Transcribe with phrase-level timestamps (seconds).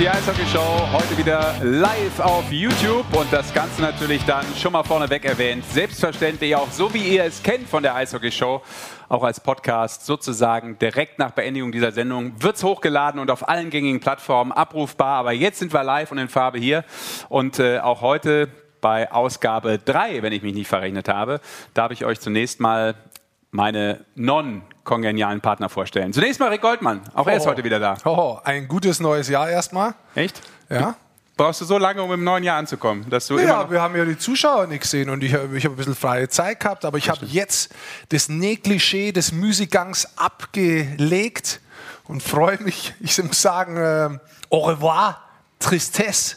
[0.00, 0.88] die Eishockey Show.
[0.92, 5.62] Heute wieder live auf YouTube und das Ganze natürlich dann schon mal vorneweg erwähnt.
[5.66, 8.62] Selbstverständlich auch so wie ihr es kennt von der Eishockey Show,
[9.10, 13.68] auch als Podcast sozusagen direkt nach Beendigung dieser Sendung wird es hochgeladen und auf allen
[13.68, 15.18] gängigen Plattformen abrufbar.
[15.18, 16.82] Aber jetzt sind wir live und in Farbe hier
[17.28, 18.48] und äh, auch heute
[18.80, 21.42] bei Ausgabe 3, wenn ich mich nicht verrechnet habe,
[21.74, 22.94] darf ich euch zunächst mal
[23.50, 24.06] meine
[24.84, 26.12] non-kongenialen Partner vorstellen.
[26.12, 27.96] Zunächst mal Rick Goldmann, auch er ist heute wieder da.
[28.04, 29.94] Oh, ein gutes neues Jahr erstmal.
[30.14, 30.40] Echt?
[30.68, 30.96] Ja.
[31.36, 33.08] Brauchst du so lange, um im neuen Jahr anzukommen?
[33.08, 35.76] Dass du Ja, wir haben ja die Zuschauer nicht gesehen und ich, ich habe ein
[35.76, 37.74] bisschen freie Zeit gehabt, aber ich habe jetzt
[38.10, 41.60] das Negligé des Müßiggangs abgelegt
[42.04, 44.18] und freue mich, ich muss sagen, äh,
[44.50, 45.22] au revoir,
[45.58, 46.36] Tristesse,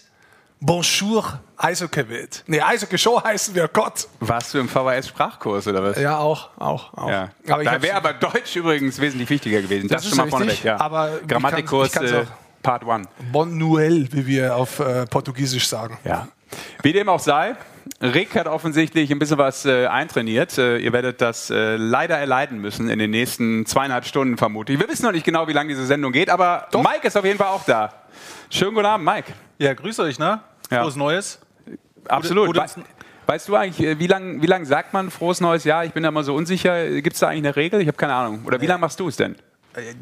[0.62, 2.44] bonjour, Eishockey-Welt.
[2.48, 4.08] Nee, Eishockey-Show heißen wir, Gott.
[4.20, 6.00] warst du im VHS-Sprachkurs oder was?
[6.00, 7.10] Ja, auch, auch, auch.
[7.10, 7.30] Ja.
[7.50, 9.88] Aber ich da wäre aber Deutsch übrigens wesentlich wichtiger gewesen.
[9.88, 10.52] Das, Das schon mal ist vorneweg.
[10.54, 10.80] richtig, Ja.
[10.80, 12.32] aber ich Grammatikkurs kann- ich kann's äh.
[12.62, 13.08] Part 1.
[13.32, 15.98] Bon Noël, wie wir auf äh, Portugiesisch sagen.
[16.06, 16.28] Ja.
[16.82, 17.56] Wie dem auch sei,
[18.02, 20.58] Rick hat offensichtlich ein bisschen was äh, eintrainiert.
[20.58, 24.80] Äh, ihr werdet das äh, leider erleiden müssen in den nächsten zweieinhalb Stunden vermutlich.
[24.80, 27.38] Wir wissen noch nicht genau, wie lange diese Sendung geht, aber Mike ist auf jeden
[27.38, 27.94] Fall auch da.
[28.50, 29.34] Schönen guten Abend, Mike.
[29.58, 30.40] Ja, grüß euch, ne?
[30.72, 30.82] Ja.
[30.84, 31.40] Frohes Neues.
[32.08, 32.48] Absolut.
[32.48, 32.84] gute- We
[33.26, 35.86] weißt du eigentlich, äh, wie lange wie lang sagt man frohes neues Jahr?
[35.86, 36.90] Ich bin da immer so unsicher.
[37.02, 37.82] Gibt es da eigentlich eine Regel?
[37.82, 38.42] Ich habe keine Ahnung.
[38.46, 39.36] Oder wie lange machst du es denn?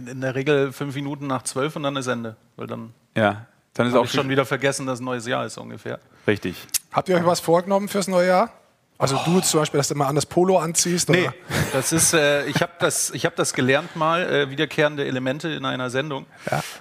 [0.07, 2.35] In der Regel fünf Minuten nach zwölf und dann ist Ende.
[2.55, 5.57] Weil dann Ja, dann ist auch ich schon wieder vergessen, dass ein neues Jahr ist
[5.57, 5.99] ungefähr.
[6.27, 6.55] richtig.
[6.91, 8.51] Habt ihr euch was vorgenommen fürs neue Jahr?
[8.97, 11.09] Also du zum Beispiel, dass du mal anders Polo anziehst?
[11.09, 11.33] Nee, Oder?
[11.73, 15.65] das ist, äh, ich habe das, ich hab das gelernt mal, äh, wiederkehrende Elemente in
[15.65, 16.25] einer Sendung.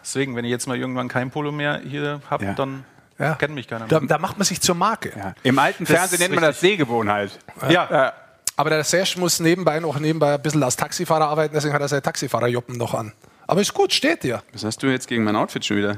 [0.03, 2.53] Deswegen, wenn ich jetzt mal irgendwann kein Polo mehr hier habe, Ja.
[2.55, 2.85] dann
[3.21, 3.35] Ja.
[3.37, 4.09] kennt mich keiner Da, mehr.
[4.09, 5.13] da macht man sich zur Marke.
[5.17, 5.35] Ja.
[5.43, 6.59] Im alten Das Fernsehen nennt man das.
[6.61, 7.39] Sehgewohnheit.
[7.69, 8.13] Ja,
[8.57, 11.89] Aber der Serge muss nebenbei noch nebenbei ein bisschen als Taxifahrer arbeiten, deswegen hat er
[11.89, 13.13] seine Taxifahrerjoppen noch an.
[13.47, 14.43] Aber ist gut, steht dir.
[14.53, 15.97] Was hast du jetzt gegen mein Outfit schon wieder?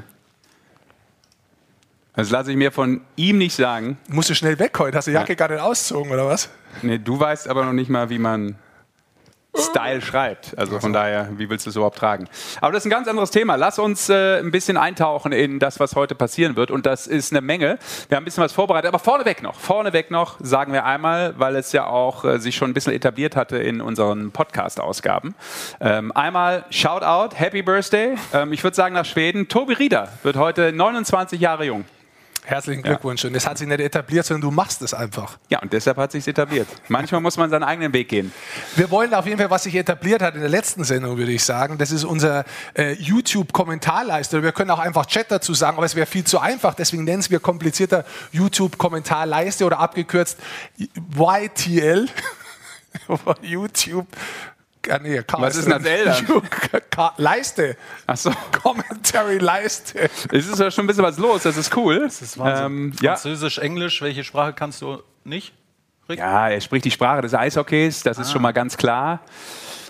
[2.15, 3.97] Das lasse ich mir von ihm nicht sagen.
[4.07, 4.97] Musst du schnell weg heute.
[4.97, 6.49] Hast du die Jacke gar nicht ausgezogen, oder was?
[6.83, 8.55] Nee, du weißt aber noch nicht mal, wie man
[9.55, 10.57] Style schreibt.
[10.57, 12.27] Also von daher, wie willst du es überhaupt tragen?
[12.59, 13.55] Aber das ist ein ganz anderes Thema.
[13.55, 16.71] Lass uns äh, ein bisschen eintauchen in das, was heute passieren wird.
[16.71, 17.77] Und das ist eine Menge.
[18.09, 18.87] Wir haben ein bisschen was vorbereitet.
[18.87, 22.71] Aber vorneweg noch, vorneweg noch sagen wir einmal, weil es ja auch äh, sich schon
[22.71, 25.35] ein bisschen etabliert hatte in unseren Podcast-Ausgaben.
[25.79, 28.15] Ähm, einmal Shoutout, Happy Birthday.
[28.33, 29.47] Ähm, ich würde sagen nach Schweden.
[29.47, 31.85] Tobi Rieder wird heute 29 Jahre jung.
[32.45, 33.23] Herzlichen Glückwunsch.
[33.23, 35.37] Und das hat sich nicht etabliert, sondern du machst es einfach.
[35.49, 36.67] Ja, und deshalb hat sich etabliert.
[36.89, 38.33] Manchmal muss man seinen eigenen Weg gehen.
[38.75, 41.43] Wir wollen auf jeden Fall, was sich etabliert hat in der letzten Sendung, würde ich
[41.43, 41.77] sagen.
[41.77, 42.43] Das ist unser
[42.73, 44.43] äh, YouTube-Kommentarleiste.
[44.43, 46.73] Wir können auch einfach Chat dazu sagen, aber es wäre viel zu einfach.
[46.73, 48.03] Deswegen nennen wir komplizierter
[48.33, 50.37] YouTube-Kommentarleiste oder abgekürzt
[50.77, 52.09] YTL.
[53.41, 54.07] YouTube.
[54.89, 56.23] Ah, nee, Was ist denn das
[57.17, 57.77] Leiste.
[58.05, 58.31] Ach so.
[58.61, 60.09] Commentary-Leiste.
[60.31, 62.01] Es ist ja schon ein bisschen was los, das ist cool.
[62.01, 62.65] das ist Wahnsinn.
[62.65, 63.11] Ähm, ja.
[63.15, 65.53] Französisch, Englisch, welche Sprache kannst du nicht?
[66.09, 66.19] Rick?
[66.19, 69.21] ja, er spricht die Sprache des Eishockeys, das ist schon mal ganz klar.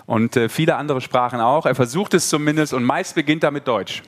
[0.06, 1.66] Und äh, viele andere Sprachen auch.
[1.66, 4.02] Er versucht es zumindest und meist beginnt er mit Deutsch.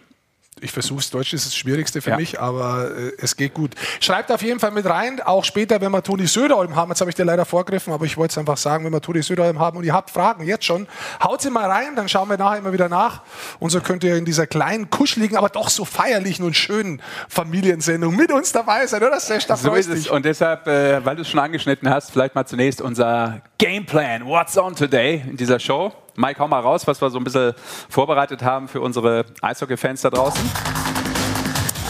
[0.63, 2.17] Ich versuche es, Deutsch ist das Schwierigste für Ja.
[2.17, 3.75] mich, aber äh, es geht gut.
[4.01, 6.91] Schreibt auf jeden Fall mit rein, auch später, wenn wir Toni Söderholm haben.
[6.91, 9.21] Jetzt habe ich dir leider vorgegriffen, aber ich wollte es einfach sagen, wenn wir Toni
[9.23, 10.89] Söderholm haben und ihr habt Fragen jetzt schon,
[11.23, 13.21] haut sie mal rein, dann schauen wir nachher immer wieder nach.
[13.59, 18.17] Und so könnt ihr in dieser kleinen, kuscheligen, aber doch so feierlichen und schönen Familiensendung
[18.17, 19.21] mit uns dabei sein, oder?
[19.21, 20.05] Sesh, da So ist es.
[20.05, 20.11] dich.
[20.11, 24.25] Und deshalb, äh, weil du es schon angeschnitten hast, vielleicht mal zunächst unser Gameplan.
[24.25, 25.93] What's on today in dieser Show?
[26.17, 27.53] Mike, hau mal raus, was wir so ein bisschen
[27.89, 30.51] vorbereitet haben für unsere Eishockey-Fans da draußen.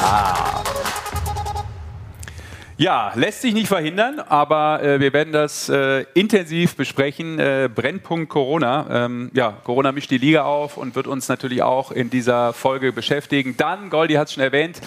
[0.02, 0.62] Ah.
[2.78, 7.38] Ja, lässt sich nicht verhindern, aber äh, wir werden das äh, intensiv besprechen.
[7.38, 8.86] Äh, Brennpunkt Corona.
[9.06, 12.92] Ähm, ja, Corona mischt die Liga auf und wird uns natürlich auch in dieser Folge
[12.92, 13.56] beschäftigen.
[13.56, 14.78] Dann, Goldi hat es schon erwähnt,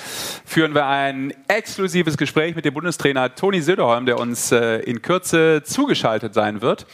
[0.45, 5.63] führen wir ein exklusives Gespräch mit dem Bundestrainer Toni Söderholm, der uns äh, in Kürze
[5.63, 6.85] zugeschaltet sein wird.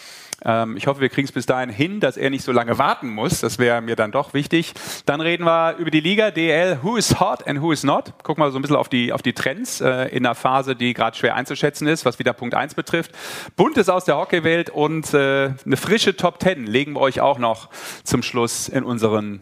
[0.45, 3.09] Ähm, ich hoffe, wir kriegen es bis dahin hin, dass er nicht so lange warten
[3.09, 3.41] muss.
[3.41, 4.73] Das wäre mir dann doch wichtig.
[5.05, 6.79] Dann reden wir über die Liga DL.
[6.83, 8.13] Who is hot and who is not?
[8.23, 10.93] Gucken wir so ein bisschen auf die, auf die Trends äh, in einer Phase, die
[10.93, 13.11] gerade schwer einzuschätzen ist, was wieder Punkt 1 betrifft.
[13.55, 17.69] Buntes aus der Hockeywelt und äh, eine frische Top 10 legen wir euch auch noch
[18.03, 19.41] zum Schluss in unseren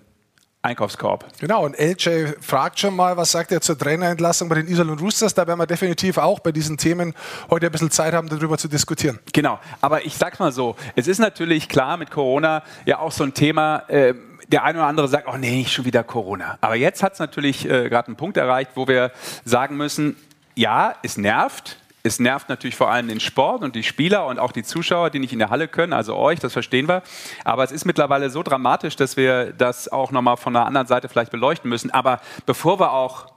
[0.64, 1.26] Einkaufskorb.
[1.42, 5.34] Genau, und LJ fragt schon mal, was sagt er zur Trainerentlassung bei den Iserlohn Roosters?
[5.34, 7.14] Da werden wir definitiv auch bei diesen Themen
[7.50, 9.20] heute ein bisschen Zeit haben, darüber zu diskutieren.
[9.34, 13.26] Genau, aber ich sag's mal so, es ist natürlich klar mit Corona ja auch so
[13.26, 14.14] ein Thema, äh,
[14.48, 16.58] der eine oder andere sagt, oh nee, schon wieder Corona.
[16.62, 19.12] Aber jetzt hat's natürlich äh, gerade einen Punkt erreicht, wo wir
[19.44, 20.16] sagen müssen,
[20.56, 24.52] ja, es nervt, Es nervt natürlich vor allem den Sport und die Spieler und auch
[24.52, 27.02] die Zuschauer, die nicht in der Halle können, also euch, das verstehen wir.
[27.46, 31.08] Aber es ist mittlerweile so dramatisch, dass wir das auch nochmal von einer anderen Seite
[31.08, 31.92] vielleicht beleuchten müssen.
[31.92, 33.28] Aber bevor wir auch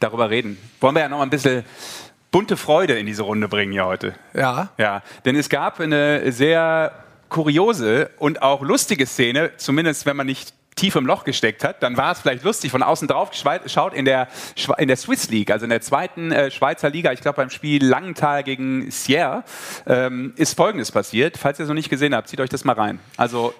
[0.00, 0.58] darüber reden.
[0.80, 1.64] Wollen wir ja noch mal ein bisschen
[2.32, 4.14] bunte Freude in diese Runde bringen hier heute.
[4.34, 4.70] Ja.
[4.76, 6.92] Ja, denn es gab eine sehr
[7.28, 11.96] kuriose und auch lustige Szene, zumindest wenn man nicht tief im Loch gesteckt hat, dann
[11.96, 14.28] war es vielleicht lustig, von außen drauf geschaut in der,
[14.78, 17.84] in der Swiss League, also in der zweiten äh, Schweizer Liga, ich glaube beim Spiel
[17.84, 19.42] Langenthal gegen Sierre,
[19.86, 21.38] ähm, ist Folgendes passiert.
[21.38, 23.00] Falls ihr es noch nicht gesehen habt, zieht euch das mal rein.
[23.16, 23.54] Also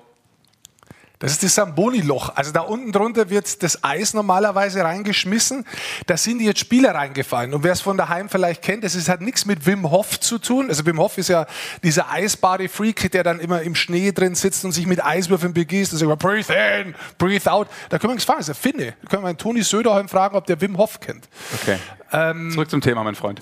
[1.18, 2.32] das ist das Samboni-Loch.
[2.34, 5.64] Also da unten drunter wird das Eis normalerweise reingeschmissen.
[6.06, 7.54] Da sind jetzt Spieler reingefallen.
[7.54, 10.38] Und wer es von daheim vielleicht kennt, das ist, hat nichts mit Wim Hof zu
[10.38, 10.68] tun.
[10.68, 11.46] Also Wim Hof ist ja
[11.82, 15.98] dieser Eisbody-Freak, der dann immer im Schnee drin sitzt und sich mit Eiswürfeln begießt und
[15.98, 17.68] sagt, breathe in, breathe out.
[17.88, 18.94] Da können wir nichts fragen, das ist der Finne.
[19.02, 21.28] Da können wir einen Toni Söderholm fragen, ob der Wim Hof kennt.
[21.62, 21.78] Okay.
[22.12, 23.40] Ähm, Zurück zum Thema, mein Freund.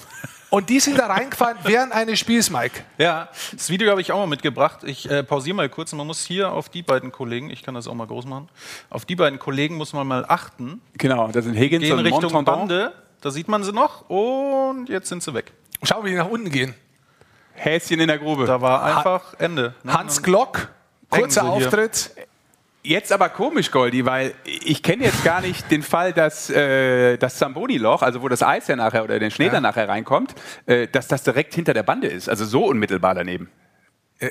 [0.55, 2.85] Und die sind da reingefallen während eines Spiels, Mike.
[2.97, 4.85] Ja, das Video habe ich auch mal mitgebracht.
[4.85, 5.93] Ich äh, pausiere mal kurz.
[5.93, 8.49] Man muss hier auf die beiden Kollegen, ich kann das auch mal groß machen,
[8.89, 10.81] auf die beiden Kollegen muss man mal achten.
[10.97, 12.69] Genau, da sind Higgins Gehen und Richtung Montandon.
[12.69, 15.51] Bande, da sieht man sie noch und jetzt sind sie weg.
[15.83, 16.73] Schau, wie die nach unten gehen.
[17.55, 18.47] Häschen in der Grube.
[18.47, 19.75] Da war einfach Ende.
[19.83, 19.93] ne?
[19.93, 20.69] Hans Glock,
[21.11, 21.89] kurzer sie hier.
[22.87, 27.37] Jetzt aber komisch, Goldi, weil ich kenne jetzt gar nicht den Fall, dass äh, das
[27.39, 29.53] Zamboni-Loch, also wo das Eis ja nachher oder der Schnee Ja.
[29.53, 30.35] dann nachher reinkommt,
[30.67, 33.49] äh, dass das direkt hinter der Bande ist, also so unmittelbar daneben.
[34.19, 34.31] Äh,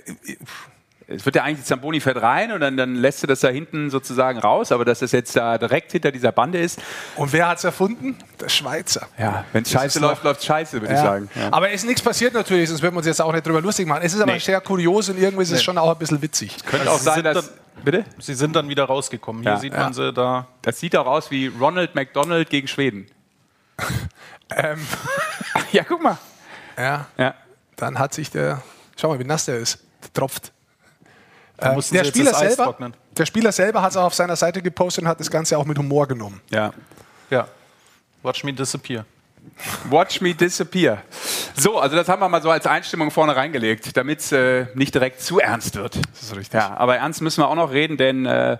[1.06, 3.90] Es wird ja eigentlich Zamboni fährt rein und dann, dann lässt du das da hinten
[3.90, 6.80] sozusagen raus, aber dass das jetzt da direkt hinter dieser Bande ist,
[7.18, 8.18] Und wer hat es erfunden?
[8.40, 9.08] Der Schweizer.
[9.20, 11.04] ja, wenn es scheiße läuft, noch- läuft scheiße, würde ich Ja.
[11.04, 11.30] sagen.
[11.36, 11.50] Ja.
[11.52, 13.86] Aber es ist nichts passiert natürlich, sonst würden wir uns jetzt auch nicht drüber lustig
[13.86, 14.02] machen.
[14.04, 14.40] Es ist aber Nee.
[14.40, 16.56] sehr kurios und irgendwie ist es schon auch ein bisschen witzig.
[16.66, 17.52] Könnte Also auch sein, dass...
[17.84, 18.06] Bitte?
[18.20, 19.42] Sie sind dann wieder rausgekommen.
[19.44, 19.58] Hier Ja.
[19.60, 19.80] sieht Ja.
[19.80, 20.48] man sie da.
[20.62, 23.08] Das sieht auch aus wie Ronald McDonald gegen Schweden.
[24.56, 24.86] Ähm,
[25.72, 26.18] Ja, guck mal.
[26.78, 27.34] ja, Ja.
[27.76, 28.62] dann hat sich der,
[29.00, 29.80] schau mal, wie nass der ist.
[30.04, 30.52] Der tropft.
[31.58, 35.04] Äh, mussten der, Spieler selber, der Spieler selber hat es auch auf seiner Seite gepostet
[35.04, 36.42] und hat das Ganze auch mit Humor genommen.
[36.52, 36.72] ja.
[37.30, 37.48] Ja.
[38.22, 39.06] Watch me disappear.
[39.90, 41.04] Watch me disappear.
[41.56, 44.94] So, also das haben wir mal so als Einstimmung vorne reingelegt, damit es äh, nicht
[44.94, 45.96] direkt zu ernst wird.
[45.96, 46.54] Das ist richtig.
[46.54, 48.58] Ja, aber ernst müssen wir auch noch reden, denn äh,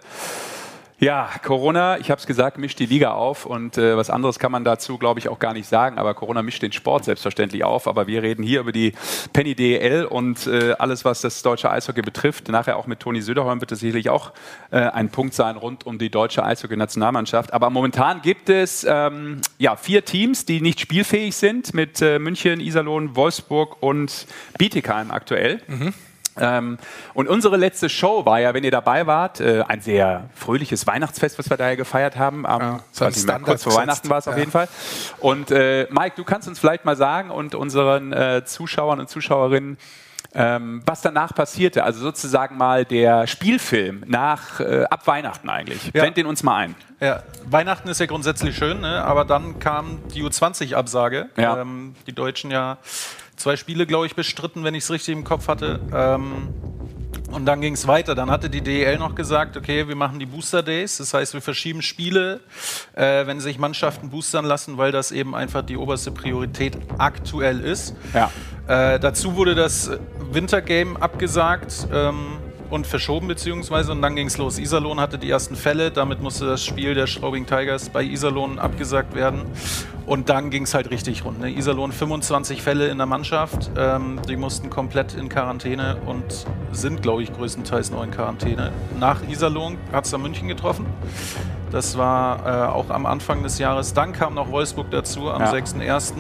[1.04, 4.54] ja, Corona, ich habe es gesagt, mischt die Liga auf und äh, was anderes kann
[4.54, 5.98] man dazu, glaube ich, auch gar nicht sagen.
[5.98, 7.88] Aber Corona mischt den Sport selbstverständlich auf.
[7.90, 8.94] Aber wir reden hier über die
[9.34, 12.48] Penny DEL und äh, alles, was das deutsche Eishockey betrifft.
[12.48, 14.32] Nachher auch mit Toni Söderholm wird es sicherlich auch
[14.72, 17.52] äh, ein Punkt sein rund um die deutsche Eishockey-Nationalmannschaft.
[17.52, 22.62] Aber momentan gibt es ähm, ja, vier Teams, die nicht spielfähig sind mit äh, München,
[22.62, 24.26] Iserlohn, Wolfsburg und
[24.58, 25.60] Bietigheim aktuell.
[26.38, 26.78] Ähm,
[27.14, 31.38] und unsere letzte Show war ja, wenn ihr dabei wart, äh, ein sehr fröhliches Weihnachtsfest,
[31.38, 32.46] was wir daher gefeiert haben.
[32.46, 33.76] Am, Ja, so weiß mehr, kurz vor.
[33.76, 34.40] Weihnachten war es auf Ja.
[34.40, 34.68] jeden Fall.
[35.20, 39.78] Und äh, Mike, du kannst uns vielleicht mal sagen und unseren äh, Zuschauern und Zuschauerinnen,
[40.36, 41.84] ähm, was danach passierte.
[41.84, 45.86] Also sozusagen mal der Spielfilm nach äh, ab Weihnachten eigentlich.
[45.94, 46.02] Ja.
[46.02, 46.76] Blend den uns mal ein.
[47.00, 49.04] Ja, Weihnachten ist ja grundsätzlich schön, ne?
[49.04, 51.30] aber dann kam die U20-Absage.
[51.38, 51.60] Ja.
[51.60, 52.78] Ähm, die Deutschen ja
[53.36, 55.80] zwei Spiele, glaube ich, bestritten, wenn ich es richtig im Kopf hatte.
[55.94, 56.50] Ähm,
[57.32, 58.14] und dann ging es weiter.
[58.14, 60.98] Dann hatte die DEL noch gesagt, okay, wir machen die Booster Days.
[60.98, 62.42] Das heißt, wir verschieben Spiele,
[62.94, 67.96] äh, wenn sich Mannschaften boostern lassen, weil das eben einfach die oberste Priorität aktuell ist.
[68.14, 68.32] Ja.
[68.68, 69.90] Äh, dazu wurde das
[70.32, 72.38] Wintergame abgesagt ähm,
[72.74, 74.58] und verschoben beziehungsweise und dann ging es los.
[74.58, 79.14] Iserlohn hatte die ersten Fälle, damit musste das Spiel der Straubing Tigers bei Iserlohn abgesagt
[79.14, 79.44] werden
[80.08, 81.40] und dann ging es halt richtig rund.
[81.40, 81.52] Ne?
[81.52, 87.22] Iserlohn 25 Fälle in der Mannschaft, ähm, die mussten komplett in Quarantäne und sind, glaube
[87.22, 88.72] ich, größtenteils noch in Quarantäne.
[89.00, 90.88] Nach Iserlohn hat es dann München getroffen.
[91.72, 93.94] Das war äh, auch am Anfang des Jahres.
[93.94, 95.52] Dann kam noch Wolfsburg dazu am Ja.
[95.52, 96.14] 6.1.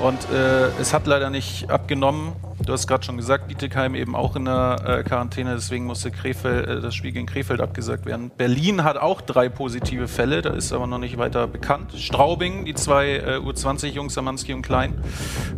[0.00, 2.32] Und äh, es hat leider nicht abgenommen.
[2.64, 6.68] Du hast gerade schon gesagt, Bietigheim eben auch in der äh, Quarantäne, deswegen musste Krefeld,
[6.68, 8.30] äh, das Spiel gegen Krefeld abgesagt werden.
[8.36, 11.92] Berlin hat auch drei positive Fälle, da ist aber noch nicht weiter bekannt.
[11.96, 15.02] Straubing, die zwei äh, U20-Jungs, Samanski und Klein,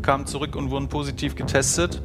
[0.03, 2.03] kamen zurück und wurden positiv getestet.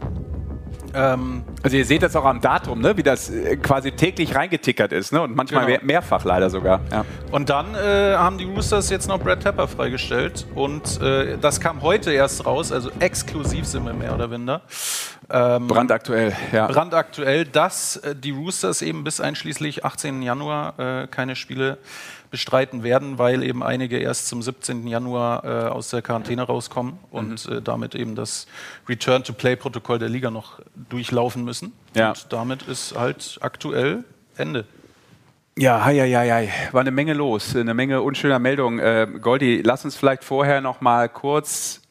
[0.93, 2.95] Ähm, Also ihr seht das auch am Datum, ne?
[2.97, 5.21] wie das äh, quasi täglich reingetickert ist ne?
[5.21, 5.77] und manchmal Genau.
[5.79, 6.81] mehr, mehrfach leider sogar.
[6.91, 7.05] Ja.
[7.31, 10.45] Und dann äh, haben die Roosters jetzt noch Brad Tepper freigestellt.
[10.55, 14.61] Und äh, das kam heute erst raus, also exklusiv sind wir mehr oder minder.
[15.29, 16.67] Ähm, Brandaktuell, ja.
[16.67, 20.21] brandaktuell, dass äh, die Roosters eben bis einschließlich 18.
[20.21, 21.77] Januar äh, keine Spiele
[22.37, 24.85] bestreiten werden, weil eben einige erst zum 17.
[24.85, 27.57] Januar äh, aus der Quarantäne rauskommen und Mhm.
[27.57, 28.45] äh, damit eben das
[28.87, 31.73] Return-to-Play-Protokoll der Liga noch durchlaufen müssen.
[31.95, 32.09] Ja.
[32.09, 34.03] Und damit ist halt aktuell
[34.37, 34.65] Ende.
[35.57, 38.77] Ja, hei, hei, hei, war eine Menge los, eine Menge unschöner Meldungen.
[38.77, 41.81] Äh, Goldi, lass uns vielleicht vorher noch mal kurz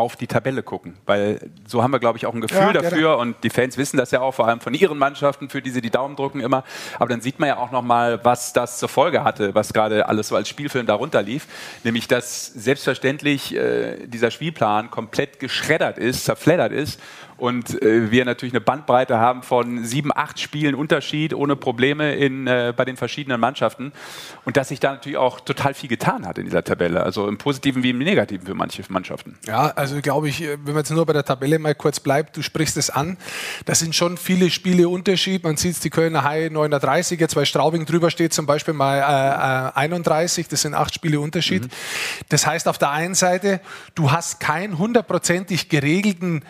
[0.00, 2.90] auf die Tabelle gucken, weil so haben wir, glaube ich, auch ein Gefühl ja, dafür
[2.90, 3.16] gerne.
[3.18, 5.80] und die Fans wissen das ja auch, vor allem von ihren Mannschaften, für die sie
[5.80, 6.64] die Daumen drücken immer.
[6.98, 10.28] Aber dann sieht man ja auch nochmal, was das zur Folge hatte, was gerade alles
[10.28, 11.46] so als Spielfilm darunter lief,
[11.84, 16.98] nämlich dass selbstverständlich äh, dieser Spielplan komplett geschreddert ist, zerfleddert ist
[17.40, 22.46] und äh, wir natürlich eine Bandbreite haben von sieben, acht Spielen Unterschied ohne Probleme in,
[22.46, 23.92] äh, bei den verschiedenen Mannschaften
[24.44, 27.38] und dass sich da natürlich auch total viel getan hat in dieser Tabelle, also im
[27.38, 29.38] Positiven wie im Negativen für manche Mannschaften.
[29.46, 32.42] Ja, also glaube ich, wenn man jetzt nur bei der Tabelle mal kurz bleibt, du
[32.42, 33.16] sprichst es an,
[33.64, 35.44] das sind schon viele Spiele Unterschied.
[35.44, 39.78] Man sieht die Kölner Haie 39, jetzt weil Straubing drüber steht, zum Beispiel mal äh,
[39.78, 41.64] 31, das sind acht Spiele Unterschied.
[41.64, 41.70] Mhm.
[42.28, 43.60] Das heißt auf der einen Seite,
[43.94, 46.42] du hast keinen hundertprozentig geregelten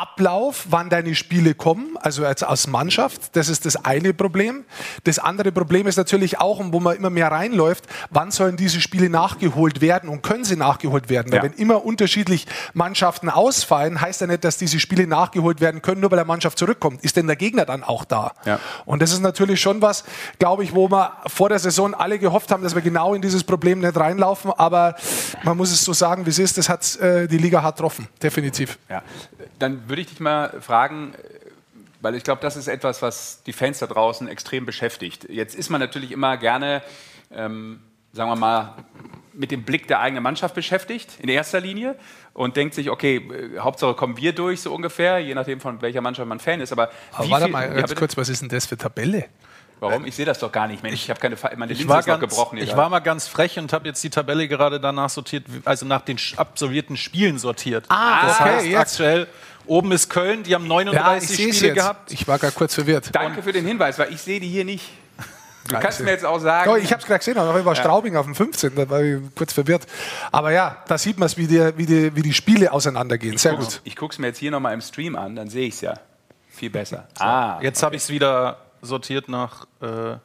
[0.00, 3.36] Ablauf, wann deine Spiele kommen, also als, als Mannschaft.
[3.36, 4.64] Das ist das eine Problem.
[5.04, 9.10] Das andere Problem ist natürlich auch, wo man immer mehr reinläuft, wann sollen diese Spiele
[9.10, 11.30] nachgeholt werden und können sie nachgeholt werden?
[11.30, 11.42] Ja.
[11.42, 16.00] Weil wenn immer unterschiedlich Mannschaften ausfallen, heißt ja nicht, dass diese Spiele nachgeholt werden können,
[16.00, 17.04] nur weil der Mannschaft zurückkommt.
[17.04, 18.32] Ist denn der Gegner dann auch da?
[18.46, 18.58] Ja.
[18.86, 20.04] Und das ist natürlich schon was,
[20.38, 23.44] glaube ich, wo wir vor der Saison alle gehofft haben, dass wir genau in dieses
[23.44, 24.50] Problem nicht reinlaufen.
[24.56, 24.94] Aber
[25.42, 28.08] man muss es so sagen, wie es ist, das hat äh, die Liga hart getroffen,
[28.22, 28.78] definitiv.
[28.88, 29.02] Ja.
[29.58, 31.14] Dann würde ich dich mal fragen,
[32.00, 35.28] weil ich glaube, das ist etwas, was die Fans da draußen extrem beschäftigt.
[35.28, 36.82] Jetzt ist man natürlich immer gerne,
[37.30, 37.80] ähm,
[38.12, 38.74] sagen wir mal,
[39.32, 41.96] mit dem Blick der eigenen Mannschaft beschäftigt, in erster Linie,
[42.32, 46.00] und denkt sich, okay, äh, Hauptsache kommen wir durch, so ungefähr, je nachdem, von welcher
[46.00, 46.72] Mannschaft man Fan ist.
[46.72, 49.26] Aber, Aber warte viel, mal ganz ja, kurz, was ist denn das für Tabelle?
[49.80, 50.04] Warum?
[50.04, 51.02] Ich sehe das doch gar nicht, Mensch.
[51.02, 52.58] Ich habe keine meine Linse ist ganz, gebrochen.
[52.58, 56.02] Ich war mal ganz frech und habe jetzt die Tabelle gerade danach sortiert, also nach
[56.02, 57.86] den absolvierten Spielen sortiert.
[57.88, 58.76] Ah, das okay, heißt jetzt.
[58.76, 59.26] aktuell
[59.66, 61.74] Oben ist Köln, die haben 39 ja, Spiele jetzt.
[61.74, 62.12] gehabt.
[62.12, 63.10] Ich war gerade kurz verwirrt.
[63.12, 64.84] Danke für den Hinweis, weil ich sehe die hier nicht.
[65.68, 66.68] Du kannst mir jetzt auch sagen.
[66.68, 67.80] Doch, ich habe es gerade gesehen, aber ich war ja.
[67.80, 68.74] Straubing auf dem 15.
[68.74, 69.86] Da war ich kurz verwirrt.
[70.32, 73.34] Aber ja, da sieht man es, wie die, wie, die, wie die Spiele auseinandergehen.
[73.34, 73.80] Ich Sehr gut.
[73.84, 75.94] Ich gucke es mir jetzt hier nochmal im Stream an, dann sehe ich es ja.
[76.48, 77.06] Viel besser.
[77.16, 77.24] So.
[77.24, 77.86] Ah, jetzt okay.
[77.86, 80.16] habe ich es wieder sortiert nach äh,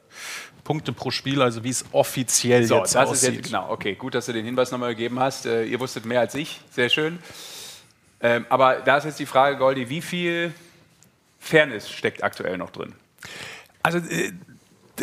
[0.64, 3.28] Punkte pro Spiel, also wie es offiziell so, jetzt das aussieht.
[3.28, 5.46] Ist jetzt, genau, okay, gut, dass du den Hinweis nochmal gegeben hast.
[5.46, 7.18] Äh, ihr wusstet mehr als ich, sehr schön.
[8.20, 10.52] Ähm, aber da ist jetzt die Frage, Goldi, wie viel
[11.38, 12.94] Fairness steckt aktuell noch drin?
[13.82, 14.32] Also äh,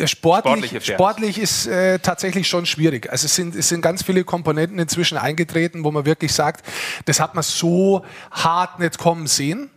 [0.06, 3.10] sportlich, sportlich ist äh, tatsächlich schon schwierig.
[3.10, 6.66] Also es sind, es sind ganz viele Komponenten inzwischen eingetreten, wo man wirklich sagt,
[7.06, 9.70] das hat man so hart nicht kommen sehen.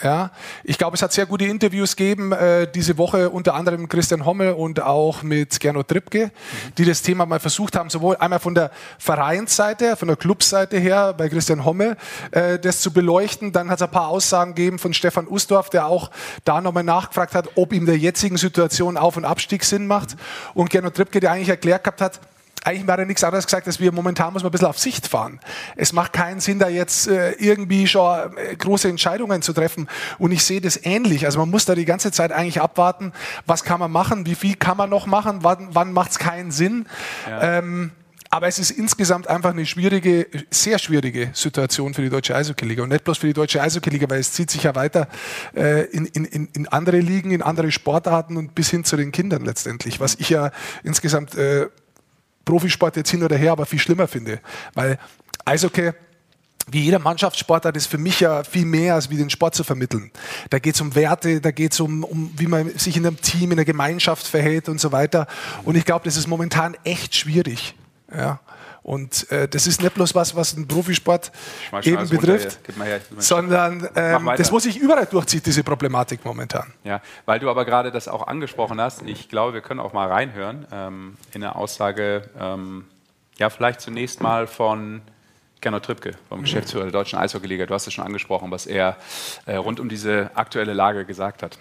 [0.00, 0.30] Ja,
[0.62, 4.52] ich glaube, es hat sehr gute Interviews gegeben äh, diese Woche, unter anderem Christian Hommel
[4.52, 6.30] und auch mit Gernot Trippke,
[6.76, 11.14] die das Thema mal versucht haben, sowohl einmal von der Vereinsseite, von der Clubseite her
[11.14, 11.96] bei Christian Hommel,
[12.30, 13.50] äh, das zu beleuchten.
[13.50, 16.12] Dann hat es ein paar Aussagen gegeben von Stefan Usdorf, der auch
[16.44, 20.16] da nochmal nachgefragt hat, ob ihm der jetzigen Situation Auf- und Abstieg Sinn macht.
[20.54, 22.20] Und Gernot Trippke, der eigentlich erklärt gehabt hat,
[22.64, 25.06] eigentlich war ja nichts anderes gesagt, dass wir momentan muss man ein bisschen auf Sicht
[25.06, 25.40] fahren.
[25.76, 29.88] Es macht keinen Sinn, da jetzt äh, irgendwie schon äh, große Entscheidungen zu treffen.
[30.18, 31.24] Und ich sehe das ähnlich.
[31.24, 33.12] Also man muss da die ganze Zeit eigentlich abwarten,
[33.46, 36.50] was kann man machen, wie viel kann man noch machen, wann, wann macht es keinen
[36.50, 36.86] Sinn.
[37.28, 37.58] Ja.
[37.58, 37.92] Ähm,
[38.30, 42.82] aber es ist insgesamt einfach eine schwierige, sehr schwierige Situation für die deutsche Eishockey-Liga.
[42.82, 45.08] Und nicht bloß für die deutsche Eishockey-Liga, weil es zieht sich ja weiter
[45.56, 49.44] äh, in, in, in andere Ligen, in andere Sportarten und bis hin zu den Kindern
[49.44, 49.98] letztendlich.
[49.98, 50.50] Was ich ja
[50.84, 51.68] insgesamt äh,
[52.48, 54.40] Profisport jetzt hin oder her, aber viel schlimmer finde.
[54.72, 54.98] Weil
[55.44, 55.92] Eishockey,
[56.70, 60.10] wie jeder Mannschaftssportart ist für mich ja viel mehr als wie den Sport zu vermitteln.
[60.48, 63.20] Da geht es um Werte, da geht es um, um, wie man sich in einem
[63.20, 65.26] Team, in einer Gemeinschaft verhält und so weiter.
[65.64, 67.74] Und ich glaube, das ist momentan echt schwierig.
[68.14, 68.40] Ja.
[68.88, 71.30] Und äh, das ist nicht bloß was, was einen Profisport
[71.82, 76.72] eben betrifft, her, sondern ähm, das, wo sich überall durchzieht, diese Problematik momentan.
[76.84, 80.08] Ja, weil du aber gerade das auch angesprochen hast, ich glaube, wir können auch mal
[80.08, 82.86] reinhören ähm, in eine Aussage, ähm,
[83.36, 85.02] ja, vielleicht zunächst mal von
[85.60, 87.66] Gernot Trippke, vom Geschäftsführer der Deutschen Eishockeyliga.
[87.66, 88.96] Du hast es schon angesprochen, was er
[89.44, 91.58] äh, rund um diese aktuelle Lage gesagt hat.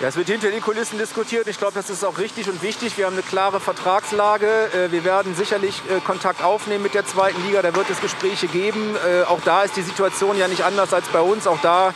[0.00, 1.46] Ja, es wird hinter den Kulissen diskutiert.
[1.46, 2.96] Ich glaube, das ist auch richtig und wichtig.
[2.96, 4.46] Wir haben eine klare Vertragslage.
[4.46, 7.60] Äh, wir werden sicherlich äh, Kontakt aufnehmen mit der zweiten Liga.
[7.60, 8.96] Da wird es Gespräche geben.
[8.96, 11.46] Äh, auch da ist die Situation ja nicht anders als bei uns.
[11.46, 11.92] Auch da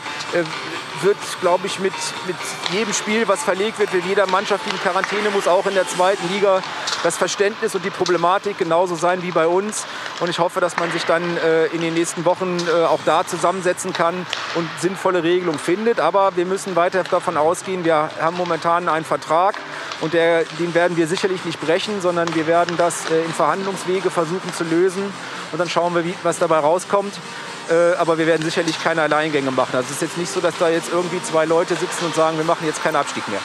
[1.01, 1.93] wird, glaube ich, mit,
[2.27, 2.35] mit
[2.71, 5.87] jedem Spiel, was verlegt wird, wird jeder Mannschaft, die in Quarantäne muss, auch in der
[5.87, 6.61] zweiten Liga
[7.03, 9.85] das Verständnis und die Problematik genauso sein wie bei uns.
[10.19, 11.37] Und ich hoffe, dass man sich dann
[11.71, 12.57] in den nächsten Wochen
[12.89, 15.99] auch da zusammensetzen kann und sinnvolle Regelungen findet.
[15.99, 19.55] Aber wir müssen weiter davon ausgehen, wir haben momentan einen Vertrag
[20.01, 24.11] und der, den werden wir sicherlich nicht brechen, sondern wir werden das äh, in Verhandlungswege
[24.11, 25.03] versuchen zu lösen.
[25.51, 27.13] Und dann schauen wir, was dabei rauskommt.
[27.69, 29.75] Äh, aber wir werden sicherlich keine Alleingänge machen.
[29.75, 32.37] Also es ist jetzt nicht so, dass da jetzt irgendwie zwei Leute sitzen und sagen,
[32.37, 33.41] wir machen jetzt keinen Abstieg mehr.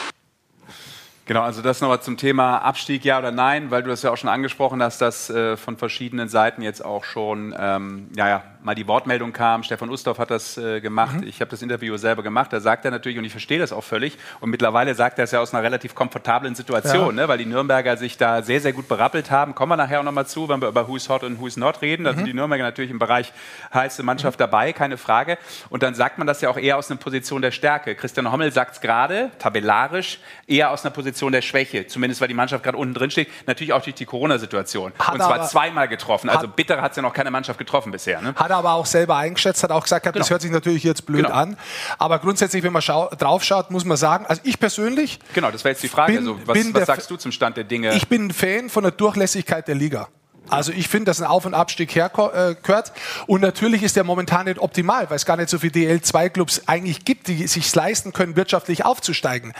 [1.25, 4.17] Genau, also das nochmal zum Thema Abstieg, ja oder nein, weil du das ja auch
[4.17, 8.75] schon angesprochen hast, dass äh, von verschiedenen Seiten jetzt auch schon ähm, ja, ja, mal
[8.75, 11.27] die Wortmeldung kam, Stefan Ustorf hat das äh, gemacht, mhm.
[11.27, 13.83] ich habe das Interview selber gemacht, da sagt er natürlich, und ich verstehe das auch
[13.83, 17.23] völlig, und mittlerweile sagt er es ja aus einer relativ komfortablen Situation, ja.
[17.23, 19.55] ne, weil die Nürnberger sich da sehr, sehr gut berappelt haben.
[19.55, 22.03] Kommen wir nachher auch nochmal zu, wenn wir über Who's Hot und Who's Not reden.
[22.03, 22.17] Da mhm.
[22.17, 23.33] sind die Nürnberger natürlich im Bereich
[23.73, 24.43] heiße Mannschaft mhm.
[24.43, 25.37] dabei, keine Frage.
[25.69, 27.95] Und dann sagt man das ja auch eher aus einer Position der Stärke.
[27.95, 32.33] Christian Hommel sagt es gerade, tabellarisch, eher aus einer Position der Schwäche, zumindest weil die
[32.33, 33.29] Mannschaft gerade unten drin steht.
[33.47, 34.93] Natürlich auch durch die Corona-Situation.
[35.11, 36.29] Und zwar zweimal getroffen.
[36.29, 38.21] Also bitter hat es ja noch keine Mannschaft getroffen bisher.
[38.21, 38.33] Ne?
[38.35, 40.17] Hat er aber auch selber eingeschätzt, hat auch gesagt, genau.
[40.17, 41.35] das hört sich natürlich jetzt blöd genau.
[41.35, 41.57] an.
[41.97, 45.19] Aber grundsätzlich, wenn man drauf schaut, muss man sagen, also ich persönlich.
[45.33, 46.13] Genau, das wäre jetzt die Frage.
[46.13, 47.93] Bin, also, was, was sagst du zum Stand der Dinge?
[47.95, 50.07] Ich bin ein Fan von der Durchlässigkeit der Liga.
[50.49, 52.91] Also ich finde, dass ein Auf- und Abstieg hergehört.
[53.27, 57.05] Und natürlich ist der momentan nicht optimal, weil es gar nicht so viele DL2-Clubs eigentlich
[57.05, 59.53] gibt, die sich leisten können, wirtschaftlich aufzusteigen.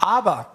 [0.00, 0.51] Aber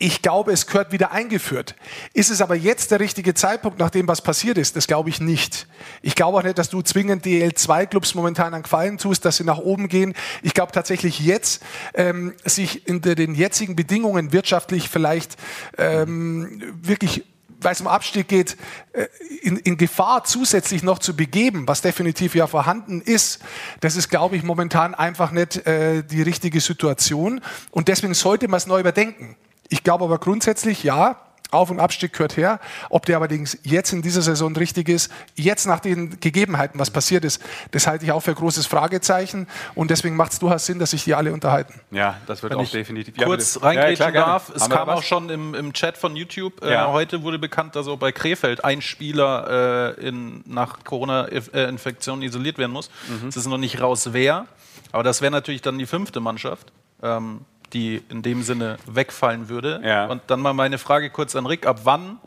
[0.00, 1.74] ich glaube, es gehört wieder eingeführt.
[2.14, 4.76] Ist es aber jetzt der richtige Zeitpunkt, nachdem was passiert ist?
[4.76, 5.66] Das glaube ich nicht.
[6.02, 9.58] Ich glaube auch nicht, dass du zwingend DL2-Clubs momentan an Gefallen tust, dass sie nach
[9.58, 10.14] oben gehen.
[10.42, 11.64] Ich glaube tatsächlich jetzt,
[11.94, 15.36] ähm, sich in den jetzigen Bedingungen wirtschaftlich vielleicht
[15.76, 17.24] ähm, wirklich
[17.60, 18.56] weil es um Abstieg geht,
[18.92, 19.06] äh,
[19.42, 23.40] in, in, Gefahr zusätzlich noch zu begeben, was definitiv ja vorhanden ist,
[23.80, 27.40] das ist, glaube ich, momentan einfach nicht äh, die richtige Situation.
[27.72, 29.36] Und deswegen sollte man es neu überdenken.
[29.68, 31.16] Ich glaube aber grundsätzlich, ja,
[31.50, 32.60] auf- und Abstieg gehört her.
[32.90, 37.24] Ob der allerdings jetzt in dieser Saison richtig ist, jetzt nach den Gegebenheiten, was passiert
[37.24, 39.46] ist, das halte ich auch für ein großes Fragezeichen.
[39.74, 41.80] Und deswegen macht es durchaus Sinn, dass sich die alle unterhalten.
[41.90, 43.16] Ja, das wird Wenn auch definitiv.
[43.16, 44.52] Kurz ja, reingrätschen ja, darf.
[44.54, 46.62] Es kam auch schon im, im, Chat von YouTube.
[46.62, 46.92] Äh, ja.
[46.92, 52.72] heute wurde bekannt, dass auch bei Krefeld ein Spieler äh, in, nach Corona-Infektion isoliert werden
[52.72, 52.90] muss.
[53.08, 53.28] Mhm.
[53.28, 54.46] Es ist noch nicht raus, wer.
[54.92, 56.72] Aber das wäre natürlich dann die fünfte Mannschaft.
[57.02, 57.40] Ähm,
[57.72, 59.80] die in dem Sinne wegfallen würde.
[59.84, 60.06] Ja.
[60.06, 62.18] Und dann mal meine Frage kurz an Rick: Ab wann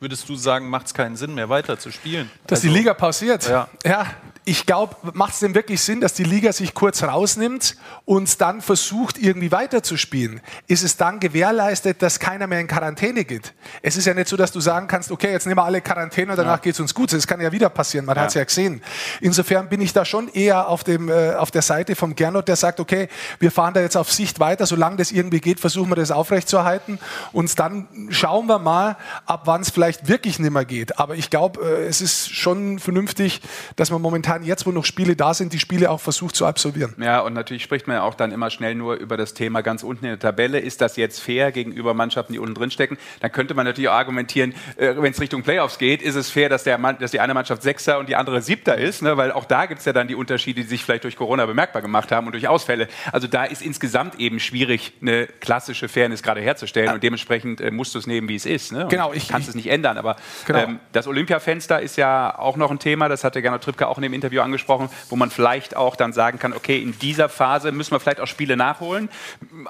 [0.00, 2.30] würdest du sagen, macht es keinen Sinn mehr weiter zu spielen?
[2.46, 3.48] Dass also, die Liga pausiert.
[3.48, 3.68] Ja.
[3.84, 4.06] ja
[4.46, 8.60] ich glaube, macht es denn wirklich Sinn, dass die Liga sich kurz rausnimmt und dann
[8.60, 10.42] versucht, irgendwie weiterzuspielen?
[10.66, 13.54] Ist es dann gewährleistet, dass keiner mehr in Quarantäne geht?
[13.80, 16.32] Es ist ja nicht so, dass du sagen kannst, okay, jetzt nehmen wir alle Quarantäne
[16.32, 16.62] und danach ja.
[16.62, 17.10] geht es uns gut.
[17.12, 18.22] Das kann ja wieder passieren, man ja.
[18.22, 18.82] hat es ja gesehen.
[19.20, 22.56] Insofern bin ich da schon eher auf, dem, äh, auf der Seite vom Gernot, der
[22.56, 25.96] sagt, okay, wir fahren da jetzt auf Sicht weiter, solange das irgendwie geht, versuchen wir
[25.96, 26.98] das aufrechtzuerhalten
[27.32, 30.98] und dann schauen wir mal, ab wann es vielleicht wirklich nicht mehr geht.
[30.98, 33.40] Aber ich glaube, äh, es ist schon vernünftig,
[33.76, 36.46] dass man momentan momentan jetzt, wo noch Spiele da sind, die Spiele auch versucht zu
[36.46, 36.94] absolvieren.
[36.98, 39.82] Ja, und natürlich spricht man ja auch dann immer schnell nur über das Thema ganz
[39.82, 40.58] unten in der Tabelle.
[40.58, 42.98] Ist das jetzt fair gegenüber Mannschaften, die unten drin stecken?
[43.20, 46.48] Dann könnte man natürlich auch argumentieren, äh, wenn es Richtung Playoffs geht, ist es fair,
[46.48, 49.16] dass, der Mann, dass die eine Mannschaft Sechster und die andere Siebter ist, ne?
[49.16, 51.82] weil auch da gibt es ja dann die Unterschiede, die sich vielleicht durch Corona bemerkbar
[51.82, 52.88] gemacht haben und durch Ausfälle.
[53.12, 56.94] Also da ist insgesamt eben schwierig, eine klassische Fairness gerade herzustellen ja.
[56.94, 58.72] und dementsprechend äh, musst du es nehmen, wie es ist.
[58.72, 58.86] Ne?
[58.90, 60.16] Genau, ich kann es nicht ändern, aber
[60.46, 60.60] genau.
[60.60, 64.02] ähm, das Olympiafenster ist ja auch noch ein Thema, das hatte Gernot Trippke auch in
[64.02, 67.72] dem Interview Interview angesprochen, wo man vielleicht auch dann sagen kann, okay, in dieser Phase
[67.72, 69.10] müssen wir vielleicht auch Spiele nachholen,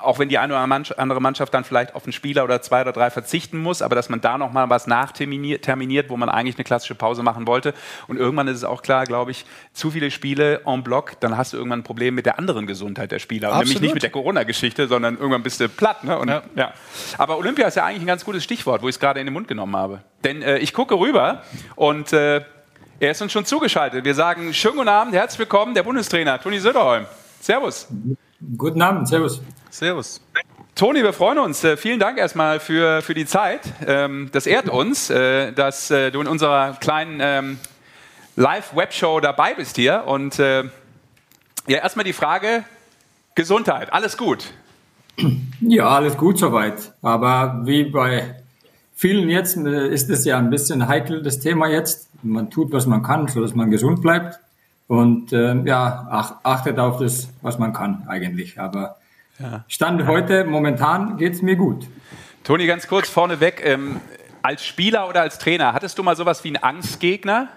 [0.00, 0.62] auch wenn die eine oder
[0.96, 4.08] andere Mannschaft dann vielleicht auf einen Spieler oder zwei oder drei verzichten muss, aber dass
[4.08, 7.74] man da nochmal was nachterminiert, wo man eigentlich eine klassische Pause machen wollte.
[8.06, 11.52] Und irgendwann ist es auch klar, glaube ich, zu viele Spiele en bloc, dann hast
[11.52, 13.48] du irgendwann ein Problem mit der anderen Gesundheit der Spieler.
[13.48, 13.66] Absolut.
[13.66, 16.04] Nämlich nicht mit der Corona-Geschichte, sondern irgendwann bist du platt.
[16.04, 16.16] Ne?
[16.16, 16.42] Und, ja.
[16.54, 16.72] Ja.
[17.18, 19.32] Aber Olympia ist ja eigentlich ein ganz gutes Stichwort, wo ich es gerade in den
[19.32, 20.02] Mund genommen habe.
[20.22, 21.42] Denn äh, ich gucke rüber
[21.74, 22.42] und äh,
[23.00, 24.04] er ist uns schon zugeschaltet.
[24.04, 27.06] Wir sagen schönen guten Abend, herzlich willkommen, der Bundestrainer Toni Söderholm.
[27.40, 27.88] Servus.
[28.56, 29.42] Guten Abend, Servus.
[29.70, 30.20] Servus.
[30.74, 31.62] Toni, wir freuen uns.
[31.64, 33.60] Äh, vielen Dank erstmal für, für die Zeit.
[33.86, 37.58] Ähm, das ehrt uns, äh, dass äh, du in unserer kleinen ähm,
[38.36, 40.04] Live-Webshow dabei bist hier.
[40.06, 40.64] Und ja,
[41.66, 42.64] erstmal die Frage:
[43.36, 44.50] Gesundheit, alles gut?
[45.60, 46.92] Ja, alles gut soweit.
[47.00, 48.42] Aber wie bei
[48.96, 53.02] vielen jetzt ist es ja ein bisschen heikel, das Thema jetzt man tut, was man
[53.02, 54.38] kann, so dass man gesund bleibt
[54.86, 58.60] und äh, ja, ach, achtet auf das, was man kann eigentlich.
[58.60, 58.96] Aber
[59.38, 59.64] ja.
[59.68, 61.86] Stand heute, momentan geht es mir gut.
[62.44, 64.00] Toni, ganz kurz vorneweg, ähm,
[64.42, 67.48] als Spieler oder als Trainer, hattest du mal sowas wie einen Angstgegner?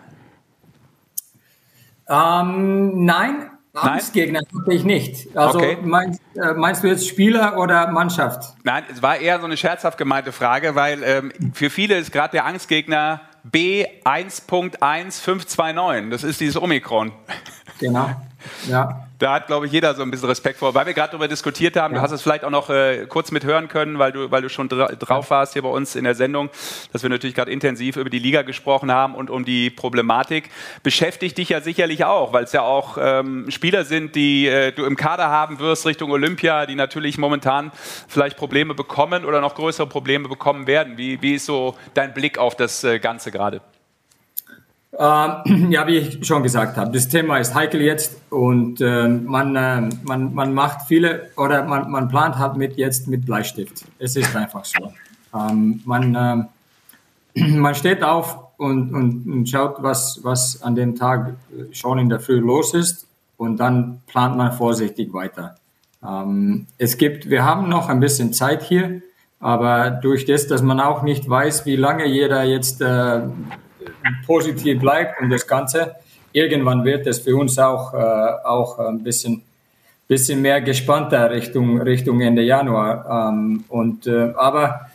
[2.09, 5.35] Ähm, nein, Angstgegner hatte ich nicht.
[5.37, 5.77] Also okay.
[5.83, 8.55] meinst, äh, meinst, du jetzt Spieler oder Mannschaft?
[8.63, 12.31] Nein, es war eher so eine scherzhaft gemeinte Frage, weil ähm, für viele ist gerade
[12.31, 16.09] der Angstgegner B1.1529.
[16.09, 17.11] Das ist dieses Omikron.
[17.79, 18.09] Genau.
[18.67, 19.06] Ja.
[19.19, 20.75] Da hat, glaube ich, jeder so ein bisschen Respekt vor.
[20.75, 21.99] Weil wir gerade darüber diskutiert haben, ja.
[21.99, 24.69] du hast es vielleicht auch noch äh, kurz mithören können, weil du, weil du schon
[24.69, 26.49] dra drauf warst hier bei uns in der Sendung,
[26.93, 30.51] dass wir natürlich gerade intensiv über die Liga gesprochen haben und um die Problematik.
[30.83, 34.85] Beschäftigt dich ja sicherlich auch, weil es ja auch ähm, Spieler sind, die äh, du
[34.85, 37.71] im Kader haben wirst Richtung Olympia, die natürlich momentan
[38.07, 40.97] vielleicht Probleme bekommen oder noch größere Probleme bekommen werden.
[40.97, 43.61] Wie, wie ist so dein Blick auf das äh, Ganze gerade?
[44.99, 49.55] Ähm, ja, wie ich schon gesagt habe, das Thema ist heikel jetzt und äh, man,
[49.55, 53.85] äh, man, man macht viele oder man, man plant halt mit jetzt mit Bleistift.
[53.99, 54.91] Es ist einfach so.
[55.35, 56.49] Ähm, man,
[57.35, 61.35] äh, man steht auf und, und, und schaut, was, was an dem Tag
[61.71, 63.07] schon in der Früh los ist
[63.37, 65.55] und dann plant man vorsichtig weiter.
[66.03, 69.03] Ähm, es gibt, wir haben noch ein bisschen Zeit hier,
[69.39, 73.21] aber durch das, dass man auch nicht weiß, wie lange jeder jetzt äh,
[74.25, 75.95] positiv bleibt und das Ganze,
[76.31, 79.43] irgendwann wird es für uns auch, äh, auch ein bisschen,
[80.07, 83.29] bisschen mehr gespannter Richtung, Richtung Ende Januar.
[83.29, 84.89] Ähm, und, äh, aber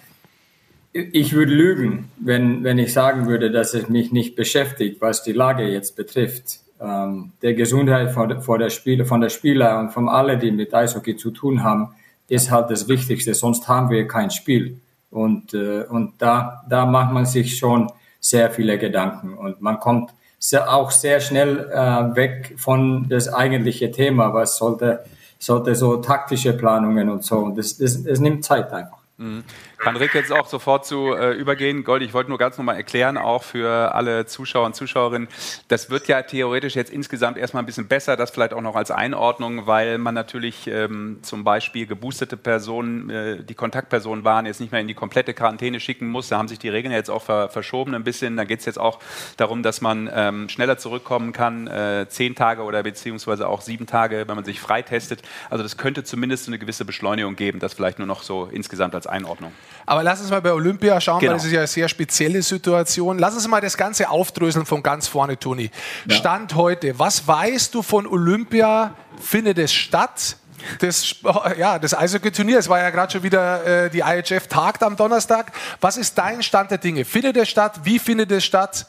[0.93, 5.33] ich würde lügen, wenn, wenn ich sagen würde, dass es mich nicht beschäftigt, was die
[5.33, 6.61] Lage jetzt betrifft.
[6.81, 10.75] Ähm, der Gesundheit von, von, der Spieler, von der Spieler und von allen, die mit
[10.75, 11.95] Eishockey zu tun haben,
[12.29, 13.35] ist halt das Wichtigste.
[13.35, 14.81] Sonst haben wir kein Spiel.
[15.11, 17.91] Und, äh, und da, da macht man sich schon
[18.23, 23.91] sehr viele Gedanken und man kommt sehr, auch sehr schnell äh, weg von das eigentliche
[23.91, 25.05] Thema, was sollte,
[25.39, 27.39] sollte so taktische Planungen und so.
[27.39, 28.99] Und das, das, das nimmt Zeit einfach.
[29.19, 29.45] Mhm.
[29.83, 31.83] Kann Rick jetzt auch sofort zu äh, übergehen?
[31.83, 35.27] Gold, ich wollte nur ganz nochmal erklären, auch für alle Zuschauer und Zuschauerinnen,
[35.67, 38.93] das wird ja theoretisch jetzt insgesamt erstmal ein bisschen besser, das vielleicht auch noch als
[38.93, 44.71] Einordnung, weil man natürlich ähm, zum Beispiel geboostete Personen, äh, die Kontaktpersonen waren, jetzt nicht
[44.71, 46.29] mehr in die komplette Quarantäne schicken muss.
[46.29, 48.37] Da haben sich die Regeln jetzt auch ver verschoben ein bisschen.
[48.37, 49.01] Da geht es jetzt auch
[49.37, 54.29] darum, dass man ähm, schneller zurückkommen kann, äh, zehn Tage oder beziehungsweise auch sieben Tage,
[54.29, 55.23] wenn man sich freitestet.
[55.51, 59.09] Also das könnte zumindest eine gewisse Beschleunigung geben, das vielleicht nur noch so insgesamt als
[59.09, 59.51] Einordnung.
[59.87, 61.33] Aber lass uns mal bei Olympia schauen, genau.
[61.33, 63.19] weil das ist ja eine sehr spezielle Situation.
[63.19, 65.71] Lass uns mal das Ganze aufdröseln von ganz vorne, Toni.
[66.07, 66.17] Ja.
[66.17, 68.95] Stand heute, was weißt du von Olympia?
[69.21, 70.37] Findet es statt?
[70.79, 71.17] Das,
[71.59, 75.53] ja, das Eishockey-Turnier, es war ja gerade schon wieder, äh, die IHF tagt am Donnerstag.
[75.81, 77.05] Was ist dein Stand der Dinge?
[77.05, 77.81] Findet es statt?
[77.83, 78.87] Wie findet es statt?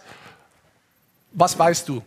[1.32, 2.04] Was weißt du?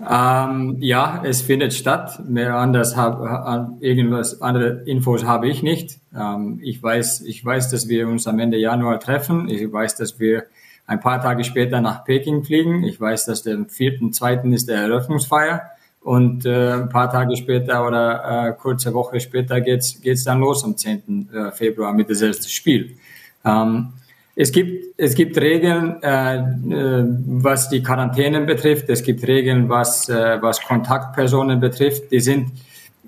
[0.00, 2.20] Ähm, ja, es findet statt.
[2.28, 5.98] Mehr anders hab, irgendwas andere Infos habe ich nicht.
[6.16, 9.48] Ähm, ich weiß, ich weiß, dass wir uns am Ende Januar treffen.
[9.48, 10.44] Ich weiß, dass wir
[10.86, 12.84] ein paar Tage später nach Peking fliegen.
[12.84, 15.62] Ich weiß, dass der vierten, zweiten ist der Eröffnungsfeier
[16.00, 20.64] und äh, ein paar Tage später oder äh, kurze Woche später geht's geht's dann los
[20.64, 21.28] am 10.
[21.32, 22.96] Äh, Februar mit dem ersten Spiel.
[23.44, 23.92] Ähm,
[24.40, 28.88] es gibt, es gibt Regeln, äh, äh, was die Quarantänen betrifft.
[28.88, 32.12] Es gibt Regeln, was, äh, was Kontaktpersonen betrifft.
[32.12, 32.52] Die sind,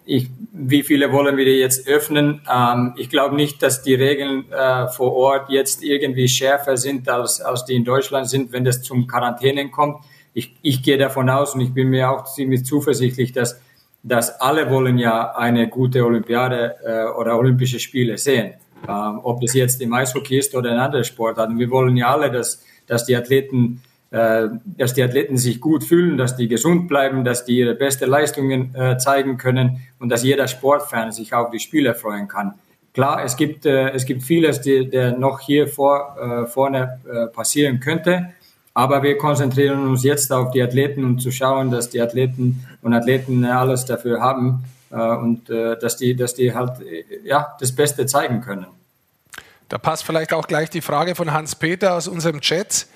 [0.04, 2.40] ich, wie viele wollen wir jetzt öffnen?
[2.52, 7.40] Ähm, ich glaube nicht, dass die Regeln äh, vor Ort jetzt irgendwie schärfer sind, als,
[7.40, 10.04] als die in Deutschland sind, wenn es zum Quarantänen kommt.
[10.34, 13.60] Ich, ich gehe davon aus und ich bin mir auch ziemlich zuversichtlich, dass,
[14.02, 18.54] dass alle wollen ja eine gute Olympiade äh, oder Olympische Spiele sehen
[18.88, 21.58] ähm, ob das jetzt im Eishockey ist oder in anderen Sportarten.
[21.58, 26.18] Wir wollen ja alle, dass, dass die Athleten äh, dass die Athleten sich gut fühlen,
[26.18, 30.48] dass die gesund bleiben, dass die ihre beste Leistungen äh, zeigen können und dass jeder
[30.48, 32.54] Sportfan sich auf die Spiele freuen kann.
[32.92, 37.28] Klar, es gibt, äh, es gibt vieles, die, der noch hier vor, äh, vorne äh,
[37.28, 38.30] passieren könnte,
[38.74, 42.92] aber wir konzentrieren uns jetzt auf die Athleten und zu schauen, dass die Athleten und
[42.94, 47.74] Athleten alles dafür haben, äh, und äh, dass, die, dass die halt äh, ja, das
[47.74, 48.66] Beste zeigen können.
[49.68, 52.86] Da passt vielleicht auch gleich die Frage von Hans-Peter aus unserem Chat.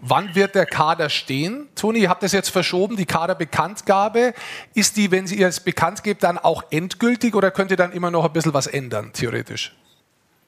[0.00, 1.68] Wann wird der Kader stehen?
[1.76, 4.32] Toni, ihr habt das jetzt verschoben, die Kaderbekanntgabe.
[4.74, 8.10] Ist die, wenn ihr es bekannt gebt, dann auch endgültig oder könnt ihr dann immer
[8.10, 9.76] noch ein bisschen was ändern, theoretisch?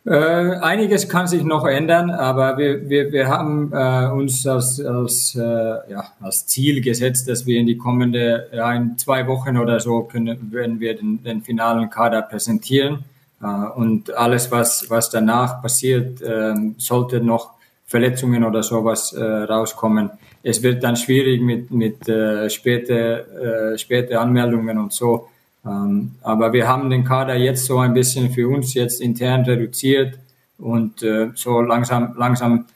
[0.06, 5.34] Äh, einiges kann sich noch ändern, aber wir, wir, wir haben äh, uns als, als,
[5.34, 9.80] äh, ja, als Ziel gesetzt, dass wir in die kommende, ja, in zwei Wochen oder
[9.80, 13.04] so können, werden wir den, den finalen Kader präsentieren.
[13.42, 17.54] Äh, und alles, was, was danach passiert, äh, sollte noch
[17.86, 20.10] Verletzungen oder sowas äh, rauskommen.
[20.42, 25.28] Es wird dann schwierig mit, mit äh, späte, äh, späte Anmeldungen und so.
[25.66, 30.18] Ähm, aber wir haben den Kader jetzt so ein bisschen für uns jetzt intern reduziert
[30.58, 32.66] und äh, so langsam, langsam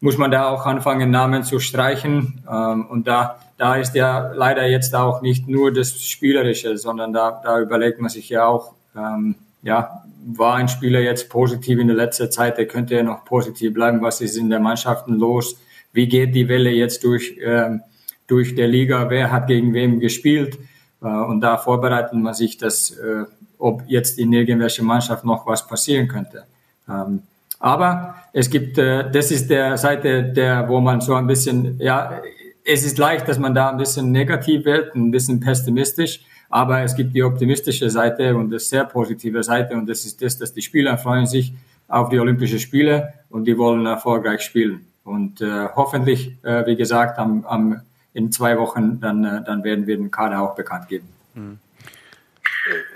[0.00, 2.42] muss man da auch anfangen, Namen zu streichen.
[2.50, 7.40] Ähm, und da, da ist ja leider jetzt auch nicht nur das Spielerische, sondern da,
[7.44, 11.96] da überlegt man sich ja auch, ähm, ja, war ein Spieler jetzt positiv in der
[11.96, 15.56] letzten Zeit, der könnte ja noch positiv bleiben, was ist in der Mannschaften los,
[15.92, 17.82] wie geht die Welle jetzt durch, ähm,
[18.26, 20.58] durch der Liga, wer hat gegen wem gespielt
[21.06, 23.24] und da vorbereitet man sich, dass, äh,
[23.58, 26.44] ob jetzt in irgendwelcher Mannschaft noch was passieren könnte.
[26.88, 27.22] Ähm,
[27.58, 32.20] aber es gibt, äh, das ist der Seite, der, wo man so ein bisschen, ja,
[32.64, 36.94] es ist leicht, dass man da ein bisschen negativ wird, ein bisschen pessimistisch, aber es
[36.94, 40.62] gibt die optimistische Seite und das sehr positive Seite und das ist das, dass die
[40.62, 41.54] Spieler freuen sich
[41.88, 44.86] auf die Olympischen Spiele und die wollen erfolgreich spielen.
[45.04, 47.80] Und äh, hoffentlich, äh, wie gesagt, am, am,
[48.14, 51.08] in zwei Wochen, dann, äh, dann werden wir den Kader auch bekannt geben.
[51.34, 51.58] Mhm.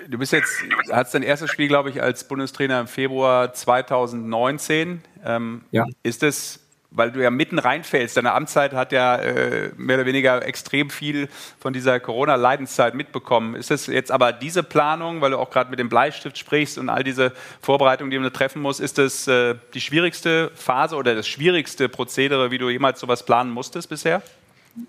[0.09, 5.03] Du bist jetzt, hast dein erstes Spiel, glaube ich, als Bundestrainer im Februar 2019.
[5.25, 5.87] Ähm, ja.
[6.05, 6.61] Ist es
[6.97, 8.17] weil du ja mitten reinfällst.
[8.17, 13.55] Deine Amtszeit hat ja äh, mehr oder weniger extrem viel von dieser Corona-Leidenszeit mitbekommen.
[13.55, 16.89] Ist es jetzt aber diese Planung, weil du auch gerade mit dem Bleistift sprichst und
[16.89, 21.29] all diese Vorbereitungen, die man treffen muss, ist das äh, die schwierigste Phase oder das
[21.29, 24.23] schwierigste Prozedere, wie du jemals sowas planen musstest bisher?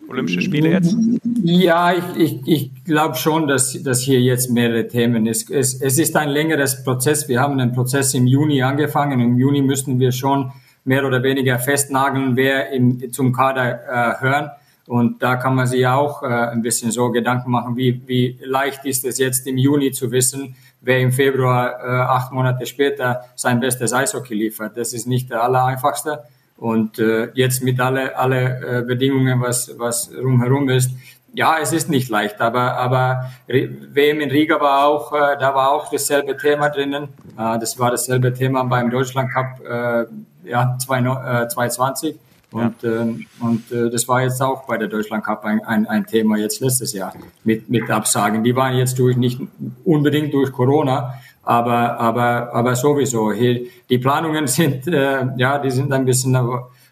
[0.07, 0.95] Olympische Spiele jetzt?
[1.43, 5.49] Ja, ich, ich, ich glaube schon, dass, dass hier jetzt mehrere Themen ist.
[5.49, 7.27] Es, es ist ein längeres Prozess.
[7.27, 9.19] Wir haben den Prozess im Juni angefangen.
[9.19, 10.51] Im Juni müssten wir schon
[10.83, 14.49] mehr oder weniger festnageln, wer im, zum Kader äh, hören.
[14.87, 18.85] Und da kann man sich auch äh, ein bisschen so Gedanken machen, wie, wie leicht
[18.85, 23.59] ist es jetzt im Juni zu wissen, wer im Februar äh, acht Monate später sein
[23.59, 24.77] bestes Eishockey liefert.
[24.77, 26.23] Das ist nicht der allereinfachste.
[26.57, 30.91] Und äh, jetzt mit alle alle äh, Bedingungen, was was rumherum ist,
[31.33, 35.71] ja, es ist nicht leicht, aber aber WM in Riga war auch, äh, da war
[35.71, 37.09] auch dasselbe Thema drinnen.
[37.37, 39.61] Äh, das war dasselbe Thema beim Deutschland Cup.
[39.63, 40.05] Äh,
[40.47, 42.15] ja, 2020.
[42.15, 42.17] Äh,
[42.49, 43.01] und, ja.
[43.01, 46.37] ähm, und äh, das war jetzt auch bei der Deutschland Cup ein, ein, ein Thema
[46.37, 48.43] jetzt letztes Jahr mit, mit Absagen.
[48.43, 49.41] Die waren jetzt durch nicht
[49.83, 51.15] unbedingt durch Corona,
[51.47, 53.31] aber, aber, aber sowieso.
[53.31, 56.35] Hier, die Planungen sind, äh, ja, die sind ein bisschen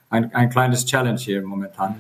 [0.09, 1.95] ein, ein kleines Challenge hier momentan.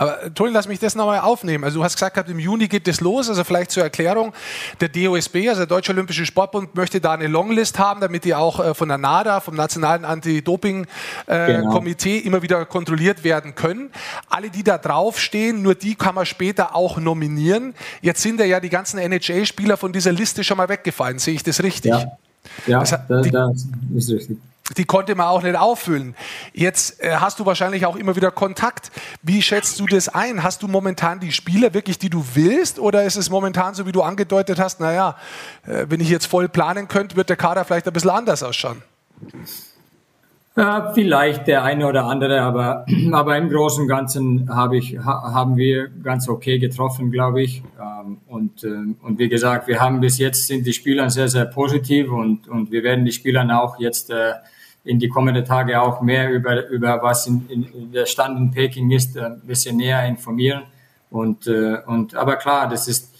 [0.00, 1.62] Aber Toni, lass mich das nochmal aufnehmen.
[1.62, 3.28] Also du hast gesagt, im Juni geht es los.
[3.28, 4.32] Also vielleicht zur Erklärung,
[4.80, 8.64] der DOSB, also der Deutsche Olympische Sportbund, möchte da eine Longlist haben, damit die auch
[8.64, 12.26] äh, von der NADA, vom Nationalen Anti-Doping-Komitee, genau.
[12.26, 13.90] immer wieder kontrolliert werden können.
[14.30, 17.74] Alle, die da draufstehen, nur die kann man später auch nominieren.
[18.00, 21.18] Jetzt sind ja die ganzen NHL-Spieler von dieser Liste schon mal weggefallen.
[21.18, 21.90] Sehe ich das richtig?
[21.90, 22.16] Ja,
[22.66, 24.38] ja das, das, das ist richtig
[24.76, 26.14] die konnte man auch nicht auffüllen.
[26.52, 28.90] Jetzt äh, hast du wahrscheinlich auch immer wieder Kontakt.
[29.22, 30.42] Wie schätzt du das ein?
[30.42, 32.78] Hast du momentan die Spieler wirklich, die du willst?
[32.78, 35.16] Oder ist es momentan so, wie du angedeutet hast, naja,
[35.66, 38.82] äh, wenn ich jetzt voll planen könnte, wird der Kader vielleicht ein bisschen anders ausschauen?
[40.56, 45.32] Ja, vielleicht der eine oder andere, aber, aber im Großen und Ganzen habe ich, ha,
[45.32, 47.62] haben wir ganz okay getroffen, glaube ich.
[47.80, 51.44] Ähm, und, ähm, und wie gesagt, wir haben bis jetzt sind die Spieler sehr, sehr
[51.44, 54.32] positiv und, und wir werden die Spieler auch jetzt äh,
[54.84, 58.50] in die kommenden Tage auch mehr über, über was in, in, in der Stand in
[58.50, 60.62] Peking ist, ein bisschen näher informieren.
[61.10, 63.14] Und, äh, und, aber klar, das ist,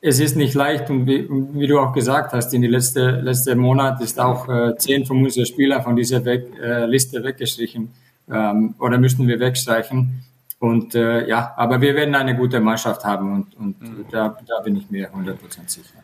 [0.00, 3.56] es ist nicht leicht und wie, wie du auch gesagt hast, in die letzte, letzte
[3.56, 7.92] Monat ist auch äh, zehn von unseren Spielern von dieser weg, äh, Liste weggestrichen
[8.30, 10.24] ähm, oder müssen wir wegstreichen.
[10.60, 14.06] Und äh, ja, aber wir werden eine gute Mannschaft haben und, und mhm.
[14.10, 15.94] da, da bin ich mir 100% sicher.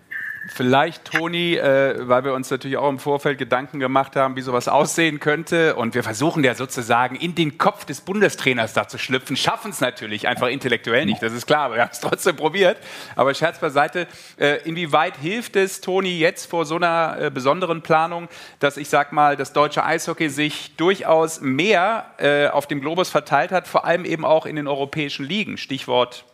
[0.46, 4.68] Vielleicht, Toni, äh, weil wir uns natürlich auch im Vorfeld Gedanken gemacht haben, wie sowas
[4.68, 5.74] aussehen könnte.
[5.74, 9.36] Und wir versuchen ja sozusagen in den Kopf des Bundestrainers da zu schlüpfen.
[9.36, 12.76] Schaffen es natürlich einfach intellektuell nicht, das ist klar, aber wir haben es trotzdem probiert.
[13.16, 18.28] Aber Scherz beiseite, äh, inwieweit hilft es, Toni, jetzt vor so einer äh, besonderen Planung,
[18.58, 23.50] dass ich sag mal, das deutsche Eishockey sich durchaus mehr äh, auf dem Globus verteilt
[23.50, 25.56] hat, vor allem eben auch in den europäischen Ligen.
[25.56, 26.24] Stichwort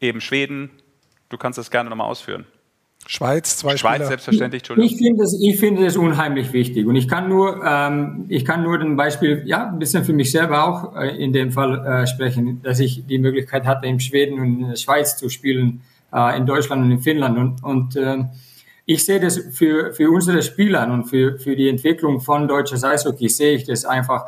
[0.00, 0.70] eben Schweden.
[1.28, 2.46] Du kannst das gerne nochmal ausführen.
[3.06, 4.08] Schweiz, zwei Schweiz, Spieler.
[4.08, 4.90] selbstverständlich, Entschuldigung.
[4.90, 6.86] Ich finde es, ich finde es unheimlich wichtig.
[6.86, 10.30] Und ich kann nur, ähm, ich kann nur ein Beispiel, ja, ein bisschen für mich
[10.30, 14.40] selber auch äh, in dem Fall äh, sprechen, dass ich die Möglichkeit hatte, in Schweden
[14.40, 17.36] und in der Schweiz zu spielen, äh, in Deutschland und in Finnland.
[17.36, 18.24] Und, und äh,
[18.86, 23.28] ich sehe das für, für unsere Spieler und für, für die Entwicklung von deutscher Eishockey
[23.28, 24.26] sehe ich das einfach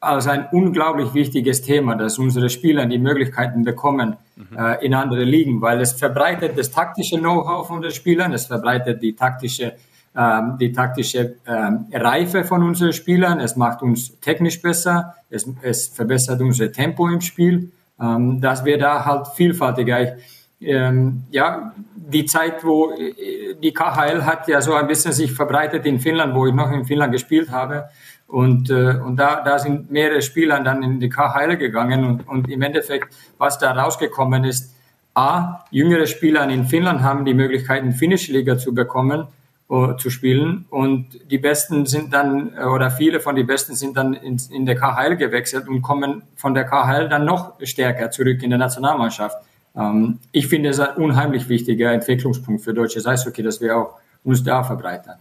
[0.00, 4.56] als ein unglaublich wichtiges Thema, dass unsere Spieler die Möglichkeiten bekommen mhm.
[4.56, 9.02] äh, in andere Ligen, weil es verbreitet das taktische Know-how von den Spielern, es verbreitet
[9.02, 9.74] die taktische
[10.16, 15.88] ähm, die taktische ähm, Reife von unseren Spielern, es macht uns technisch besser, es, es
[15.88, 20.16] verbessert unser Tempo im Spiel, ähm, dass wir da halt vielfältiger
[20.60, 25.86] ähm, ja, die Zeit, wo äh, die KHL hat ja so ein bisschen sich verbreitet
[25.86, 27.88] in Finnland, wo ich noch in Finnland gespielt habe.
[28.28, 32.50] Und, äh, und da, da sind mehrere Spieler dann in die KHL gegangen und, und
[32.50, 34.74] im Endeffekt, was da rausgekommen ist,
[35.14, 39.26] A, jüngere Spieler in Finnland haben die Möglichkeit, in finnische Liga zu bekommen,
[39.68, 43.96] uh, zu spielen und die Besten sind dann, äh, oder viele von den Besten sind
[43.96, 48.42] dann in, in der KHL gewechselt und kommen von der KHL dann noch stärker zurück
[48.42, 49.36] in der Nationalmannschaft.
[49.74, 54.44] Ähm, ich finde es ein unheimlich wichtiger Entwicklungspunkt für deutsches Eishockey, dass wir auch uns
[54.44, 55.16] da verbreitern.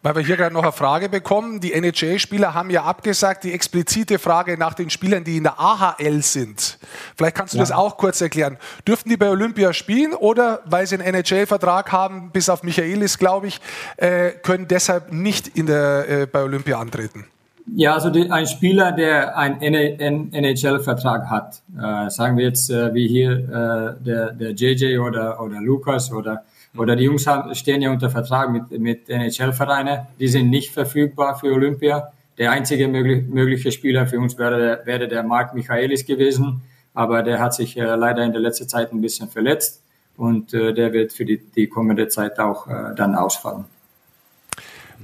[0.00, 1.58] Weil wir hier gerade noch eine Frage bekommen.
[1.58, 6.22] Die NHL-Spieler haben ja abgesagt, die explizite Frage nach den Spielern, die in der AHL
[6.22, 6.78] sind.
[7.16, 7.64] Vielleicht kannst du ja.
[7.64, 8.58] das auch kurz erklären.
[8.86, 13.48] Dürften die bei Olympia spielen oder weil sie einen NHL-Vertrag haben, bis auf Michaelis, glaube
[13.48, 13.60] ich,
[13.96, 17.26] äh, können deshalb nicht in der, äh, bei Olympia antreten?
[17.74, 23.08] Ja, also die, ein Spieler, der einen NHL-Vertrag hat, äh, sagen wir jetzt äh, wie
[23.08, 26.44] hier äh, der, der JJ oder, oder Lukas oder,
[26.78, 31.38] oder die Jungs haben, stehen ja unter Vertrag mit, mit NHL-Vereinen, die sind nicht verfügbar
[31.38, 32.12] für Olympia.
[32.38, 36.62] Der einzige möglich, mögliche Spieler für uns wäre, wäre der Marc Michaelis gewesen,
[36.94, 39.82] aber der hat sich äh, leider in der letzten Zeit ein bisschen verletzt
[40.16, 43.64] und äh, der wird für die, die kommende Zeit auch äh, dann ausfallen.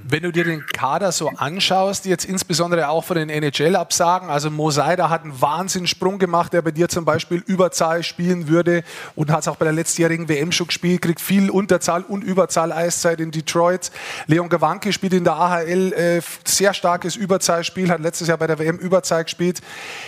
[0.07, 5.09] Wenn du dir den Kader so anschaust, jetzt insbesondere auch von den NHL-Absagen, also Mosaida
[5.09, 8.83] hat einen Wahnsinnssprung gemacht, der bei dir zum Beispiel Überzahl spielen würde
[9.15, 12.71] und hat es auch bei der letztjährigen WM schon gespielt, kriegt viel Unterzahl und Überzahl
[12.71, 13.89] Eiszeit in Detroit.
[14.27, 18.59] Leon Gawanke spielt in der AHL äh, sehr starkes Überzahlspiel, hat letztes Jahr bei der
[18.59, 19.59] WM Überzahl gespielt.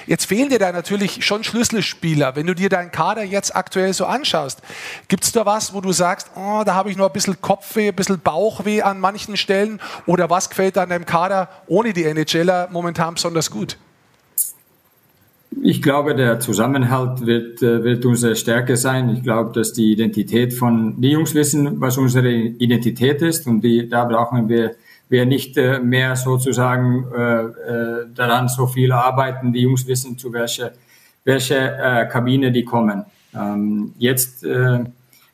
[0.05, 2.35] Jetzt fehlen dir da natürlich schon Schlüsselspieler.
[2.35, 4.59] Wenn du dir deinen Kader jetzt aktuell so anschaust,
[5.07, 7.87] gibt es da was, wo du sagst, oh, da habe ich noch ein bisschen Kopfweh,
[7.87, 9.79] ein bisschen Bauchweh an manchen Stellen?
[10.05, 13.77] Oder was gefällt an deinem Kader ohne die NHLer momentan besonders gut?
[15.63, 19.09] Ich glaube, der Zusammenhalt wird, äh, wird unsere Stärke sein.
[19.09, 23.89] Ich glaube, dass die Identität von, die Jungs wissen, was unsere Identität ist und die,
[23.89, 24.75] da brauchen wir,
[25.09, 29.53] wir nicht äh, mehr sozusagen äh, daran so viel arbeiten.
[29.53, 30.73] Die Jungs wissen, zu welcher,
[31.25, 33.05] äh, Kabine die kommen.
[33.33, 34.45] Ähm, jetzt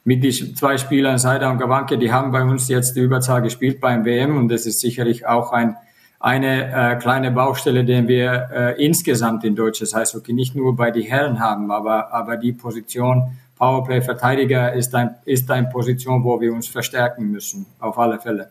[0.04, 3.80] mit den zwei Spielern, Seida und Gawanke, die haben bei uns jetzt die Überzahl gespielt
[3.80, 5.78] beim WM und das ist sicherlich auch ein,
[6.20, 11.04] eine äh, kleine Baustelle, den wir äh, insgesamt in deutsches Eishockey nicht nur bei den
[11.04, 16.68] Herren haben, aber, aber die Position Powerplay-Verteidiger ist ein, ist eine Position, wo wir uns
[16.68, 18.50] verstärken müssen, auf alle Fälle.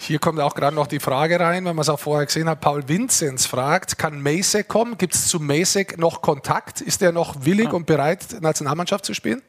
[0.00, 2.60] Hier kommt auch gerade noch die Frage rein, wenn man es auch vorher gesehen hat.
[2.60, 4.96] Paul Vinzenz fragt, kann Masek kommen?
[4.96, 6.80] Gibt es zu Masek noch Kontakt?
[6.80, 7.72] Ist er noch willig ah.
[7.72, 9.42] und bereit, Nationalmannschaft zu spielen?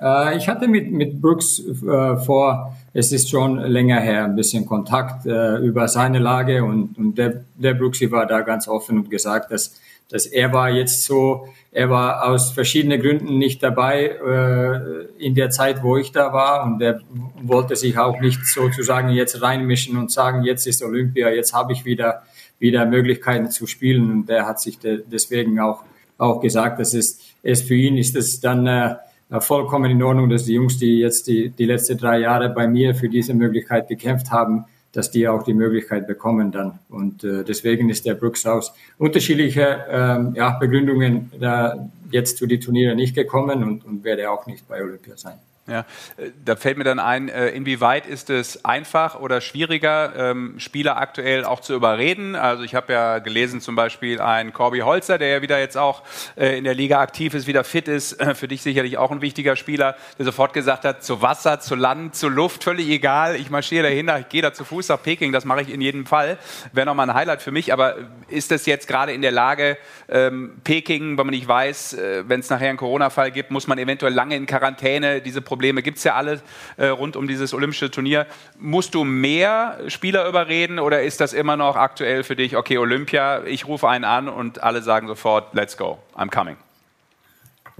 [0.00, 4.66] Äh, ich hatte mit, mit Brooks äh, vor, es ist schon länger her, ein bisschen
[4.66, 9.10] Kontakt äh, über seine Lage und, und der, der Brooks war da ganz offen und
[9.10, 15.24] gesagt, dass, dass er war jetzt so, er war aus verschiedenen Gründen nicht dabei äh,
[15.24, 17.00] in der Zeit, wo ich da war und er
[17.42, 21.84] wollte sich auch nicht sozusagen jetzt reinmischen und sagen, jetzt ist Olympia, jetzt habe ich
[21.84, 22.22] wieder,
[22.58, 24.10] wieder Möglichkeiten zu spielen.
[24.10, 25.82] Und der hat sich de deswegen auch,
[26.18, 28.96] auch gesagt, dass es, es für ihn ist es dann äh,
[29.40, 32.94] vollkommen in Ordnung, dass die Jungs, die jetzt die, die letzten drei Jahre bei mir
[32.94, 36.78] für diese Möglichkeit gekämpft haben, dass die auch die Möglichkeit bekommen dann.
[36.88, 42.60] Und äh, deswegen ist der Brooks aus unterschiedliche ähm, ja, Begründungen da jetzt zu die
[42.60, 45.38] Turniere nicht gekommen und, und werde auch nicht bei Olympia sein.
[45.68, 45.80] Ja,
[46.16, 50.96] äh, da fällt mir dann ein, äh, inwieweit ist es einfach oder schwieriger, ähm, Spieler
[50.96, 52.36] aktuell auch zu überreden?
[52.36, 56.04] Also ich habe ja gelesen zum Beispiel ein Corby Holzer, der ja wieder jetzt auch
[56.36, 59.56] äh, in der Liga aktiv ist, wieder fit ist, für dich sicherlich auch ein wichtiger
[59.56, 63.88] Spieler, der sofort gesagt hat, zu Wasser, zu Land, zu Luft, völlig egal, ich marschiere
[63.88, 66.38] dahin, ich gehe da zu Fuß nach Peking, das mache ich in jedem Fall.
[66.72, 67.96] Wäre nochmal ein Highlight für mich, aber
[68.28, 72.50] ist das jetzt gerade in der Lage, ähm, Peking, wenn man nicht weiß, wenn es
[72.50, 76.04] nachher einen Corona-Fall gibt, muss man eventuell lange in Quarantäne, diese Probleme Probleme gibt es
[76.04, 76.40] ja alle
[76.76, 78.26] äh, rund um dieses olympische Turnier.
[78.58, 83.42] Musst du mehr Spieler überreden oder ist das immer noch aktuell für dich, okay, Olympia,
[83.44, 86.56] ich rufe einen an und alle sagen sofort, let's go, I'm coming?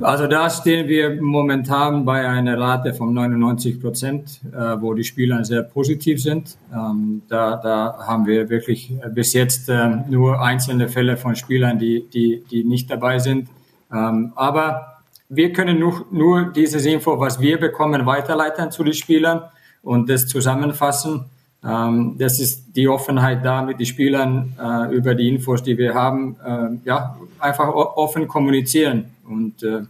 [0.01, 5.45] Also da stehen wir momentan bei einer Rate von 99 Prozent, äh, wo die Spieler
[5.45, 6.57] sehr positiv sind.
[6.73, 12.07] Ähm, da, da haben wir wirklich bis jetzt äh, nur einzelne Fälle von Spielern, die,
[12.09, 13.49] die, die nicht dabei sind.
[13.93, 14.96] Ähm, aber
[15.29, 19.43] wir können nur, nur dieses Info, was wir bekommen, weiterleiten zu den Spielern
[19.83, 21.27] und das zusammenfassen.
[21.65, 25.95] Ähm, das ist die Offenheit da mit den Spielern äh, über die Infos, die wir
[25.95, 29.07] haben, äh, ja, einfach offen kommunizieren.
[29.29, 29.83] Und, äh,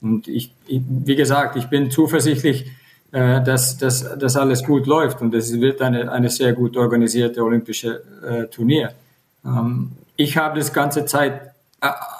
[0.00, 2.70] und ich, ich, wie gesagt, ich bin zuversichtlich,
[3.10, 7.42] äh, dass, dass dass alles gut läuft und es wird eine, eine sehr gut organisierte
[7.42, 8.92] olympische äh, Turnier.
[9.44, 11.53] Ähm, ich habe das ganze Zeit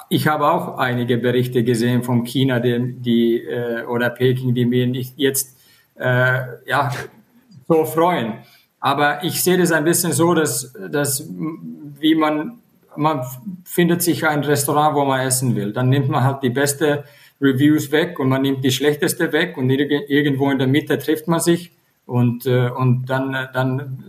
[0.09, 4.87] ich habe auch einige Berichte gesehen von China, die, die äh, oder Peking, die mir
[4.87, 5.57] nicht jetzt
[5.95, 6.91] äh, ja
[7.67, 8.33] so freuen.
[8.79, 11.27] Aber ich sehe das ein bisschen so, dass, dass
[11.99, 12.59] wie man
[12.97, 13.25] man
[13.65, 15.73] findet sich ein Restaurant, wo man essen will.
[15.73, 17.03] Dann nimmt man halt die beste
[17.41, 21.41] Reviews weg und man nimmt die schlechteste weg und irgendwo in der Mitte trifft man
[21.41, 21.71] sich
[22.05, 24.03] und, äh, und dann, dann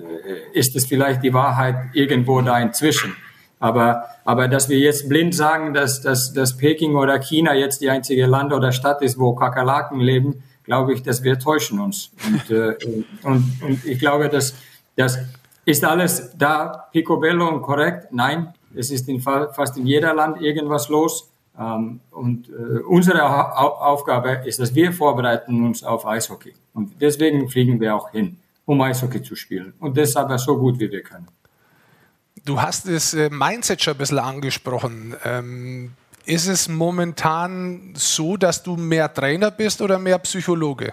[0.52, 3.16] ist es vielleicht die Wahrheit irgendwo da inzwischen.
[3.58, 7.90] Aber, aber dass wir jetzt blind sagen, dass, dass, dass Peking oder China jetzt die
[7.90, 12.10] einzige Land oder Stadt ist, wo Kakerlaken leben, glaube ich, dass wir täuschen uns.
[12.26, 12.76] Und, äh,
[13.22, 14.54] und, und ich glaube, dass
[14.96, 15.18] das
[15.64, 18.08] ist alles da picobello und korrekt.
[18.12, 21.30] Nein, es ist in fast in jeder Land irgendwas los.
[21.58, 23.22] Ähm, und äh, unsere
[23.58, 26.54] Aufgabe ist, dass wir vorbereiten uns auf Eishockey.
[26.74, 28.36] Und deswegen fliegen wir auch hin,
[28.66, 29.72] um Eishockey zu spielen.
[29.80, 31.26] Und deshalb so gut wie wir können.
[32.46, 35.16] Du hast das äh, Mindset schon ein bisschen angesprochen.
[35.24, 35.90] Ähm,
[36.26, 40.92] ist es momentan so, dass du mehr Trainer bist oder mehr Psychologe?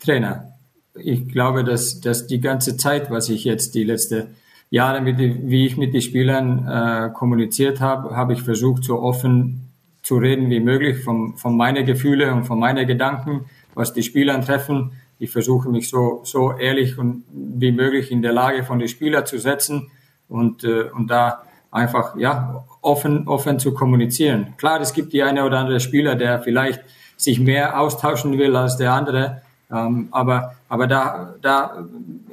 [0.00, 0.54] Trainer.
[0.94, 4.28] Ich glaube, dass, dass die ganze Zeit, was ich jetzt die letzten
[4.70, 9.68] Jahre, mit, wie ich mit den Spielern äh, kommuniziert habe, habe ich versucht, so offen
[10.02, 14.40] zu reden wie möglich von, von meinen Gefühlen und von meinen Gedanken, was die Spieler
[14.40, 14.92] treffen.
[15.18, 19.26] Ich versuche mich so, so ehrlich und wie möglich in der Lage von den Spielern
[19.26, 19.90] zu setzen
[20.32, 24.54] und, äh, und da einfach ja offen offen zu kommunizieren.
[24.56, 26.80] Klar, es gibt die eine oder andere Spieler, der vielleicht
[27.16, 31.84] sich mehr austauschen will als der andere, ähm, aber aber da da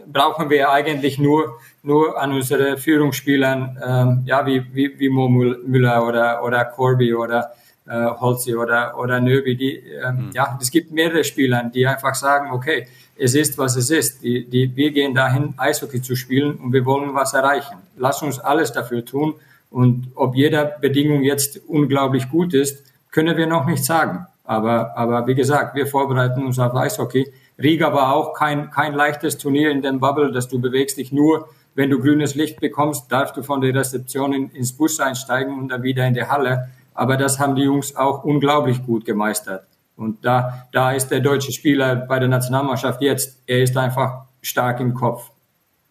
[0.08, 6.06] brauchen wir eigentlich nur nur an unsere Führungsspielern, ähm, ja wie wie wie Mo Müller
[6.08, 7.52] oder oder Corby oder
[7.88, 10.32] äh, Holzi oder oder Nöbi, die ähm, mhm.
[10.34, 12.88] ja es gibt mehrere Spieler, die einfach sagen, okay,
[13.20, 14.24] es ist, was es ist.
[14.24, 17.78] Die, die, wir gehen dahin, Eishockey zu spielen und wir wollen was erreichen.
[18.00, 19.36] Lass uns alles dafür tun.
[19.70, 24.26] Und ob jeder Bedingung jetzt unglaublich gut ist, können wir noch nicht sagen.
[24.44, 27.32] Aber, aber wie gesagt, wir vorbereiten uns auf Eishockey.
[27.62, 31.50] Riga war auch kein, kein leichtes Turnier in dem Bubble, dass du bewegst dich nur,
[31.76, 35.70] wenn du grünes Licht bekommst, darfst du von der Rezeption in, ins Bus einsteigen und
[35.70, 36.70] dann wieder in die Halle.
[36.94, 39.68] Aber das haben die Jungs auch unglaublich gut gemeistert.
[39.96, 44.80] Und da, da ist der deutsche Spieler bei der Nationalmannschaft jetzt, er ist einfach stark
[44.80, 45.30] im Kopf.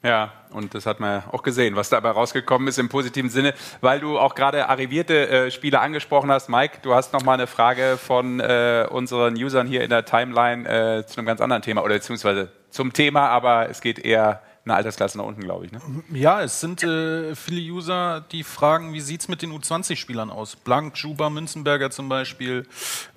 [0.02, 3.98] Ja, und das hat man auch gesehen, was dabei rausgekommen ist im positiven Sinne, weil
[3.98, 6.48] du auch gerade arrivierte äh, Spieler angesprochen hast.
[6.48, 10.68] Mike, du hast noch mal eine Frage von äh, unseren Usern hier in der Timeline
[10.68, 14.76] äh, zu einem ganz anderen Thema oder beziehungsweise zum Thema, aber es geht eher eine
[14.76, 15.72] Altersklasse nach unten, glaube ich.
[15.72, 15.80] Ne?
[16.12, 20.56] Ja, es sind äh, viele User, die fragen, wie sieht es mit den U20-Spielern aus?
[20.56, 22.66] Blank, Juba, Münzenberger zum Beispiel.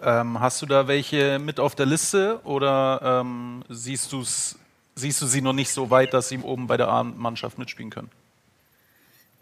[0.02, 4.16] Ähm, hast du da welche mit auf der Liste oder ähm, siehst,
[4.96, 8.10] siehst du sie noch nicht so weit, dass sie oben bei der A-Mannschaft mitspielen können?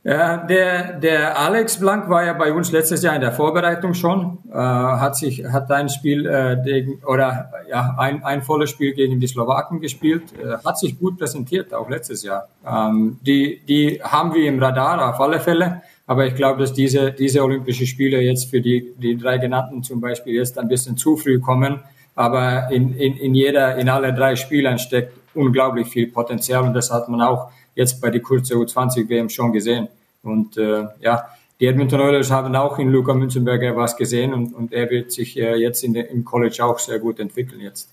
[0.02, 4.38] Ja, der, der Alex Blank war ja bei uns letztes Jahr in der Vorbereitung schon,
[4.50, 9.20] äh, hat sich, hat ein Spiel äh, gegen, oder ja, ein, ein volles Spiel gegen
[9.20, 12.48] die Slowaken gespielt, äh, hat sich gut präsentiert, auch letztes Jahr.
[12.66, 17.12] Ähm, die, die haben wir im Radar auf alle Fälle, aber ich glaube, dass diese,
[17.12, 21.18] diese Olympische Spiele jetzt für die, die drei genannten zum Beispiel jetzt ein bisschen zu
[21.18, 21.82] früh kommen,
[22.16, 26.92] aber in, in, in jeder, in alle drei Spielen steckt unglaublich viel Potenzial und das
[26.92, 29.88] hat man auch jetzt bei der kurze U20-WM schon gesehen.
[30.24, 34.74] Und äh, ja, die Edmonton Oilers haben auch in Luca Münzenberger was gesehen und, und
[34.74, 37.90] er wird sich äh, jetzt in der, im College auch sehr gut entwickeln jetzt.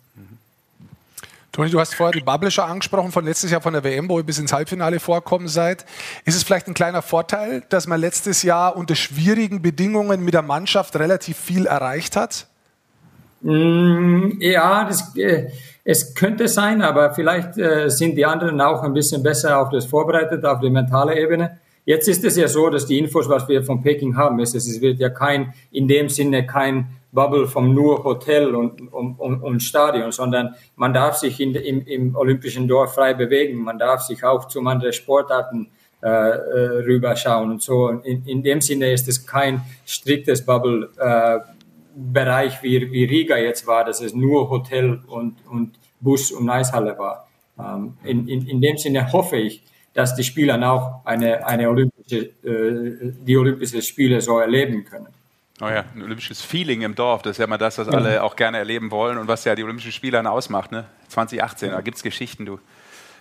[1.57, 4.25] Toni, du hast vorher die Publisher angesprochen von letztes Jahr von der WM, wo ihr
[4.25, 5.87] bis ins Halbfinale vorkommen seid.
[6.27, 10.43] Ist es vielleicht ein kleiner Vorteil, dass man letztes Jahr unter schwierigen Bedingungen mit der
[10.43, 12.47] Mannschaft relativ viel erreicht hat?
[13.41, 15.49] Mm, ja, das, äh,
[15.89, 19.87] es könnte sein, aber vielleicht äh, sind die anderen auch ein bisschen besser auf das
[19.87, 21.61] vorbereitet, auf die mentale Ebene.
[21.85, 24.81] Jetzt ist es ja so, dass die Infos, was wir von Peking haben, ist, es
[24.81, 29.63] wird ja kein, in dem Sinne kein Bubble vom nur Hotel und, und, und, und
[29.63, 34.25] Stadion, sondern man darf sich in, im, im olympischen Dorf frei bewegen, man darf sich
[34.25, 35.69] auch zu anderen Sportarten
[36.03, 37.91] äh, äh, rüberschauen und so.
[37.91, 41.39] In, in dem Sinne ist es kein striktes Bubble äh,
[41.97, 46.99] Bereich wie, wie Riga jetzt war, dass es nur Hotel und, und Bus und Eishalle
[46.99, 47.27] war.
[47.59, 49.63] Ähm, in, in, in dem Sinne hoffe ich,
[49.95, 55.09] dass die Spieler auch eine, eine olympische, äh, die Olympischen Spiele so erleben können.
[55.63, 58.37] Oh ja, ein olympisches Feeling im Dorf, das ist ja mal das, was alle auch
[58.37, 60.71] gerne erleben wollen und was ja die Olympischen Spiele dann ausmacht.
[60.71, 60.85] Ne?
[61.09, 62.61] 2018, da gibt es Geschichten, du.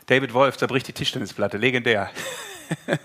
[0.08, 2.10] David Wolf zerbricht die Tischtennisplatte, legendär.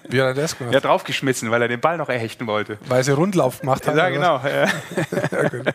[0.09, 0.75] Wie hat er das gemacht?
[0.75, 2.79] Er hat draufgeschmissen, weil er den Ball noch erhechten wollte.
[2.87, 3.97] Weil sie Rundlauf gemacht haben.
[3.97, 4.41] Ja, genau.
[4.45, 4.67] Ja.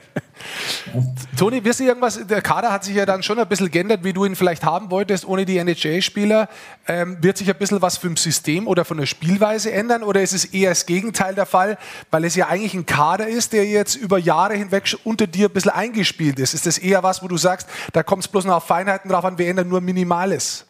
[1.37, 4.13] Toni, wirst du irgendwas, der Kader hat sich ja dann schon ein bisschen geändert, wie
[4.13, 6.49] du ihn vielleicht haben wolltest, ohne die NHL-Spieler.
[6.87, 10.33] Ähm, wird sich ein bisschen was vom System oder von der Spielweise ändern oder ist
[10.33, 11.77] es eher das Gegenteil der Fall,
[12.11, 15.53] weil es ja eigentlich ein Kader ist, der jetzt über Jahre hinweg unter dir ein
[15.53, 16.53] bisschen eingespielt ist?
[16.53, 19.25] Ist das eher was, wo du sagst, da kommt es bloß noch auf Feinheiten drauf
[19.25, 20.65] an, wir ändern nur Minimales?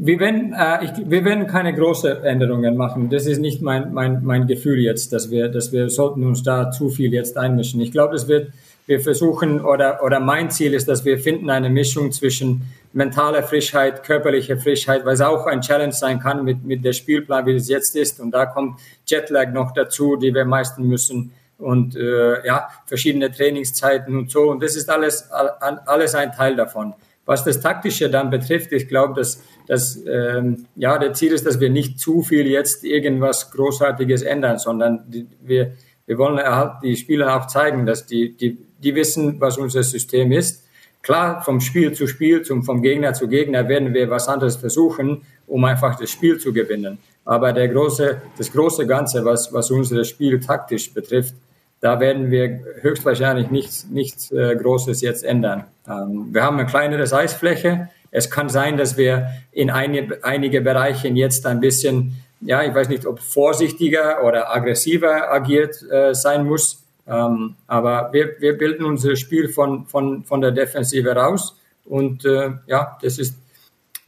[0.00, 3.10] Wir werden, äh, ich, wir werden keine großen Änderungen machen.
[3.10, 6.70] Das ist nicht mein, mein, mein Gefühl jetzt, dass wir, dass wir sollten uns da
[6.70, 7.80] zu viel jetzt einmischen.
[7.80, 8.52] Ich glaube, es wird,
[8.86, 14.04] wir versuchen oder, oder mein Ziel ist, dass wir finden eine Mischung zwischen mentaler Frischheit,
[14.04, 17.68] körperlicher Frischheit, weil es auch ein Challenge sein kann mit, mit der Spielplan, wie es
[17.68, 18.20] jetzt ist.
[18.20, 24.16] Und da kommt Jetlag noch dazu, die wir meistern müssen und äh, ja, verschiedene Trainingszeiten
[24.16, 24.42] und so.
[24.42, 26.94] Und das ist alles, alles ein Teil davon.
[27.28, 31.60] Was das Taktische dann betrifft, ich glaube, dass, dass ähm, ja, der Ziel ist, dass
[31.60, 35.72] wir nicht zu viel jetzt irgendwas Großartiges ändern, sondern die, wir,
[36.06, 36.40] wir wollen
[36.82, 40.64] die Spieler auch zeigen, dass die, die, die wissen, was unser System ist.
[41.02, 45.20] klar, vom Spiel zu Spiel, zum, vom Gegner zu Gegner werden wir was anderes versuchen,
[45.46, 46.96] um einfach das Spiel zu gewinnen.
[47.26, 51.34] Aber der große, das große Ganze, was, was unser Spiel taktisch betrifft,
[51.80, 55.64] da werden wir höchstwahrscheinlich nichts, nichts äh, Großes jetzt ändern.
[55.86, 57.88] Ähm, wir haben eine kleinere Eisfläche.
[58.10, 62.88] Es kann sein, dass wir in eine, einige Bereichen jetzt ein bisschen, ja, ich weiß
[62.88, 66.82] nicht, ob vorsichtiger oder aggressiver agiert äh, sein muss.
[67.06, 71.56] Ähm, aber wir, wir bilden unser Spiel von, von, von der Defensive raus.
[71.84, 73.36] Und äh, ja, das ist,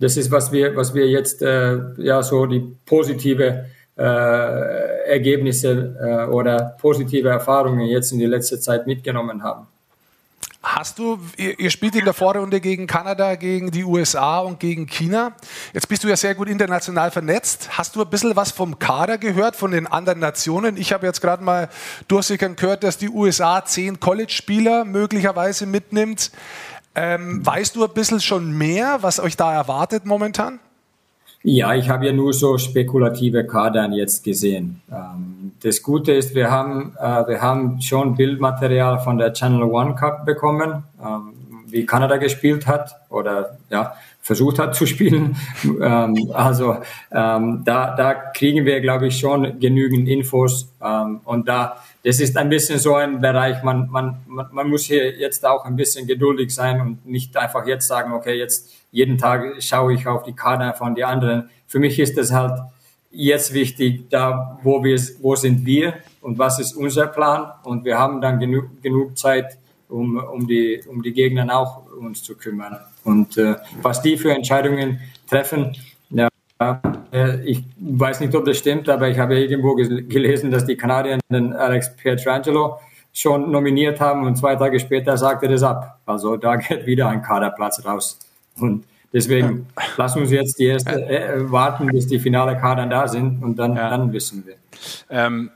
[0.00, 3.66] das ist, was wir, was wir jetzt, äh, ja, so die positive
[3.97, 9.66] äh, Ergebnisse äh, oder positive Erfahrungen jetzt in die letzte Zeit mitgenommen haben.
[10.62, 14.86] Hast du, ihr, ihr, spielt in der Vorrunde gegen Kanada, gegen die USA und gegen
[14.86, 15.34] China.
[15.72, 17.78] Jetzt bist du ja sehr gut international vernetzt.
[17.78, 20.76] Hast du ein bisschen was vom Kader gehört, von den anderen Nationen?
[20.76, 21.70] Ich habe jetzt gerade mal
[22.09, 26.30] durchsickern gehört, dass die USA zehn College-Spieler möglicherweise mitnimmt.
[26.95, 30.61] Ähm, weißt du ein bisschen schon mehr, was euch da erwartet momentan?
[31.43, 34.82] Ja, ich habe ja nur so spekulative Kadern jetzt gesehen.
[34.93, 39.95] Ähm, das Gute ist, wir haben, äh, wir haben schon Bildmaterial von der Channel One
[39.95, 41.32] Cup bekommen, ähm,
[41.66, 45.36] wie Kanada gespielt hat oder ja, versucht hat zu spielen.
[45.64, 46.76] Ähm, also
[47.11, 50.72] da, da kriegen wir, glaube ich, schon genügend Infos.
[51.24, 55.44] und da, das ist ein bisschen so ein Bereich, man, man, man muss hier jetzt
[55.44, 59.94] auch ein bisschen geduldig sein und nicht einfach jetzt sagen, okay, jetzt jeden Tag schaue
[59.94, 61.51] ich auf die Kader von den anderen.
[61.66, 62.59] Für mich ist das halt
[63.11, 67.98] jetzt wichtig, da wo wir, wo sind wir und was ist unser Plan und wir
[67.98, 72.78] haben dann genug, genug Zeit, um, um die, um die Gegner auch uns zu kümmern.
[73.05, 75.76] Und äh, was die für Entscheidungen treffen,
[76.11, 76.28] ja,
[77.44, 81.52] ich weiß nicht, ob das stimmt, aber ich habe irgendwo gelesen, dass die Kanadier den
[81.52, 82.78] Alex Pietrangelo
[83.12, 86.00] schon nominiert haben und zwei Tage später sagte das ab.
[86.06, 88.18] Also da geht wieder ein Kaderplatz raus.
[88.58, 89.82] Und deswegen ja.
[89.96, 93.76] lassen uns jetzt die erste äh, warten, bis die finale Kader da sind und dann,
[93.76, 93.90] ja.
[93.90, 94.54] dann wissen wir.
[95.11, 95.50] Ähm,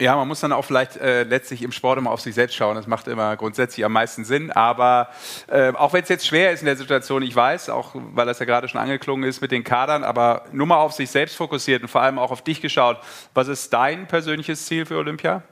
[0.00, 2.76] ja, man muss dann auch vielleicht äh, letztlich im Sport immer auf sich selbst schauen.
[2.76, 4.50] Das macht immer grundsätzlich am meisten Sinn.
[4.50, 5.08] Aber
[5.48, 8.38] äh, auch wenn es jetzt schwer ist in der Situation, ich weiß, auch weil das
[8.38, 11.82] ja gerade schon angeklungen ist mit den Kadern, aber nur mal auf sich selbst fokussiert
[11.82, 12.98] und vor allem auch auf dich geschaut.
[13.32, 15.42] Was ist dein persönliches Ziel für Olympia?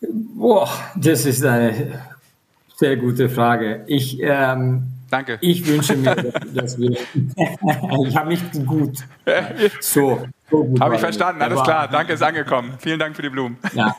[0.00, 2.02] Boah, das ist eine
[2.76, 3.84] sehr gute Frage.
[3.88, 5.38] Ich, ähm, Danke.
[5.40, 6.14] Ich wünsche mir,
[6.54, 6.90] dass wir.
[8.06, 8.98] ich habe nicht gut.
[9.80, 10.26] So.
[10.50, 11.88] so gut habe ich verstanden, alles klar.
[11.88, 12.74] Danke, ist angekommen.
[12.78, 13.58] Vielen Dank für die Blumen.
[13.74, 13.96] Ja.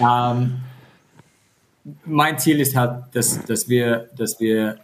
[0.00, 0.56] Ähm,
[2.04, 4.78] mein Ziel ist halt, dass, dass, wir, dass wir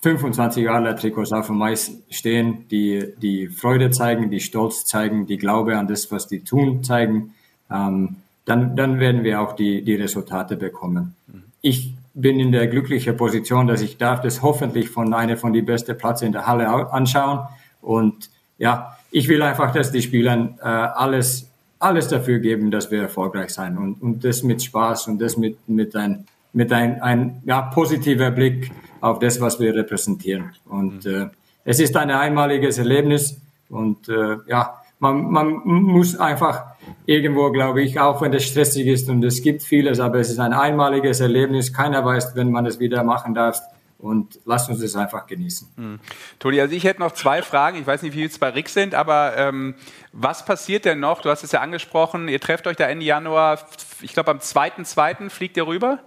[0.00, 5.38] 25 Jahre Trikots auf dem Eis stehen, die, die Freude zeigen, die Stolz zeigen, die
[5.38, 7.34] Glaube an das, was die tun, zeigen.
[7.70, 11.14] Ähm, dann, dann werden wir auch die, die Resultate bekommen.
[11.60, 15.62] Ich bin in der glücklichen Position, dass ich darf das hoffentlich von einer von die
[15.62, 17.46] besten Plätze in der Halle anschauen.
[17.80, 21.48] Und ja, ich will einfach, dass die Spieler äh, alles,
[21.78, 25.68] alles dafür geben, dass wir erfolgreich sein und, und das mit Spaß und das mit,
[25.68, 30.50] mit ein, mit ein, ein ja, positiver Blick auf das, was wir repräsentieren.
[30.66, 31.14] Und mhm.
[31.14, 31.26] äh,
[31.64, 36.64] es ist ein einmaliges Erlebnis und äh, ja, man, man muss einfach
[37.06, 40.38] irgendwo, glaube ich, auch wenn es stressig ist und es gibt vieles, aber es ist
[40.38, 41.72] ein einmaliges Erlebnis.
[41.72, 43.60] Keiner weiß, wenn man es wieder machen darf.
[43.98, 45.68] Und lasst uns es einfach genießen.
[45.74, 46.00] Mhm.
[46.38, 47.78] Toni, also ich hätte noch zwei Fragen.
[47.78, 49.74] Ich weiß nicht, wie es bei Rick sind, aber ähm,
[50.12, 51.20] was passiert denn noch?
[51.20, 53.58] Du hast es ja angesprochen, ihr trefft euch da Ende Januar,
[54.00, 55.30] ich glaube am 2.2.
[55.30, 55.98] fliegt ihr rüber?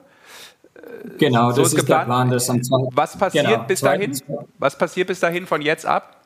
[1.17, 2.29] Genau, so das ist, ist der Plan.
[2.29, 2.89] Das am 2.
[2.93, 4.17] Was passiert genau, bis dahin?
[4.57, 6.20] Was passiert bis dahin von jetzt ab?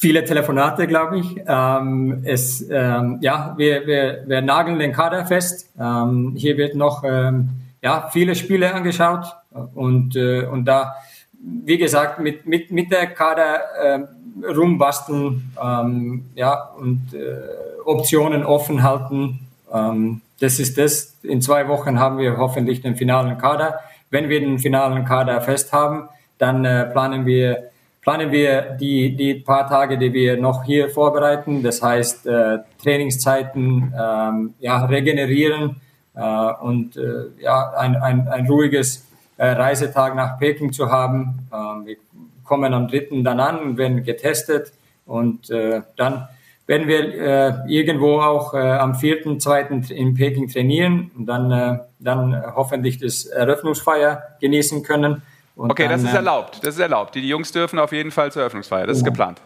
[0.00, 1.36] Viele Telefonate, glaube ich.
[1.46, 5.68] Ähm, es, ähm, ja, wir, wir, wir nageln den Kader fest.
[5.78, 7.50] Ähm, hier wird noch ähm,
[7.82, 9.26] ja, viele Spiele angeschaut
[9.74, 10.94] und, äh, und da,
[11.42, 14.00] wie gesagt, mit, mit, mit der Kader äh,
[14.46, 17.36] rumbasteln ähm, ja, und äh,
[17.84, 19.40] Optionen offen halten.
[19.70, 21.18] Ähm, das ist das.
[21.22, 23.80] In zwei Wochen haben wir hoffentlich den finalen Kader.
[24.08, 27.69] Wenn wir den finalen Kader fest haben, dann äh, planen wir
[28.00, 33.94] planen wir die, die paar Tage, die wir noch hier vorbereiten, das heißt äh, Trainingszeiten,
[33.98, 35.80] ähm, ja, regenerieren
[36.14, 41.48] äh, und äh, ja, ein, ein, ein ruhiges äh, Reisetag nach Peking zu haben.
[41.52, 41.96] Ähm, wir
[42.44, 44.72] kommen am dritten dann an werden getestet
[45.06, 46.28] und äh, dann
[46.66, 51.78] werden wir äh, irgendwo auch äh, am vierten, zweiten in Peking trainieren und dann, äh,
[51.98, 55.22] dann hoffentlich das Eröffnungsfeier genießen können.
[55.60, 56.60] Und okay, dann, das ist erlaubt.
[56.62, 57.14] Das ist erlaubt.
[57.14, 58.86] Die, die Jungs dürfen auf jeden Fall zur Eröffnungsfeier.
[58.86, 59.42] Das ist geplant.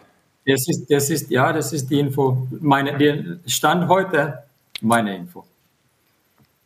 [0.47, 2.47] Das ist, das ist, ja, das ist die Info.
[2.61, 4.45] Meine, der Stand heute,
[4.81, 5.45] meine Info.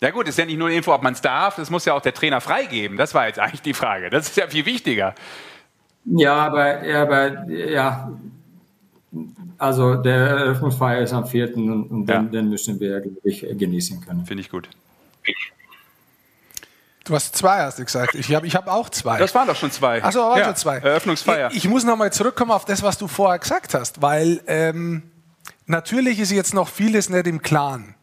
[0.03, 1.95] Ja gut, ist ja nicht nur eine Info, ob man es darf, das muss ja
[1.95, 2.99] auch der Trainer freigeben.
[2.99, 4.11] Das war jetzt eigentlich die Frage.
[4.11, 5.15] Das ist ja viel wichtiger.
[6.05, 8.13] Ja, aber, ja, aber ja,
[9.57, 11.57] also der Eröffnungsfeier ist am 4.
[11.57, 12.19] und, und ja.
[12.19, 14.27] den, den, müssen wir, glaube ich, genießen können.
[14.27, 14.69] Finde ich gut.
[17.09, 18.15] Du hast zwei, hast du gesagt.
[18.15, 19.19] Ich habe ich hab auch zwei.
[19.19, 20.05] Das waren doch schon zwei.
[20.05, 20.45] Achso, waren ja.
[20.45, 20.77] schon zwei.
[20.77, 21.51] Eröffnungsfeier.
[21.51, 25.11] Ich, ich muss nochmal zurückkommen auf das, was du vorher gesagt hast, weil ähm,
[25.65, 27.95] natürlich ist jetzt noch vieles nicht im Klaren.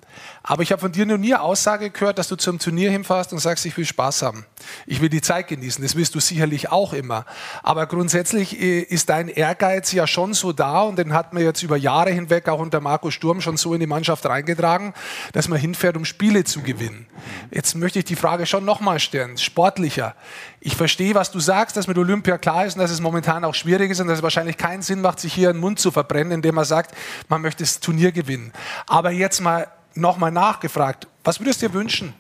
[0.44, 3.40] Aber ich habe von dir noch nie Aussage gehört, dass du zum Turnier hinfährst und
[3.40, 4.46] sagst, ich will Spaß haben.
[4.86, 5.84] Ich will die Zeit genießen.
[5.84, 7.26] Das willst du sicherlich auch immer.
[7.64, 11.64] Aber grundsätzlich äh, ist dein Ehrgeiz ja schon so da und den hat man jetzt
[11.64, 14.94] über Jahre hinweg auch unter Marco Sturm schon so in die Mannschaft reingetragen,
[15.34, 17.08] dass man hinfährt, um Spiele zu gewinnen.
[17.52, 20.16] Jetzt möchte ich die Frage schon nochmal stellen, sportlicher.
[20.60, 23.54] Ich verstehe, was du sagst, dass mit Olympia klar ist und dass es momentan auch
[23.54, 26.32] schwierig ist und dass es wahrscheinlich keinen Sinn macht, sich hier den Mund zu verbrennen,
[26.32, 26.96] indem man sagt,
[27.30, 28.52] man möchte das Turnier gewinnen.
[28.88, 32.14] Aber jetzt mal nochmal nachgefragt, was würdest du dir wünschen?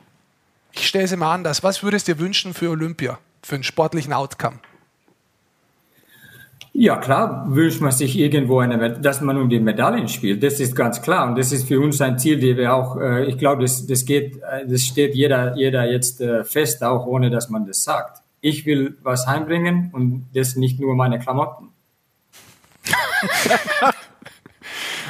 [0.72, 1.64] Ich stelle es mal anders.
[1.64, 4.60] Was würdest du dir wünschen für Olympia, für einen sportlichen Outcome?
[6.78, 10.44] Ja, klar wünscht man sich irgendwo, eine, dass man um die Medaillen spielt.
[10.44, 11.26] Das ist ganz klar.
[11.26, 14.04] Und das ist für uns ein Ziel, die wir auch, äh, ich glaube, das, das
[14.04, 18.22] geht, äh, das steht jeder, jeder jetzt äh, fest, auch ohne dass man das sagt.
[18.42, 21.70] Ich will was heimbringen und das nicht nur meine Klamotten.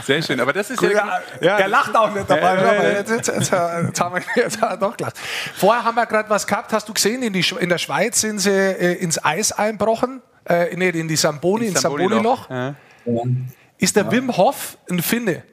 [0.06, 2.56] Sehr schön, aber das ist Gut, ja, ja, Er lacht auch nicht dabei.
[2.56, 3.52] Ja, ja, jetzt, jetzt, jetzt, jetzt,
[4.00, 5.18] haben wir jetzt haben wir doch gelacht.
[5.56, 8.40] Vorher haben wir gerade was gehabt, hast du gesehen, in, die, in der Schweiz sind
[8.40, 12.48] sie äh, ins Eis einbrochen, äh, nee, in die Samboni, ins Samboni-Loch.
[12.48, 13.46] Samboni
[13.78, 15.44] ist der Wim Hof ein Finne?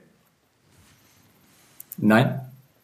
[1.97, 2.41] Nein.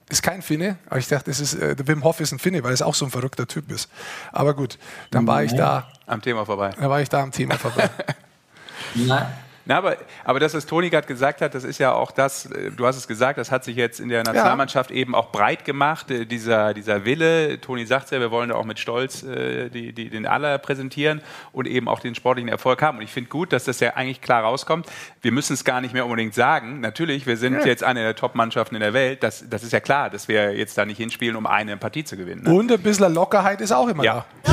[0.08, 2.62] Ist kein Finne, aber ich dachte, das ist, äh, der Wim Hof ist ein Finne,
[2.64, 3.90] weil es auch so ein verrückter Typ ist.
[4.32, 4.78] Aber gut,
[5.10, 5.88] dann war ich da.
[6.06, 6.70] Am Thema vorbei.
[6.78, 7.90] Dann war ich da am Thema vorbei.
[8.94, 9.26] Nein.
[9.68, 12.70] Na, aber, aber das, was Toni gerade gesagt hat, das ist ja auch das, äh,
[12.70, 14.96] du hast es gesagt, das hat sich jetzt in der Nationalmannschaft ja.
[14.96, 17.60] eben auch breit gemacht, äh, dieser, dieser Wille.
[17.60, 21.20] Toni sagt ja, wir wollen da auch mit Stolz äh, die, die, den Aller präsentieren
[21.52, 22.96] und eben auch den sportlichen Erfolg haben.
[22.96, 24.86] Und ich finde gut, dass das ja eigentlich klar rauskommt.
[25.20, 26.80] Wir müssen es gar nicht mehr unbedingt sagen.
[26.80, 27.66] Natürlich, wir sind ja.
[27.66, 29.22] jetzt eine der Top-Mannschaften in der Welt.
[29.22, 32.16] Das, das ist ja klar, dass wir jetzt da nicht hinspielen, um eine Partie zu
[32.16, 32.44] gewinnen.
[32.44, 32.54] Ne?
[32.54, 34.24] Und ein bisschen Lockerheit ist auch immer ja.
[34.44, 34.52] da.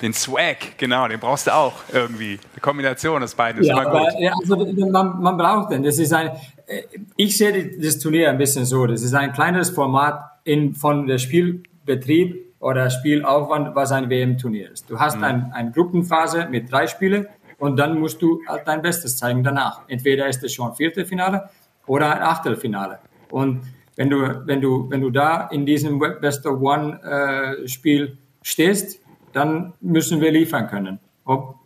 [0.00, 2.38] Den Swag, genau, den brauchst du auch irgendwie.
[2.52, 4.20] Eine Kombination aus beiden ist ja, immer gut.
[4.20, 5.82] Ja, also man, man braucht den.
[5.82, 6.30] Das ist ein,
[6.66, 6.82] äh,
[7.16, 8.86] ich sehe das Turnier ein bisschen so.
[8.86, 14.88] Das ist ein kleineres Format in, von der Spielbetrieb oder Spielaufwand, was ein WM-Turnier ist.
[14.88, 15.24] Du hast mhm.
[15.24, 17.26] eine ein Gruppenphase mit drei Spielen
[17.58, 19.82] und dann musst du halt dein Bestes zeigen danach.
[19.88, 21.50] Entweder ist es schon vierte Finale
[21.86, 23.00] oder ein Achtelfinale.
[23.30, 23.62] Und
[23.96, 29.00] wenn du, wenn du, wenn du da in diesem Best of One äh, Spiel stehst,
[29.32, 30.98] dann müssen wir liefern können.
[31.24, 31.56] Ob,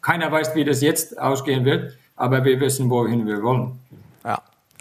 [0.00, 3.78] keiner weiß, wie das jetzt ausgehen wird, aber wir wissen, wohin wir wollen.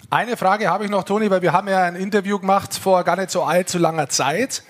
[0.09, 3.17] Eine Frage habe ich noch, Toni, weil wir haben ja ein Interview gemacht vor gar
[3.17, 4.63] nicht so allzu langer Zeit.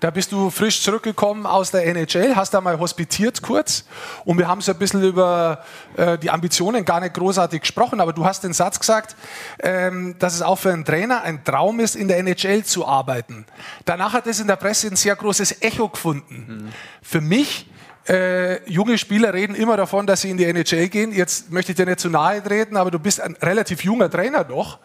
[0.00, 3.84] Da bist du frisch zurückgekommen aus der NHL, hast da mal hospitiert kurz
[4.26, 5.64] und wir haben so ein bisschen über
[5.96, 9.16] äh, die Ambitionen gar nicht großartig gesprochen, aber du hast den Satz gesagt,
[9.62, 13.46] ähm, dass es auch für einen Trainer ein Traum ist, in der NHL zu arbeiten.
[13.86, 16.66] Danach hat es in der Presse ein sehr großes Echo gefunden.
[16.66, 16.72] Mhm.
[17.00, 17.70] Für mich
[18.06, 21.12] äh, junge Spieler reden immer davon, dass sie in die NHL gehen.
[21.12, 24.44] Jetzt möchte ich dir nicht zu nahe treten, aber du bist ein relativ junger Trainer
[24.44, 24.78] doch.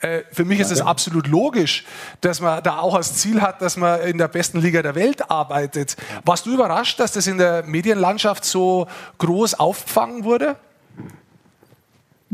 [0.00, 1.84] Äh, für mich ist es absolut logisch,
[2.20, 5.30] dass man da auch als Ziel hat, dass man in der besten Liga der Welt
[5.30, 5.96] arbeitet.
[6.24, 10.56] Warst du überrascht, dass das in der Medienlandschaft so groß aufgefangen wurde?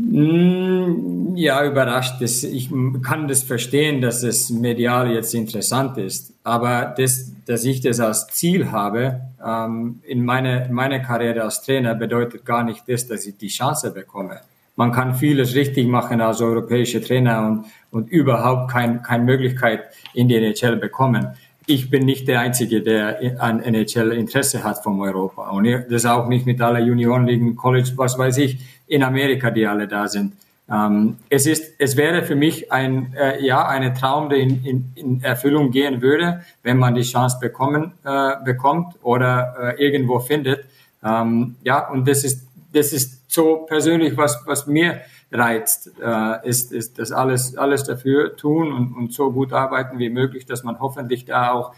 [0.09, 2.21] Mm, ja, überrascht.
[2.21, 2.69] Ich
[3.03, 6.33] kann das verstehen, dass es medial jetzt interessant ist.
[6.43, 11.93] Aber das, dass ich das als Ziel habe, ähm, in meiner meine Karriere als Trainer
[11.93, 14.41] bedeutet gar nicht das, dass ich die Chance bekomme.
[14.75, 19.83] Man kann vieles richtig machen als europäischer Trainer und, und überhaupt kein, keine Möglichkeit
[20.13, 21.27] in die NHL bekommen.
[21.67, 25.49] Ich bin nicht der Einzige, der an NHL Interesse hat von Europa.
[25.51, 28.57] Und das auch nicht mit aller Juniorenligen, College, was weiß ich
[28.91, 30.33] in Amerika, die alle da sind.
[30.69, 34.91] Ähm, es ist, es wäre für mich ein, äh, ja, eine Traum, der in, in,
[34.95, 40.65] in Erfüllung gehen würde, wenn man die Chance bekommen, äh, bekommt oder äh, irgendwo findet.
[41.03, 46.73] Ähm, ja, und das ist, das ist so persönlich, was, was mir reizt, äh, ist,
[46.73, 50.79] ist das alles, alles dafür tun und, und so gut arbeiten wie möglich, dass man
[50.81, 51.73] hoffentlich da auch,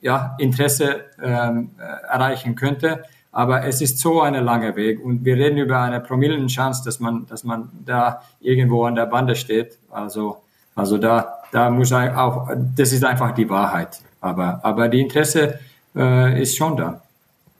[0.00, 3.04] ja, Interesse ähm, äh, erreichen könnte.
[3.34, 7.26] Aber es ist so ein langer Weg und wir reden über eine Promillenchance, dass man,
[7.26, 9.76] dass man da irgendwo an der Bande steht.
[9.90, 10.40] Also,
[10.76, 14.00] also da, da muss auch, das ist einfach die Wahrheit.
[14.20, 15.58] Aber, aber die Interesse
[15.96, 17.02] äh, ist schon da.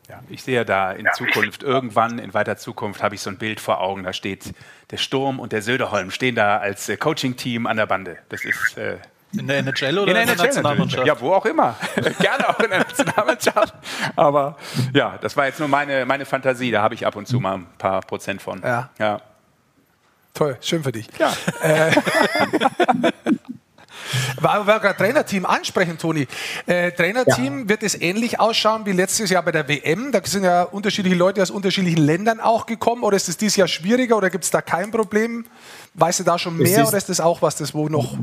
[0.08, 3.58] Ja, ich sehe da in Zukunft, irgendwann in weiter Zukunft, habe ich so ein Bild
[3.58, 4.04] vor Augen.
[4.04, 4.54] Da steht
[4.92, 8.18] der Sturm und der Söderholm stehen da als äh, Coaching-Team an der Bande.
[8.28, 8.78] Das ist.
[8.78, 8.98] Äh,
[9.38, 11.06] in der NHL oder in der, in der Nationalmannschaft?
[11.06, 11.76] Ja, wo auch immer.
[12.20, 13.74] Gerne auch in der Nationalmannschaft.
[14.16, 14.56] Aber
[14.92, 16.70] ja, das war jetzt nur meine, meine Fantasie.
[16.70, 18.60] Da habe ich ab und zu mal ein paar Prozent von.
[18.62, 18.90] Ja.
[18.98, 19.20] ja.
[20.34, 21.06] Toll, schön für dich.
[21.18, 21.32] Ja.
[21.62, 21.92] Äh,
[24.40, 26.26] weil wir gerade Trainerteam ansprechen, Toni.
[26.66, 27.68] Äh, Trainerteam ja.
[27.68, 30.12] wird es ähnlich ausschauen wie letztes Jahr bei der WM.
[30.12, 33.02] Da sind ja unterschiedliche Leute aus unterschiedlichen Ländern auch gekommen.
[33.02, 35.46] Oder ist es dieses Jahr schwieriger oder gibt es da kein Problem?
[35.94, 38.16] Weißt du da schon mehr ist oder ist das auch was, das wo noch.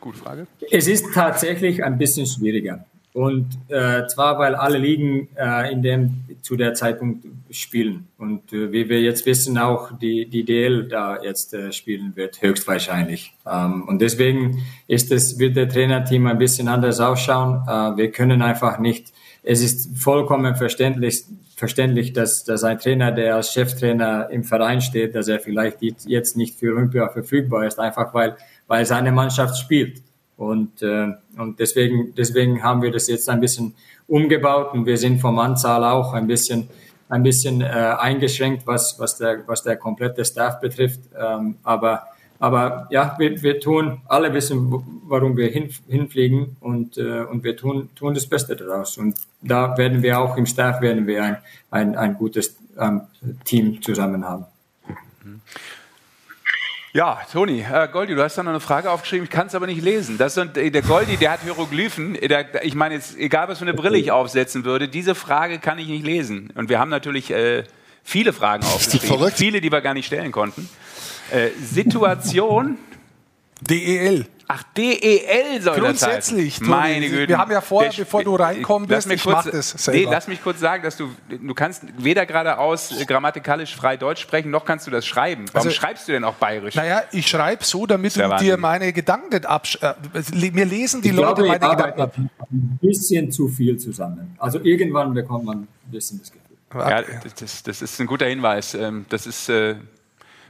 [0.00, 0.46] Gute Frage.
[0.70, 2.84] Es ist tatsächlich ein bisschen schwieriger.
[3.12, 8.06] Und äh, zwar, weil alle Ligen äh, in dem zu der Zeitpunkt spielen.
[8.18, 12.40] Und äh, wie wir jetzt wissen, auch die, die DL da jetzt äh, spielen wird,
[12.40, 13.34] höchstwahrscheinlich.
[13.50, 17.62] Ähm, und deswegen ist es, wird der Trainerteam ein bisschen anders ausschauen.
[17.66, 21.24] Äh, wir können einfach nicht, es ist vollkommen verständlich,
[21.56, 26.36] verständlich, dass, dass ein Trainer, der als Cheftrainer im Verein steht, dass er vielleicht jetzt
[26.36, 28.36] nicht für Olympia verfügbar ist, einfach weil,
[28.70, 30.00] weil seine Mannschaft spielt.
[30.36, 33.74] Und, äh, und deswegen, deswegen haben wir das jetzt ein bisschen
[34.06, 36.68] umgebaut und wir sind vom Anzahl auch ein bisschen,
[37.08, 41.00] ein bisschen äh, eingeschränkt, was, was, der, was der komplette Staff betrifft.
[41.20, 42.04] Ähm, aber,
[42.38, 44.72] aber ja, wir, wir tun, alle wissen,
[45.08, 48.96] warum wir hin, hinfliegen und, äh, und wir tun, tun das Beste daraus.
[48.98, 51.36] Und da werden wir auch im Staff werden wir ein,
[51.72, 53.00] ein, ein gutes ähm,
[53.44, 54.46] Team zusammen haben.
[56.92, 59.68] Ja, Toni, äh, Goldi, du hast da noch eine Frage aufgeschrieben, ich kann es aber
[59.68, 60.18] nicht lesen.
[60.18, 62.14] Das sind, äh, der Goldi, der hat Hieroglyphen.
[62.14, 65.78] Der, ich meine, jetzt, egal was für eine Brille ich aufsetzen würde, diese Frage kann
[65.78, 66.50] ich nicht lesen.
[66.56, 67.62] Und wir haben natürlich äh,
[68.02, 70.68] viele Fragen aufgeschrieben, viele, die wir gar nicht stellen konnten.
[71.30, 72.76] Äh, Situation.
[73.60, 74.26] DEL.
[74.52, 76.54] Ach, DEL soll Grundsätzlich.
[76.58, 76.68] das heißen.
[76.68, 77.28] Meine Güte.
[77.28, 79.98] Wir haben ja vorher, bevor du reinkommen bist, ich kurz, mach das selber.
[79.98, 84.50] Nee, lass mich kurz sagen, dass du, du kannst weder geradeaus grammatikalisch frei Deutsch sprechen,
[84.50, 85.44] noch kannst du das schreiben.
[85.52, 86.74] Warum also, schreibst du denn auch bayerisch?
[86.74, 89.78] Naja, ich schreibe so, damit du dir meine Gedanken nicht absch...
[89.80, 89.94] Äh,
[90.50, 92.14] mir lesen die ich Leute glaube, meine Gedanken ab.
[92.50, 94.34] Ein bisschen zu viel zusammen.
[94.38, 96.40] Also irgendwann bekommt man ein bisschen das Gefühl.
[96.74, 97.02] Ja,
[97.38, 98.74] das, das ist ein guter Hinweis.
[98.74, 99.48] Ähm, das ist...
[99.48, 99.76] Äh,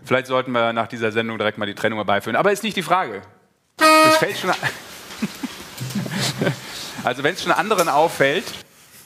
[0.05, 2.37] vielleicht sollten wir nach dieser Sendung direkt mal die Trennung herbeiführen.
[2.37, 3.21] Aber ist nicht die Frage.
[4.09, 4.51] Es fällt schon.
[7.05, 8.45] also, wenn es schon anderen auffällt,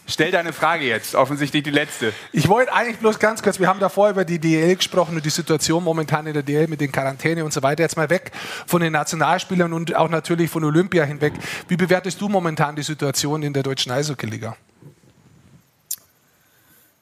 [0.07, 2.13] Stell deine Frage jetzt, offensichtlich die letzte.
[2.31, 5.31] Ich wollte eigentlich bloß ganz kurz, wir haben davor über die DL gesprochen und die
[5.31, 7.83] Situation momentan in der DL mit den Quarantäne und so weiter.
[7.83, 8.31] Jetzt mal weg
[8.67, 11.33] von den Nationalspielern und auch natürlich von Olympia hinweg.
[11.69, 14.57] Wie bewertest du momentan die Situation in der deutschen Eishockey-Liga?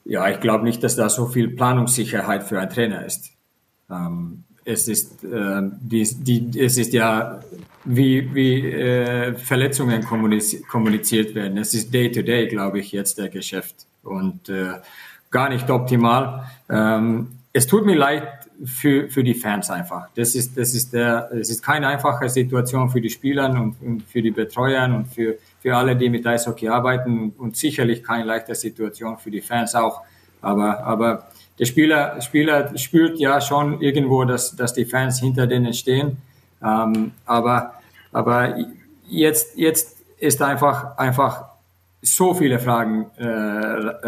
[0.04, 3.30] Ja, ich glaube nicht, dass da so viel Planungssicherheit für einen Trainer ist.
[3.90, 7.40] Ähm, es ist, äh, die, die, es ist ja,
[7.84, 11.58] wie, wie äh, Verletzungen kommuniziert werden.
[11.58, 14.74] Es ist Day-to-Day, glaube ich, jetzt der Geschäft und äh,
[15.30, 16.44] gar nicht optimal.
[16.68, 18.28] Ähm, es tut mir leid
[18.64, 20.08] für, für die Fans einfach.
[20.14, 24.02] Das ist, das ist der, es ist keine einfache Situation für die Spieler und, und
[24.04, 28.54] für die Betreuer und für, für alle, die mit Eishockey arbeiten und sicherlich keine leichte
[28.54, 30.02] Situation für die Fans auch.
[30.40, 31.28] Aber, aber
[31.62, 36.16] der Spieler, Spieler spürt ja schon irgendwo, dass, dass die Fans hinter denen stehen.
[36.60, 37.74] Ähm, aber,
[38.10, 38.56] aber
[39.08, 41.44] jetzt, jetzt ist einfach, einfach
[42.00, 43.28] so viele Fragen äh,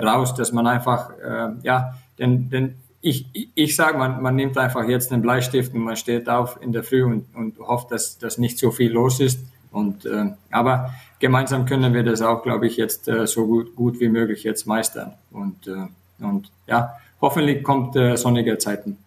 [0.00, 4.88] raus, dass man einfach, äh, ja, denn, denn ich, ich, sage, man, man nimmt einfach
[4.88, 8.36] jetzt einen Bleistift und man steht auf in der Früh und, und hofft, dass, dass
[8.36, 9.38] nicht so viel los ist.
[9.70, 14.00] Und, äh, aber gemeinsam können wir das auch, glaube ich, jetzt äh, so gut, gut
[14.00, 15.12] wie möglich jetzt meistern.
[15.30, 15.86] Und, äh,
[16.18, 18.98] und ja, hoffentlich kommt äh, sonnige Zeiten.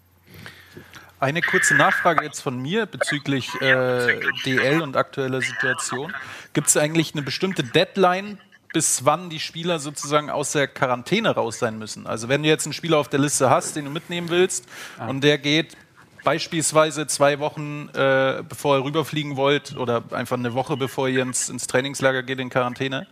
[1.19, 6.13] Eine kurze Nachfrage jetzt von mir bezüglich äh, DL und aktueller Situation.
[6.53, 8.37] Gibt es eigentlich eine bestimmte Deadline,
[8.71, 12.05] bis wann die Spieler sozusagen aus der Quarantäne raus sein müssen?
[12.05, 14.65] Also wenn du jetzt einen Spieler auf der Liste hast, den du mitnehmen willst
[14.99, 15.07] ah.
[15.07, 15.75] und der geht
[16.23, 21.49] beispielsweise zwei Wochen, äh, bevor ihr rüberfliegen wollt oder einfach eine Woche, bevor ihr ins,
[21.49, 23.07] ins Trainingslager geht in Quarantäne,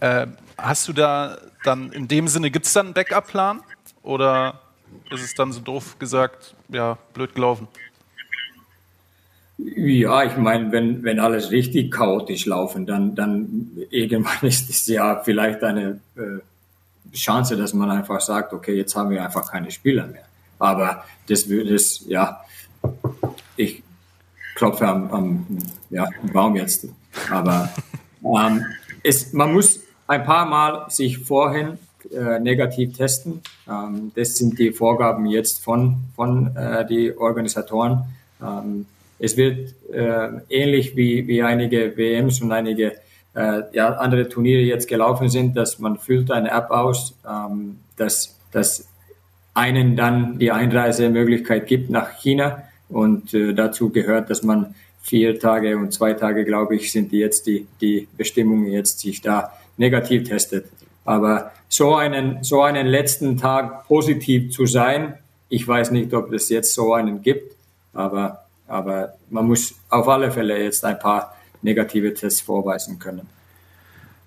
[0.00, 0.26] äh,
[0.58, 3.62] hast du da dann in dem Sinne, gibt es dann einen Backup-Plan?
[4.06, 4.60] Oder
[5.10, 7.66] ist es dann so doof gesagt, ja, blöd gelaufen?
[9.58, 15.20] Ja, ich meine, wenn, wenn alles richtig chaotisch laufen, dann, dann irgendwann ist es ja
[15.24, 20.06] vielleicht eine äh, Chance, dass man einfach sagt, okay, jetzt haben wir einfach keine Spieler
[20.06, 20.24] mehr.
[20.60, 22.42] Aber das würde es, ja,
[23.56, 23.82] ich
[24.54, 25.46] klopfe am, am
[25.90, 26.86] ja, Baum jetzt.
[27.28, 27.74] Aber
[28.22, 28.64] ähm,
[29.02, 31.78] es, man muss ein paar Mal sich vorhin
[32.12, 33.40] äh, negativ testen.
[33.68, 38.04] Ähm, das sind die Vorgaben jetzt von, von äh, die Organisatoren.
[38.42, 38.86] Ähm,
[39.18, 42.92] es wird äh, ähnlich wie, wie einige WMs und einige
[43.34, 48.36] äh, ja, andere Turniere jetzt gelaufen sind, dass man füllt eine App aus, ähm, dass,
[48.52, 48.88] dass
[49.54, 55.76] einen dann die Einreisemöglichkeit gibt nach China und äh, dazu gehört, dass man vier Tage
[55.76, 60.28] und zwei Tage, glaube ich, sind die jetzt die, die Bestimmungen jetzt sich da negativ
[60.28, 60.66] testet.
[61.06, 65.14] Aber so einen, so einen letzten Tag positiv zu sein,
[65.48, 67.54] ich weiß nicht, ob es jetzt so einen gibt,
[67.94, 73.28] aber, aber man muss auf alle Fälle jetzt ein paar negative Tests vorweisen können.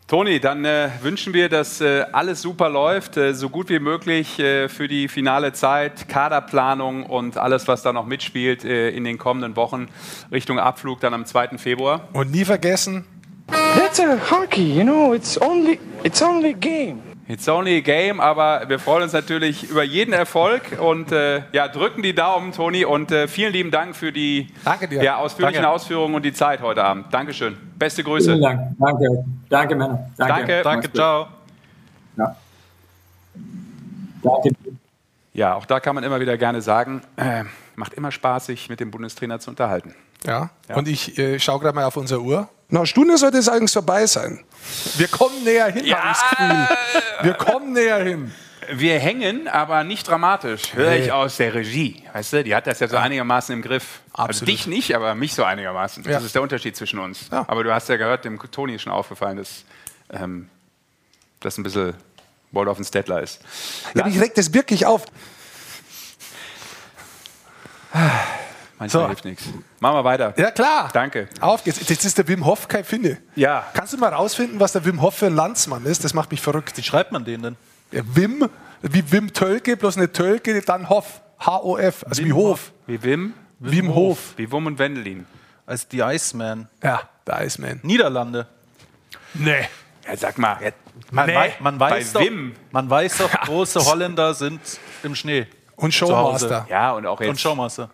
[0.07, 4.39] Toni, dann äh, wünschen wir, dass äh, alles super läuft, äh, so gut wie möglich
[4.39, 9.19] äh, für die finale Zeit, Kaderplanung und alles, was da noch mitspielt äh, in den
[9.19, 9.87] kommenden Wochen
[10.31, 11.59] Richtung Abflug dann am 2.
[11.59, 12.07] Februar.
[12.13, 13.05] Und nie vergessen,
[13.51, 15.13] That's a hockey, you know.
[15.13, 17.01] It's only it's only game.
[17.27, 21.67] It's only a game, aber wir freuen uns natürlich über jeden Erfolg und äh, ja,
[21.67, 25.03] drücken die Daumen, Toni, und äh, vielen lieben Dank für die Danke dir.
[25.03, 25.75] Ja, ausführlichen Danke.
[25.75, 27.13] Ausführungen und die Zeit heute Abend.
[27.13, 27.55] Dankeschön.
[27.77, 28.31] Beste Grüße.
[28.31, 28.75] Vielen Dank.
[28.79, 29.25] Danke.
[29.47, 30.09] Danke, Männer.
[30.17, 30.61] Danke.
[30.63, 30.95] Danke, gut.
[30.95, 31.27] ciao.
[32.17, 32.35] Ja.
[34.23, 34.49] Danke.
[35.33, 37.43] Ja, auch da kann man immer wieder gerne sagen, äh,
[37.75, 39.93] macht immer Spaß, sich mit dem Bundestrainer zu unterhalten.
[40.25, 40.49] Ja.
[40.75, 42.49] Und ich äh, schaue gerade mal auf unsere Uhr.
[42.71, 44.43] Einer Stunde sollte es eigentlich vorbei sein.
[44.97, 45.97] Wir kommen näher hin, Ja.
[45.97, 47.23] habe ich das Gefühl.
[47.23, 48.33] Wir kommen näher hin.
[48.71, 50.73] Wir hängen, aber nicht dramatisch.
[50.75, 52.03] Höre ich aus der Regie.
[52.13, 54.01] Weißt du, die hat das ja so einigermaßen im Griff.
[54.13, 54.47] Also Absolut.
[54.49, 56.03] dich nicht, aber mich so einigermaßen.
[56.03, 56.11] Ja.
[56.11, 57.29] Das ist der Unterschied zwischen uns.
[57.31, 57.45] Ja.
[57.47, 59.63] Aber du hast ja gehört, dem Toni ist schon aufgefallen, dass
[60.11, 60.49] ähm,
[61.39, 61.95] das ein bisschen
[62.51, 63.39] World of ein Stettler ist.
[63.95, 65.05] Ja, mich regt das wirklich auf.
[68.79, 69.07] Manchmal So.
[69.07, 69.43] hilft nichts.
[69.81, 70.33] Machen wir weiter.
[70.37, 70.89] Ja, klar.
[70.93, 71.27] Danke.
[71.41, 71.79] Auf geht's.
[71.85, 73.17] Das ist der Wim Hof, kein Finne.
[73.35, 73.65] Ja.
[73.73, 76.03] Kannst du mal rausfinden, was der Wim Hof für ein Landsmann ist?
[76.05, 76.77] Das macht mich verrückt.
[76.77, 77.55] Wie schreibt man den denn?
[77.91, 78.49] Ja, Wim,
[78.81, 81.21] wie Wim Tölke, bloß eine Tölke, dann Hof.
[81.39, 82.71] H-O-F, also wie Hof.
[82.87, 84.33] Wie Wim, Wim Hof.
[84.37, 85.25] wie Wum und Wendelin.
[85.65, 86.67] Als The Iceman.
[86.83, 87.79] Ja, der Iceman.
[87.83, 88.47] Niederlande.
[89.33, 89.67] Nee.
[90.07, 90.57] Ja, sag mal.
[91.11, 91.35] Man, Nee.
[91.35, 92.55] wei man weiß Bei doch, Wim.
[92.71, 94.59] man weiß doch, große Holländer sind
[95.03, 95.47] im Schnee.
[95.75, 95.93] Und.
[95.93, 96.65] Showmaster.
[96.69, 97.39] Ja, und auch Und jetzt.
[97.41, 97.89] Showmaster.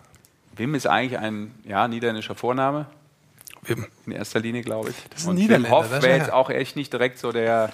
[0.56, 2.86] Wim ist eigentlich ein ja, niederländischer Vorname.
[3.64, 3.88] Wim.
[4.06, 4.96] In erster Linie, glaube ich.
[5.10, 7.20] Das ist ein Niederländer, Wim Hof das ist wäre ja- jetzt auch echt nicht direkt
[7.20, 7.72] so der,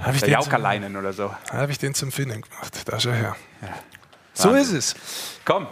[0.00, 1.34] Habe ich, der Jaukerleinen oder so.
[1.50, 2.82] hab ich den zum Finnen gemacht.
[2.86, 3.34] Da schau her.
[4.34, 4.94] So ist es.
[5.44, 5.66] Komm,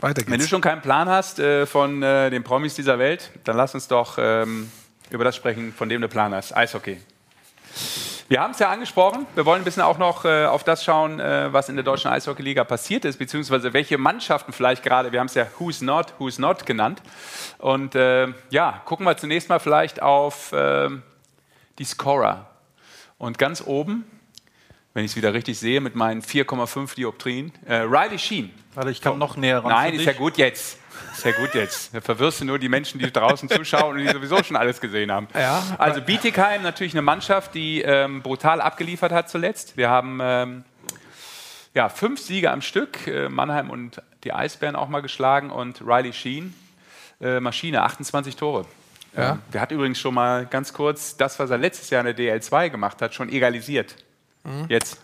[0.00, 0.50] Weiter wenn du geht's.
[0.50, 4.18] schon keinen Plan hast äh, von äh, den Promis dieser Welt, dann lass uns doch
[4.18, 4.70] ähm,
[5.10, 6.54] über das sprechen, von dem du Plan hast.
[6.54, 6.98] Eishockey.
[8.26, 9.26] Wir haben es ja angesprochen.
[9.34, 12.10] Wir wollen ein bisschen auch noch äh, auf das schauen, äh, was in der deutschen
[12.10, 16.38] Eishockeyliga passiert ist, beziehungsweise welche Mannschaften vielleicht gerade, wir haben es ja Who's Not, Who's
[16.38, 17.02] Not genannt.
[17.58, 21.02] Und äh, ja, gucken wir zunächst mal vielleicht auf ähm,
[21.78, 22.46] die Scorer.
[23.18, 24.06] Und ganz oben,
[24.94, 28.50] wenn ich es wieder richtig sehe, mit meinen 4,5 Dioptrien, äh, Riley Sheen.
[28.74, 29.70] Warte, ich kann noch näher ran.
[29.70, 30.78] Nein, ist ja gut jetzt.
[31.12, 31.92] Ist ja gut jetzt.
[31.92, 35.10] Da verwirrst du nur die Menschen, die draußen zuschauen und die sowieso schon alles gesehen
[35.10, 35.26] haben.
[35.34, 35.62] Ja.
[35.78, 39.76] Also Bietigheim natürlich eine Mannschaft, die ähm, brutal abgeliefert hat zuletzt.
[39.76, 40.64] Wir haben ähm,
[41.74, 43.06] ja, fünf Siege am Stück.
[43.08, 46.54] Äh, Mannheim und die Eisbären auch mal geschlagen und Riley Sheen,
[47.20, 48.64] äh, Maschine, 28 Tore.
[49.16, 49.32] Ja.
[49.32, 52.40] Ähm, der hat übrigens schon mal ganz kurz das, was er letztes Jahr in der
[52.40, 53.96] DL2 gemacht hat, schon egalisiert.
[54.44, 54.66] Mhm.
[54.68, 54.98] Jetzt.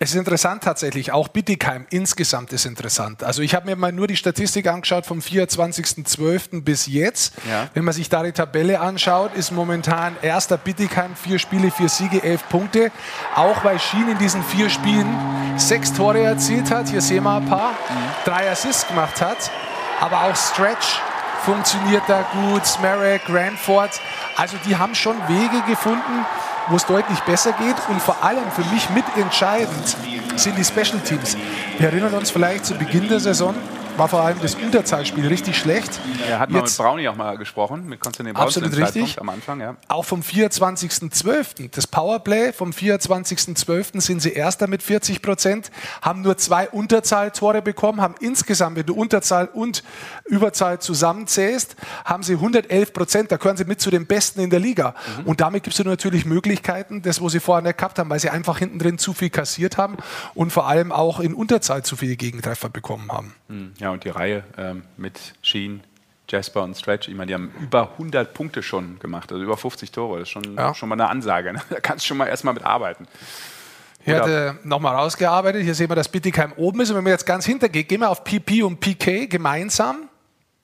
[0.00, 3.22] Es ist interessant tatsächlich, auch Bittigheim insgesamt ist interessant.
[3.22, 6.62] Also ich habe mir mal nur die Statistik angeschaut vom 24.12.
[6.62, 7.34] bis jetzt.
[7.48, 7.70] Ja.
[7.74, 12.22] Wenn man sich da die Tabelle anschaut, ist momentan erster Bittigheim, vier Spiele, vier Siege,
[12.24, 12.90] elf Punkte.
[13.36, 15.06] Auch weil Schien in diesen vier Spielen
[15.56, 17.74] sechs Tore erzielt hat, hier sehen wir ein paar,
[18.24, 19.50] drei Assists gemacht hat.
[20.00, 20.98] Aber auch Stretch
[21.44, 24.00] funktioniert da gut, Smarek, Ranford.
[24.36, 26.26] Also die haben schon Wege gefunden,
[26.68, 27.76] wo es deutlich besser geht.
[27.88, 29.96] Und vor allem für mich mitentscheidend
[30.36, 31.36] sind die Special Teams.
[31.78, 33.54] Wir erinnern uns vielleicht zu Beginn der Saison,
[33.96, 36.00] war vor allem das Unterzahlspiel richtig schlecht.
[36.28, 39.20] Er hat mal mit Jetzt- Brownie auch mal gesprochen, mit Konstantin dem Absolut richtig.
[39.20, 39.60] Am Anfang.
[39.60, 39.76] Ja.
[39.88, 41.70] Auch vom 24.12.
[41.70, 44.00] Das Powerplay vom 24.12.
[44.00, 45.70] sind sie Erster mit 40 Prozent,
[46.02, 49.84] haben nur zwei Unterzahltore bekommen, haben insgesamt, wenn du Unterzahl und
[50.24, 53.30] Überzahl zusammenzählst, haben sie 111 Prozent.
[53.32, 54.94] Da gehören sie mit zu den Besten in der Liga.
[55.24, 58.30] Und damit gibst du natürlich Möglichkeiten, das, wo sie vorher nicht gehabt haben, weil sie
[58.30, 59.96] einfach hinten drin zu viel kassiert haben
[60.34, 63.34] und vor allem auch in Unterzahl zu viele Gegentreffer bekommen haben.
[63.78, 65.82] Ja, und die Reihe ähm, mit Sheen,
[66.28, 69.90] Jasper und Stretch, ich meine, die haben über 100 Punkte schon gemacht, also über 50
[69.92, 70.20] Tore.
[70.20, 70.74] Das ist schon, Ja.
[70.74, 71.52] schon mal eine Ansage.
[71.52, 71.60] Ne?
[71.70, 73.06] Da kannst du schon mal erstmal mit arbeiten.
[74.04, 75.62] Hier hat er nochmal rausgearbeitet.
[75.62, 76.90] Hier sehen wir, dass Bittigheim oben ist.
[76.90, 80.08] Und wenn man jetzt ganz hintergeht, gehen wir auf PP und PK gemeinsam.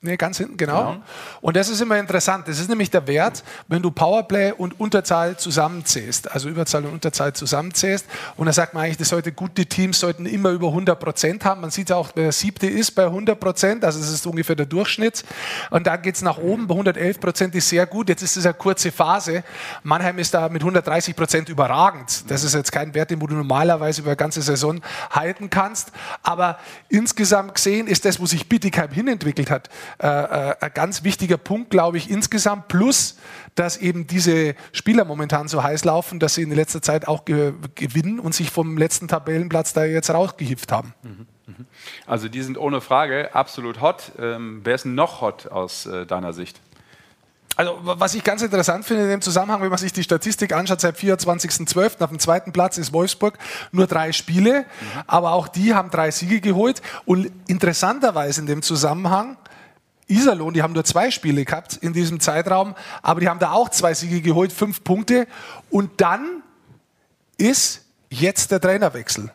[0.03, 0.97] Nee, ganz hinten, genau.
[1.41, 2.47] Und das ist immer interessant.
[2.47, 7.33] Das ist nämlich der Wert, wenn du Powerplay und Unterzahl zusammenzählst, also Überzahl und Unterzahl
[7.33, 8.07] zusammenzählst.
[8.35, 11.61] Und da sagt man eigentlich, das sollte gute Teams sollten immer über 100 Prozent haben.
[11.61, 14.65] Man sieht ja auch, der siebte ist bei 100 Prozent, also das ist ungefähr der
[14.65, 15.23] Durchschnitt.
[15.69, 18.09] Und dann geht es nach oben, bei 111 Prozent ist sehr gut.
[18.09, 19.43] Jetzt ist es eine kurze Phase.
[19.83, 22.23] Mannheim ist da mit 130 Prozent überragend.
[22.27, 24.81] Das ist jetzt kein Wert, den du normalerweise über eine ganze Saison
[25.11, 25.91] halten kannst.
[26.23, 26.57] Aber
[26.89, 31.69] insgesamt gesehen ist das, wo sich Bittigheim hinentwickelt hat, äh, äh, ein ganz wichtiger Punkt,
[31.69, 32.67] glaube ich, insgesamt.
[32.67, 33.17] Plus,
[33.55, 37.53] dass eben diese Spieler momentan so heiß laufen, dass sie in letzter Zeit auch ge
[37.75, 40.93] gewinnen und sich vom letzten Tabellenplatz da jetzt rausgehieft haben.
[42.07, 44.11] Also die sind ohne Frage absolut hot.
[44.19, 46.59] Ähm, wer ist noch hot aus äh, deiner Sicht?
[47.57, 50.53] Also, wa- was ich ganz interessant finde in dem Zusammenhang, wenn man sich die Statistik
[50.53, 52.01] anschaut, seit 24.12.
[52.01, 53.37] auf dem zweiten Platz ist Wolfsburg
[53.73, 54.65] nur drei Spiele,
[55.05, 56.81] aber auch die haben drei Siege geholt.
[57.05, 59.35] Und interessanterweise in dem Zusammenhang,
[60.11, 63.69] Iserlohn, die haben nur zwei Spiele gehabt in diesem Zeitraum, aber die haben da auch
[63.69, 65.27] zwei Siege geholt, fünf Punkte.
[65.69, 66.43] Und dann
[67.37, 69.31] ist jetzt der Trainerwechsel.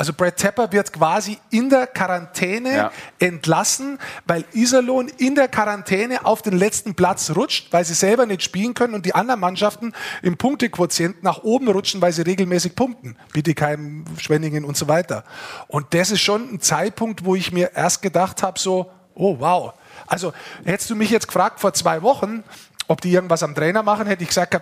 [0.00, 2.92] Also Brad Tepper wird quasi in der Quarantäne Ja.
[3.18, 8.44] entlassen, weil Iserlohn in der Quarantäne auf den letzten Platz rutscht, weil sie selber nicht
[8.44, 9.92] spielen können und die anderen Mannschaften
[10.22, 13.16] im Punktequotient nach oben rutschen, weil sie regelmäßig punkten.
[13.32, 15.24] Bietigheim, Schwenningen und so weiter.
[15.66, 18.88] Und das ist schon ein Zeitpunkt, wo ich mir erst gedacht habe, so,
[19.18, 19.74] oh wow.
[20.06, 20.32] Also
[20.64, 22.42] hättest du mich jetzt gefragt vor zwei Wochen,
[22.86, 24.58] ob die irgendwas am Trainer machen, hätte ich gesagt,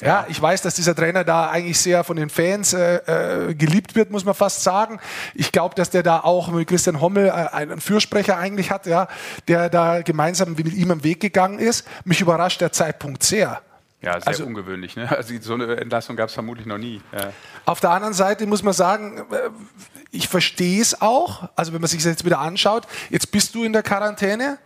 [0.00, 3.94] ja, ich weiß, dass dieser Trainer da eigentlich sehr von den Fans äh, äh, geliebt
[3.96, 4.98] wird, muss man fast sagen.
[5.34, 9.08] Ich glaube, dass der da auch mit Christian Hommel äh, einen Fürsprecher eigentlich hat, ja,
[9.48, 11.86] der da gemeinsam mit ihm am Weg gegangen ist.
[12.04, 13.60] Mich überrascht der Zeitpunkt sehr.
[14.00, 14.96] Ja, sehr Also- ungewöhnlich.
[14.96, 15.10] Ne?
[15.14, 17.02] Also so eine Entlassung gab es vermutlich noch nie.
[17.12, 17.32] Ja.
[17.66, 19.50] Auf der anderen Seite muss man sagen, äh,
[20.10, 21.48] ich verstehe es auch.
[21.56, 24.58] Also wenn man sich das jetzt wieder anschaut, jetzt bist du in der Quarantäne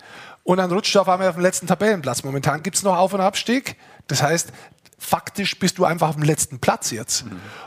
[0.45, 2.23] und dann rutscht du auf einmal auf den letzten Tabellenplatz.
[2.25, 3.77] Momentan gibt es noch Auf- und Abstieg.
[4.07, 4.53] Das heißt,
[4.99, 7.25] faktisch bist du einfach auf dem letzten Platz jetzt.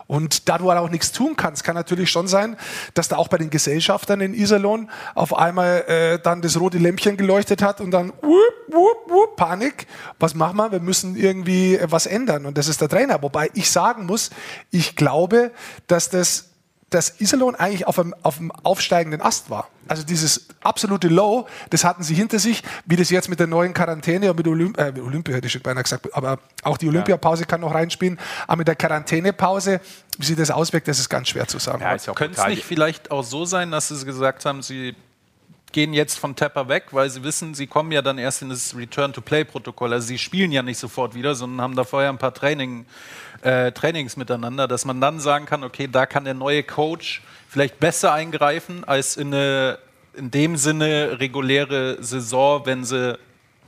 [0.07, 2.55] Und da du halt auch nichts tun kannst, kann natürlich schon sein,
[2.93, 7.17] dass da auch bei den Gesellschaftern in Iserlohn auf einmal äh, dann das rote Lämpchen
[7.17, 9.87] geleuchtet hat und dann wupp, wupp, wupp, Panik.
[10.17, 10.71] Was machen wir?
[10.71, 12.45] Wir müssen irgendwie was ändern.
[12.45, 13.21] Und das ist der Trainer.
[13.21, 14.29] Wobei ich sagen muss,
[14.71, 15.51] ich glaube,
[15.87, 16.54] dass das
[16.95, 19.69] dass Iserlohn eigentlich auf einem, auf einem aufsteigenden Ast war.
[19.87, 23.73] Also dieses absolute Low, das hatten sie hinter sich, wie das jetzt mit der neuen
[23.73, 27.61] Quarantäne und mit Olymp äh, Olympia, hätte ich beinahe gesagt, aber auch die Olympiapause kann
[27.61, 28.17] noch reinspielen,
[28.47, 29.81] aber mit der Quarantänepause,
[30.17, 31.81] wie sich das auswirkt, das ist ganz schwer zu sagen.
[31.81, 34.95] Ja, Könnte es nicht vielleicht auch so sein, dass Sie gesagt haben, Sie
[35.71, 38.75] gehen jetzt von Tepper weg, weil Sie wissen, Sie kommen ja dann erst in das
[38.75, 39.91] Return-to-Play-Protokoll.
[39.91, 42.85] Also Sie spielen ja nicht sofort wieder, sondern haben da vorher ein paar Training,
[43.45, 47.79] äh, Trainings miteinander, dass man dann sagen kann, okay, da kann der neue Coach vielleicht
[47.79, 49.77] besser eingreifen als in eine
[50.17, 53.19] in dem Sinne reguläre Saison, wenn sie,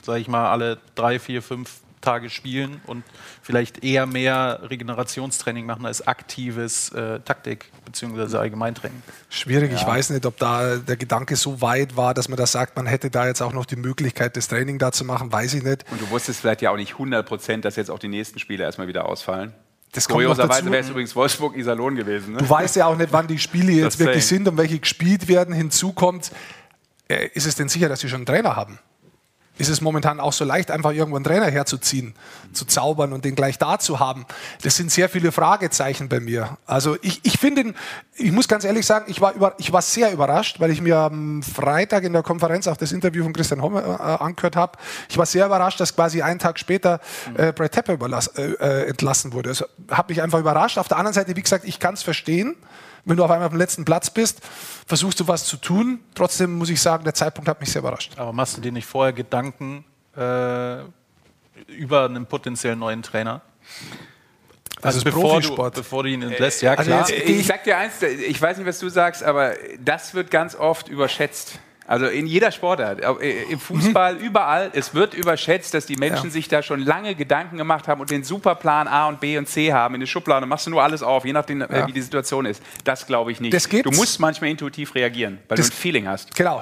[0.01, 3.03] sag ich mal, alle drei, vier, fünf Tage spielen und
[3.41, 8.37] vielleicht eher mehr Regenerationstraining machen als aktives äh, Taktik- bzw.
[8.37, 9.01] Allgemeintraining.
[9.29, 12.77] Schwierig, ich weiß nicht, ob da der Gedanke so weit war, dass man da sagt,
[12.77, 15.63] man hätte da jetzt auch noch die Möglichkeit, das Training da zu machen, weiß ich
[15.63, 15.83] nicht.
[15.91, 18.63] Und du wusstest vielleicht ja auch nicht 100 Prozent, dass jetzt auch die nächsten Spiele
[18.63, 19.53] erstmal wieder ausfallen.
[19.91, 22.33] Das Kurioserweise wäre es übrigens Wolfsburg-Iserlohn gewesen.
[22.33, 22.39] Ne?
[22.39, 24.39] Du weißt ja auch nicht, wann die Spiele jetzt Das wirklich same.
[24.39, 25.53] sind und welche gespielt werden.
[25.53, 26.31] Hinzu kommt,
[27.07, 28.79] äh, ist es denn sicher, dass sie schon einen Trainer haben?
[29.57, 32.13] Ist es momentan auch so leicht, einfach irgendwo einen Trainer herzuziehen,
[32.53, 34.25] zu zaubern und den gleich da zu haben?
[34.61, 36.57] Das sind sehr viele Fragezeichen bei mir.
[36.65, 37.73] Also ich, ich finde,
[38.15, 40.97] ich muss ganz ehrlich sagen, ich war, über, ich war sehr überrascht, weil ich mir
[40.97, 44.77] am Freitag in der Konferenz auch das Interview von Christian Homme äh, angehört habe.
[45.09, 46.99] Ich war sehr überrascht, dass quasi einen Tag später
[47.35, 49.49] äh, Brad überlass, äh, äh, entlassen wurde.
[49.49, 50.77] Das hat mich einfach überrascht.
[50.77, 52.55] Auf der anderen Seite, wie gesagt, ich kann es verstehen.
[53.07, 54.41] Wenn du auf einmal auf dem letzten Platz bist,
[54.85, 55.99] versuchst du was zu tun.
[56.13, 58.13] Trotzdem muss ich sagen, der Zeitpunkt hat mich sehr überrascht.
[58.17, 59.85] Aber machst du dir nicht vorher Gedanken
[60.15, 60.79] äh,
[61.67, 63.41] über einen potenziellen neuen Trainer?
[64.81, 65.73] Also, das bevor, du, Profisport.
[65.75, 67.09] bevor du ihn entlässt, ja also klar.
[67.09, 70.53] jetzt- Ich sag dir eins, ich weiß nicht, was du sagst, aber das wird ganz
[70.55, 71.59] oft überschätzt.
[71.87, 76.31] Also in jeder Sportart, äh, im Fußball, überall, es wird überschätzt, dass die Menschen Ja.
[76.31, 79.71] sich da schon lange Gedanken gemacht haben und den Superplan A und B und C
[79.71, 79.93] haben.
[79.95, 81.87] In der Schublade machst du nur alles auf, je nachdem, äh, Ja.
[81.87, 82.61] wie die Situation ist.
[82.83, 83.53] Das glaube ich nicht.
[83.53, 83.89] Das gibt's.
[83.89, 86.35] du musst manchmal intuitiv reagieren, weil Das- du ein Feeling hast.
[86.35, 86.61] Genau,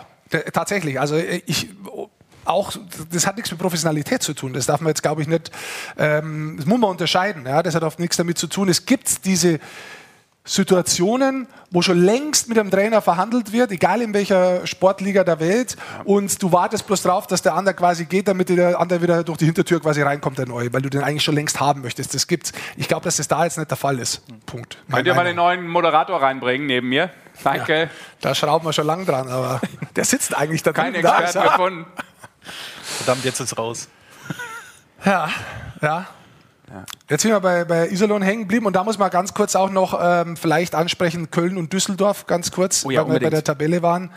[0.53, 0.99] tatsächlich.
[0.99, 1.69] Also äh, ich
[2.47, 2.71] auch,
[3.11, 4.53] das hat nichts mit Professionalität zu tun.
[4.53, 5.49] Das darf man jetzt, glaube ich, nicht,
[5.97, 7.43] ähm, das muss man unterscheiden.
[7.47, 7.63] Ja?
[7.63, 8.69] Das hat oft nichts damit zu tun.
[8.69, 9.59] Es gibt diese
[10.45, 15.75] Situationen, wo schon längst mit dem Trainer verhandelt wird, egal in welcher Sportliga der Welt,
[16.03, 19.39] und du wartest bloß drauf, dass der andere quasi geht, damit der andere wieder durch
[19.39, 22.13] die Hintertür quasi reinkommt, der neue, weil du den eigentlich schon längst haben möchtest.
[22.13, 22.53] Das gibt's.
[22.77, 24.21] Ich glaube, dass das da jetzt nicht der Fall ist.
[24.45, 24.77] Punkt.
[24.91, 27.09] Könnt ihr mal den neuen Moderator reinbringen neben mir?
[27.43, 27.89] Danke.
[28.21, 29.59] Da schrauben wir schon lang dran, aber
[29.95, 31.03] Der sitzt eigentlich da Kein drüben.
[31.03, 31.85] Da gefunden.
[32.83, 33.87] Verdammt, jetzt ist raus.
[35.05, 35.29] Ja,
[35.81, 36.05] ja.
[37.09, 39.69] Jetzt sind wir bei, bei Iserlohn hängen geblieben und da muss man ganz kurz auch
[39.69, 43.43] noch ähm, vielleicht ansprechen, Köln und Düsseldorf, ganz kurz, Oh ja, weil wir bei der
[43.43, 44.11] Tabelle waren.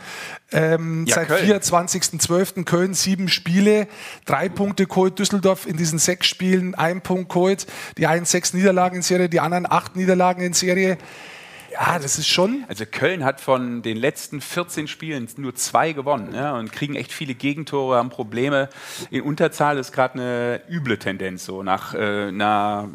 [0.51, 1.61] Ähm, Ja, seit Köln.
[1.61, 2.65] 24.12.
[2.65, 3.87] Köln sieben Spiele,
[4.25, 8.97] drei Punkte geholt, Düsseldorf in diesen sechs Spielen ein Punkt geholt, die einen sechs Niederlagen
[8.97, 10.97] in Serie, die anderen acht Niederlagen in Serie.
[11.79, 12.65] Ja, das ist schon.
[12.67, 17.13] Also Köln hat von den letzten 14 Spielen nur zwei gewonnen ja, und kriegen echt
[17.13, 18.67] viele Gegentore, haben Probleme.
[19.11, 21.45] In Unterzahl ist gerade eine üble Tendenz.
[21.45, 22.89] So nach äh, einer,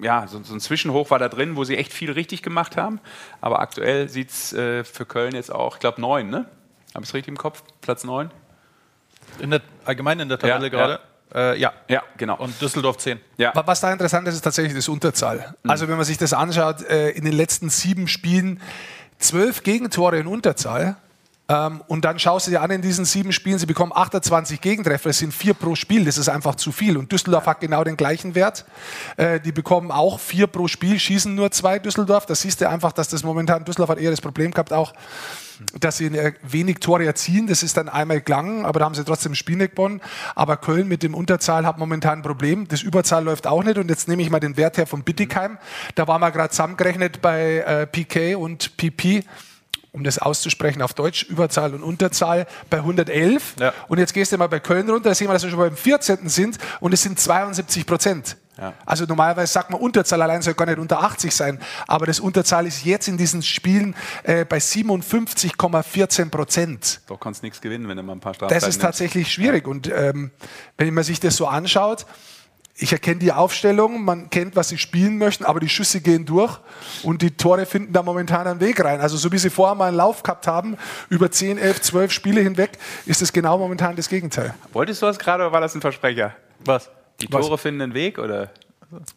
[0.00, 2.98] ja, so, so ein Zwischenhoch war da drin, wo sie echt viel richtig gemacht haben.
[3.42, 6.46] Aber aktuell sieht es äh, für Köln jetzt auch, ich glaube, neun, ne?
[6.94, 7.62] Habe ich es richtig im Kopf?
[7.82, 8.30] Platz neun?
[9.38, 11.00] In der, allgemein in der Tabelle Ja, gerade?
[11.34, 11.72] Äh, ja.
[11.88, 12.36] Ja, genau.
[12.38, 13.18] Und Düsseldorf 10.
[13.38, 13.54] ja.
[13.54, 15.54] Wa- Was da interessant ist, ist tatsächlich das Unterzahl.
[15.66, 18.60] Also wenn man sich das anschaut, äh, in den letzten sieben Spielen
[19.18, 20.96] zwölf Gegentore in Unterzahl.
[21.46, 25.10] Ähm, und dann schaust du dir an in diesen sieben Spielen, sie bekommen 28 Gegentreffer,
[25.10, 26.96] das sind vier pro Spiel, das ist einfach zu viel.
[26.96, 28.64] Und Düsseldorf hat genau den gleichen Wert.
[29.18, 32.24] Äh, die bekommen auch vier pro Spiel, schießen nur zwei Düsseldorf.
[32.24, 34.94] Da siehst du einfach, dass das momentan, Düsseldorf hat eher das Problem gehabt auch,
[35.78, 37.46] dass sie äh, wenig Tore erzielen.
[37.46, 40.00] Das ist dann einmal gelangen, aber da haben sie trotzdem Spiel nicht gewonnen.
[40.34, 42.66] Aber Köln mit dem Unterzahl hat momentan ein Problem.
[42.68, 43.76] Das Überzahl läuft auch nicht.
[43.76, 45.58] Und jetzt nehme ich mal den Wert her von Bittigheim.
[45.94, 49.24] Da waren wir gerade zusammengerechnet bei äh, PK und PP.
[49.94, 53.54] Um das auszusprechen auf Deutsch, Überzahl und Unterzahl bei 111.
[53.60, 53.72] Ja.
[53.86, 55.76] Und jetzt gehst du mal bei Köln runter, da sehen wir, dass wir schon beim
[55.76, 56.28] 14.
[56.28, 58.36] sind und es sind 72 Prozent.
[58.86, 62.66] Also normalerweise sagt man, Unterzahl allein soll gar nicht unter 80 sein, aber das Unterzahl
[62.66, 67.00] ist jetzt in diesen Spielen äh, bei 57,14 Prozent.
[67.08, 68.82] Doch kannst nichts gewinnen, wenn du mal ein paar Strafzeiten Das ist nimmst.
[68.82, 69.66] tatsächlich schwierig.
[69.66, 70.30] Und ähm,
[70.76, 72.06] wenn man sich das so anschaut,
[72.76, 76.58] ich erkenne die Aufstellung, man kennt, was sie spielen möchten, aber die Schüsse gehen durch
[77.04, 79.00] und die Tore finden da momentan einen Weg rein.
[79.00, 80.76] Also so wie sie vorher mal einen Lauf gehabt haben,
[81.08, 82.72] über 10, 11, 12 Spiele hinweg,
[83.06, 84.54] ist es genau momentan das Gegenteil.
[84.72, 86.34] Wolltest du das gerade oder war das ein Versprecher?
[86.64, 86.90] Was?
[87.20, 87.46] Die Was?
[87.46, 88.50] Tore finden einen Weg oder?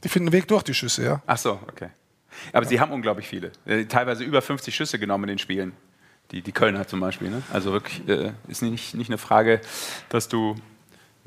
[0.04, 1.22] Die finden einen Weg durch, die Schüsse, ja.
[1.26, 1.90] Ach so, okay.
[2.54, 3.52] Aber sie haben unglaublich viele.
[3.66, 5.74] Äh, Teilweise über 50 Schüsse genommen in den Spielen.
[6.32, 7.30] Die, die Kölner zum Beispiel.
[7.30, 7.42] Ne?
[7.52, 9.62] Also wirklich äh, ist nicht, nicht eine Frage,
[10.10, 10.56] dass du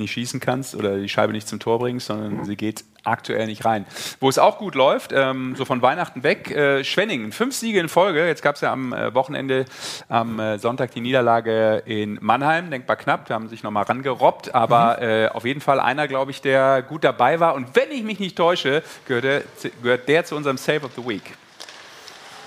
[0.01, 3.65] nicht schießen kannst oder die Scheibe nicht zum Tor bringst, sondern sie geht aktuell nicht
[3.65, 3.87] rein.
[4.19, 7.89] Wo es auch gut läuft, ähm, so von Weihnachten weg, äh, Schwenningen, fünf Siege in
[7.89, 8.27] Folge.
[8.27, 9.65] Jetzt gab es ja am äh, Wochenende,
[10.09, 15.01] am äh, Sonntag die Niederlage in Mannheim, denkbar knapp, da haben sich nochmal rangerobbt, aber
[15.01, 17.55] äh, auf jeden Fall einer, glaube ich, der gut dabei war.
[17.55, 19.43] Und wenn ich mich nicht täusche, gehört der,
[19.83, 21.37] gehört der zu unserem Save of the Week.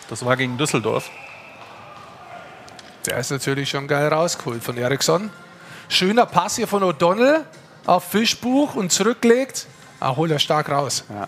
[0.09, 1.09] Das war gegen Düsseldorf.
[3.05, 5.29] Der ist natürlich schon geil rausgeholt von Eriksson.
[5.93, 7.41] Schöner Pass hier von O'Donnell
[7.85, 9.67] auf Fischbuch und zurücklegt.
[9.99, 11.03] Ah, holt er stark raus.
[11.07, 11.27] Ja.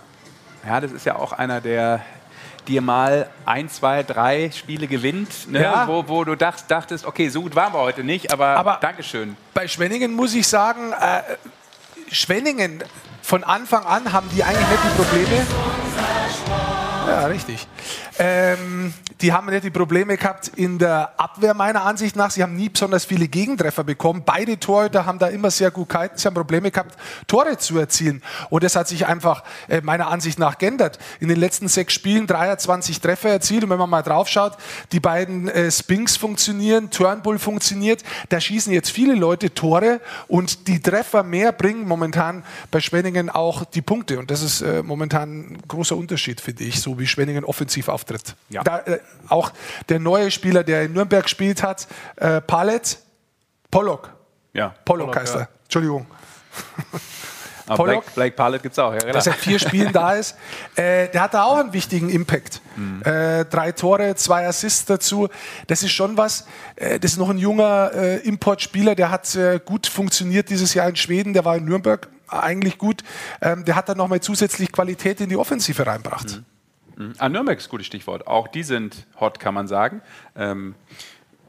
[0.68, 2.02] ja, das ist ja auch einer, der
[2.68, 5.62] dir mal ein, zwei, drei Spiele gewinnt, ne?
[5.62, 5.88] Ja.
[5.88, 9.38] wo, wo du dacht, dachtest, okay, so gut waren wir heute nicht, aber, Aber- Dankeschön.
[9.54, 11.22] Bei Schwenningen muss ich sagen, äh,
[12.12, 12.84] Schwenningen
[13.22, 15.46] von Anfang an haben die eigentlich nicht die Probleme.
[17.08, 17.68] Ja, richtig.
[18.18, 22.32] Ähm, die haben nicht die Probleme gehabt in der Abwehr meiner Ansicht nach.
[22.32, 24.24] Sie haben nie besonders viele Gegentreffer bekommen.
[24.26, 26.18] Beide Torhüter haben da immer sehr gut gehalten.
[26.18, 26.96] Sie haben Probleme gehabt,
[27.28, 28.22] Tore zu erzielen.
[28.50, 31.00] Und das hat sich einfach äh, meiner Ansicht nach geändert.
[31.20, 33.64] In den letzten sechs Spielen 23 Treffer erzielt.
[33.64, 34.58] Und wenn man mal drauf schaut,
[34.92, 38.04] die beiden äh, Spinks funktionieren, Turnbull funktioniert.
[38.30, 43.66] Da schießen jetzt viele Leute Tore und die Treffer mehr bringen momentan bei Schwenningen auch
[43.66, 44.20] die Punkte.
[44.20, 48.36] Und das ist äh, momentan ein großer Unterschied, finde ich, so wie Schwenningen offensiv auftritt.
[48.50, 48.64] Ja.
[48.64, 49.52] Da, äh, auch
[49.90, 51.88] der neue Spieler, der in Nürnberg gespielt hat,
[52.18, 53.00] äh, Pallet,
[53.72, 54.12] Pollock.
[54.54, 54.76] Ja.
[54.86, 55.50] Pollock heißt er.
[55.64, 56.06] Entschuldigung.
[57.68, 58.04] Aber Pollock.
[58.04, 59.22] Blake, Blake Pallet gibt es auch, ja, der klar.
[59.24, 60.38] seit vier Spielen da ist,
[60.76, 62.62] äh, der hat da auch einen wichtigen Impact.
[63.04, 65.30] Äh, drei Tore, zwei Assists dazu.
[65.66, 66.46] Das ist schon was.
[66.76, 70.88] Äh, das ist noch ein junger äh, Importspieler, der hat äh, gut funktioniert dieses Jahr
[70.88, 71.34] in Schweden.
[71.34, 73.04] Der war in Nürnberg eigentlich gut.
[73.42, 76.44] Ähm, der hat dann nochmal zusätzlich Qualität in die Offensive reinbracht.
[77.18, 78.28] Ah, Nürnberg ist ein gutes Stichwort.
[78.28, 80.02] Auch die sind hot, kann man sagen.
[80.36, 80.76] Ähm,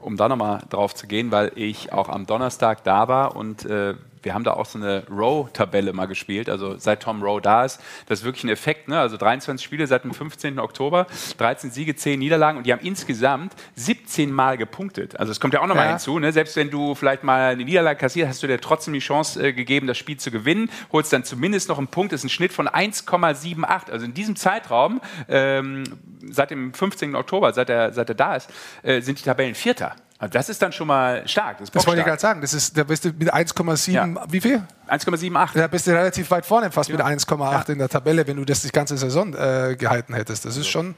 [0.01, 3.95] um da nochmal drauf zu gehen, weil ich auch am Donnerstag da war und äh,
[4.27, 7.79] wir haben da auch so eine Row-Tabelle mal gespielt, also seit Tom Rowe da ist.
[8.07, 8.99] Das ist wirklich ein Effekt, ne?
[8.99, 10.59] also 23 Spiele seit dem 15.
[10.59, 15.17] Oktober, 13 Siege, 10 Niederlagen und die haben insgesamt 17 Mal gepunktet.
[15.17, 15.91] Also es kommt ja auch nochmal Ja.
[15.91, 16.33] hinzu, ne?
[16.33, 19.53] selbst wenn du vielleicht mal eine Niederlage kassierst, hast du dir trotzdem die Chance äh,
[19.53, 22.51] gegeben, das Spiel zu gewinnen, holst dann zumindest noch einen Punkt, das ist ein Schnitt
[22.51, 23.91] von 1,78.
[23.91, 24.99] Also in diesem Zeitraum,
[25.29, 25.85] ähm,
[26.29, 27.15] seit dem 15.
[27.15, 28.49] Oktober, seit er, seit er da ist,
[28.83, 29.95] äh, sind die Tabellen Vierter.
[30.19, 31.59] Also das ist dann schon mal stark.
[31.59, 32.41] Das, Das wollte ich gerade sagen.
[32.41, 34.07] Das ist, da bist du mit 1,7, Ja.
[34.29, 34.63] wie viel?
[34.87, 35.53] 1,78.
[35.53, 38.61] Da bist du relativ weit vorne, fast mit 1,8 in der Tabelle, wenn du das
[38.61, 40.45] die ganze Saison äh, gehalten hättest.
[40.45, 40.95] Das ist schon,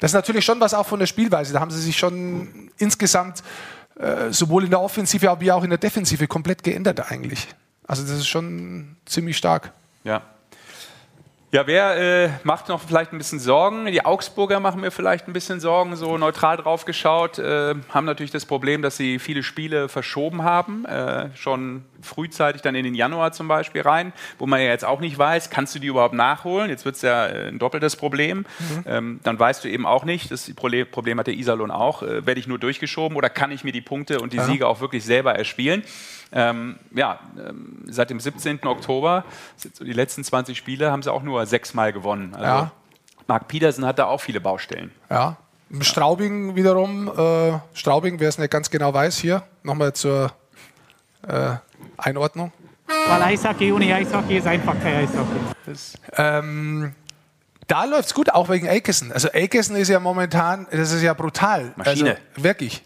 [0.00, 1.54] das ist natürlich schon was auch von der Spielweise.
[1.54, 3.42] Da haben sie sich schon insgesamt
[3.98, 7.48] äh, sowohl in der Offensive wie auch in der Defensive komplett geändert eigentlich.
[7.86, 9.72] Also das ist schon ziemlich stark.
[10.04, 10.20] Ja.
[11.54, 13.86] Ja, wer äh, macht noch vielleicht ein bisschen Sorgen?
[13.86, 17.38] Die Augsburger machen mir vielleicht ein bisschen Sorgen, so neutral drauf geschaut.
[17.38, 22.74] Äh, haben natürlich das Problem, dass sie viele Spiele verschoben haben, äh, schon frühzeitig dann
[22.74, 25.78] in den Januar zum Beispiel rein, wo man ja jetzt auch nicht weiß, kannst du
[25.78, 26.70] die überhaupt nachholen?
[26.70, 28.38] Jetzt wird es ja äh, ein doppeltes Problem.
[28.38, 28.84] Mhm.
[28.86, 32.40] Ähm, dann weißt du eben auch nicht, das Problem hat der Iserlohn auch, äh, werde
[32.40, 34.44] ich nur durchgeschoben oder kann ich mir die Punkte und die ja.
[34.44, 35.84] Siege auch wirklich selber erspielen?
[36.36, 38.66] Ähm, ja, ähm, seit dem 17.
[38.66, 39.24] Oktober,
[39.80, 42.34] die letzten 20 Spiele, haben sie auch nur sechsmal gewonnen.
[42.34, 42.70] Also ja.
[43.28, 44.90] Marc Petersen hat da auch viele Baustellen.
[45.08, 45.36] Ja.
[45.80, 50.32] Straubing wiederum, äh, Straubing, wer es nicht ganz genau weiß, hier nochmal zur
[51.26, 51.54] äh,
[51.96, 52.52] Einordnung.
[52.86, 55.78] Weil Eishockey ohne Eishockey ist einfach kein Eishockey.
[56.16, 56.94] Ähm,
[57.66, 59.10] da läuft es gut, auch wegen Akeson.
[59.12, 61.72] Also Akeson ist ja momentan, das ist ja brutal.
[61.76, 62.10] Maschine.
[62.10, 62.82] Also, wirklich.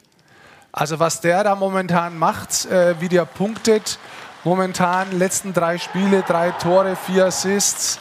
[0.79, 3.99] Also was der da momentan macht, äh, wie der punktet,
[4.45, 7.99] momentan letzten drei Spiele, drei Tore, vier Assists,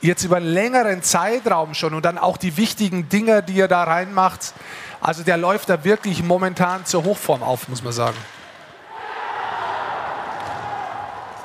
[0.00, 3.84] jetzt über einen längeren Zeitraum schon und dann auch die wichtigen Dinge, die er da
[3.84, 4.54] reinmacht.
[5.02, 8.16] Also der läuft da wirklich momentan zur Hochform auf, muss man sagen.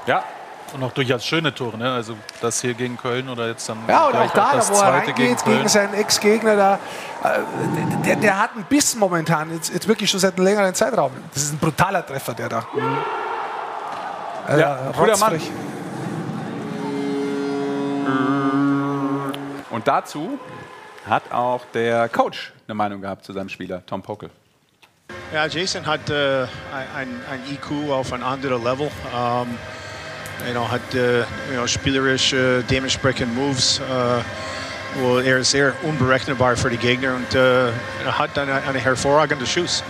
[0.06, 0.24] Ja,
[0.74, 1.92] und auch durchaus schöne Tore, ne?
[1.92, 3.78] Also das hier gegen Köln oder jetzt dann.
[3.88, 6.76] Ja, und auch da, auch wo er reingeht gegen, gegen seinen Ex-Gegner, da,
[7.24, 7.40] äh,
[8.06, 11.12] der, der, hat einen Biss momentan, jetzt, jetzt, wirklich schon seit einem längeren Zeitraum.
[11.34, 12.68] Das ist ein brutaler Treffer, der da.
[12.74, 12.98] Mhm.
[14.50, 15.42] Äh, ja, guter Mann.
[19.70, 20.40] Und dazu
[21.08, 24.30] hat auch der Coach eine Meinung gehabt zu seinem Spieler, Tom Pokel.
[25.34, 26.44] Ja, Jason hat äh,
[26.96, 28.92] ein, ein IQ auf ein anderes Level.
[29.14, 29.58] Um,
[30.48, 33.80] you know, hat uh, you know, spielerisch uh, dementsprechend Moves.
[33.80, 34.22] Uh,
[34.96, 37.72] wo er ist sehr unberechenbar für die Gegner und uh,
[38.06, 39.84] hat eine, eine hervorragende Schuss.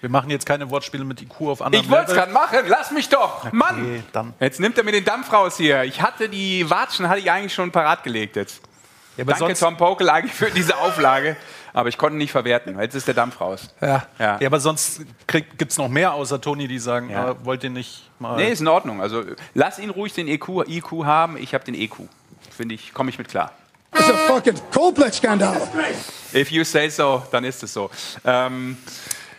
[0.00, 2.90] Wir machen jetzt keine Wortspiele mit IQ auf anderen Ich wollte es gerade machen, lass
[2.90, 3.44] mich doch.
[3.44, 4.04] Okay, Mann!
[4.12, 4.34] Dann.
[4.40, 5.84] Jetzt nimmt er mir den Dampf raus hier.
[5.84, 8.60] Ich hatte die Watschen, hatte ich eigentlich schon parat gelegt jetzt.
[9.16, 11.36] Ja, Danke Tom Pokel eigentlich für diese Auflage
[11.76, 12.80] aber ich konnte nicht verwerten.
[12.80, 13.68] Jetzt ist der Dampf raus.
[13.82, 14.38] Ja, ja.
[14.40, 17.32] ja aber sonst gibt es noch mehr außer Toni, die sagen, ja.
[17.32, 18.36] äh, wollt ihr nicht mal.
[18.36, 19.02] Nee, ist in Ordnung.
[19.02, 19.22] Also
[19.52, 21.36] lass ihn ruhig den EQ, IQ haben.
[21.36, 21.96] Ich habe den EQ.
[22.50, 23.52] Finde ich, komme ich mit klar.
[23.90, 25.68] Das ist ein fucking Coldplay-Skandal.
[26.32, 27.90] If you say so, dann ist es so.
[28.24, 28.78] Ähm,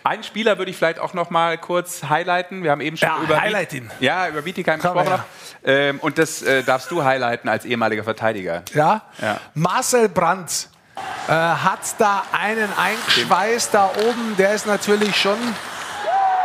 [0.03, 2.61] einen Spieler würde ich vielleicht auch noch mal kurz highlighten.
[2.61, 3.89] Wir haben eben schon ja, über, highlight ihn.
[3.99, 5.07] Ja, über Bietigheim gesprochen.
[5.07, 5.25] Ja.
[5.65, 8.61] Ähm, und das äh, darfst du highlighten als ehemaliger Verteidiger.
[8.75, 9.01] Ja.
[9.19, 9.39] ja.
[9.55, 10.69] Marcel Brandt
[11.27, 14.35] äh, hat da einen eingeschweißt da oben.
[14.37, 15.37] Der ist natürlich schon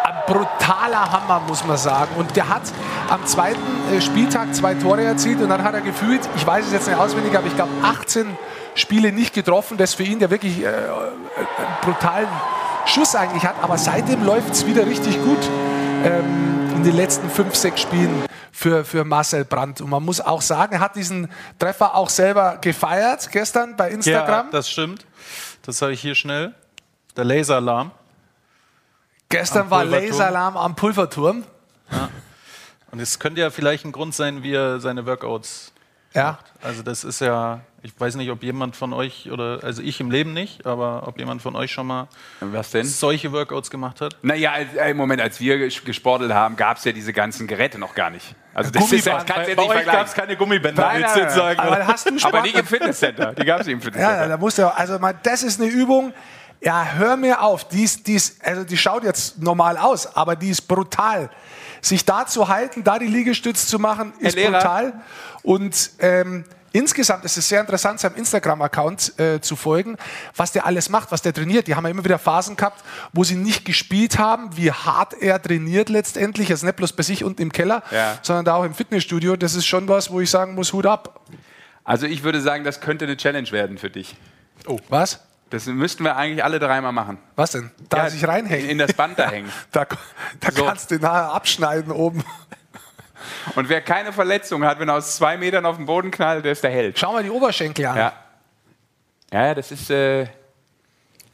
[0.04, 2.14] ein brutaler Hammer, muss man sagen.
[2.16, 2.62] Und der hat
[3.08, 3.60] am zweiten
[3.92, 6.98] äh, Spieltag zwei Tore erzielt und dann hat er gefühlt, ich weiß es jetzt nicht
[6.98, 8.36] auswendig, aber ich glaube 18
[8.74, 9.76] Spiele nicht getroffen.
[9.76, 12.28] Das für ihn der wirklich äh, einen brutalen
[12.86, 13.56] Schuss eigentlich hat.
[13.62, 15.38] Aber seitdem läuft es wieder richtig gut.
[16.04, 19.80] Ähm, in den letzten fünf, sechs Spielen für, für Marcel Brandt.
[19.80, 24.46] Und man muss auch sagen, er hat diesen Treffer auch selber gefeiert gestern bei Instagram.
[24.46, 25.06] Ja, das stimmt.
[25.62, 26.52] Das habe ich hier schnell.
[27.16, 27.92] Der Laseralarm.
[29.28, 31.44] Gestern war Laseralarm am Pulverturm.
[31.92, 32.08] Ja.
[32.90, 35.71] Und es könnte ja vielleicht ein Grund sein, wie er seine Workouts
[36.14, 36.38] ja.
[36.62, 40.10] Also das ist ja, ich weiß nicht, ob jemand von euch oder also ich im
[40.10, 42.08] Leben nicht, aber ob jemand von euch schon mal
[42.40, 42.86] Was denn?
[42.86, 44.16] solche Workouts gemacht hat?
[44.22, 47.94] Naja, äh, im Moment, als wir gesportelt haben, gab es ja diese ganzen Geräte noch
[47.94, 48.34] gar nicht.
[48.54, 51.58] Also das ist, das bei, bei euch gab es keine Gummibänder, nein, nein, nein, sagen.
[51.58, 53.32] Aber, hast du aber nicht im Fitnesscenter.
[53.32, 54.22] Die gab es im Fitnesscenter.
[54.22, 56.12] Ja, da musst du, also mal, das ist eine Übung.
[56.62, 57.66] Ja, hör mir auf.
[57.68, 61.28] Die, ist, die, ist, also die schaut jetzt normal aus, aber die ist brutal.
[61.80, 64.92] Sich da zu halten, da die Liegestütze zu machen, ist brutal.
[65.42, 69.98] Und ähm, Insgesamt ist es sehr interessant, seinem Instagram-Account äh, zu folgen,
[70.34, 71.66] was der alles macht, was der trainiert.
[71.66, 72.82] Die haben ja immer wieder Phasen gehabt,
[73.12, 76.50] wo sie nicht gespielt haben, wie hart er trainiert letztendlich.
[76.50, 78.18] Also nicht bloß bei sich unten im Keller, ja.
[78.22, 79.36] sondern da auch im Fitnessstudio.
[79.36, 81.20] Das ist schon was, wo ich sagen muss, Hut ab.
[81.84, 84.16] Also ich würde sagen, das könnte eine Challenge werden für dich.
[84.66, 84.78] Oh.
[84.88, 85.20] Was?
[85.52, 87.18] Das müssten wir eigentlich alle dreimal machen.
[87.36, 87.70] Was denn?
[87.90, 88.70] Da ja, sich reinhängen?
[88.70, 89.52] In das Band da hängen.
[89.70, 89.84] da,
[90.40, 90.64] da so.
[90.64, 92.24] kannst du nachher abschneiden oben.
[93.54, 96.52] Und wer keine Verletzung hat, wenn er aus zwei Metern auf den Boden knallt, der
[96.52, 96.98] ist der Held.
[96.98, 97.96] Schau mal die Oberschenkel an.
[97.98, 98.12] Ja,
[99.30, 99.90] ja das ist.
[99.90, 100.28] Äh,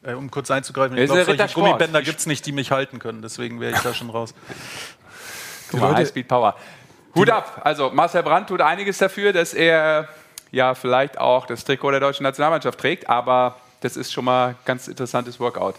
[0.03, 3.23] um kurz einzugreifen, ich glaube, solche Gummibänder gibt es nicht, die mich halten können.
[3.23, 4.35] Deswegen wäre ich da schon raus.
[5.73, 6.57] Highspeed Power.
[7.15, 7.61] Hut ab.
[7.63, 10.09] Also Marcel Brandt tut einiges dafür, dass er
[10.51, 14.57] ja vielleicht auch das Trikot der deutschen Nationalmannschaft trägt, aber das ist schon mal ein
[14.65, 15.75] ganz interessantes Workout.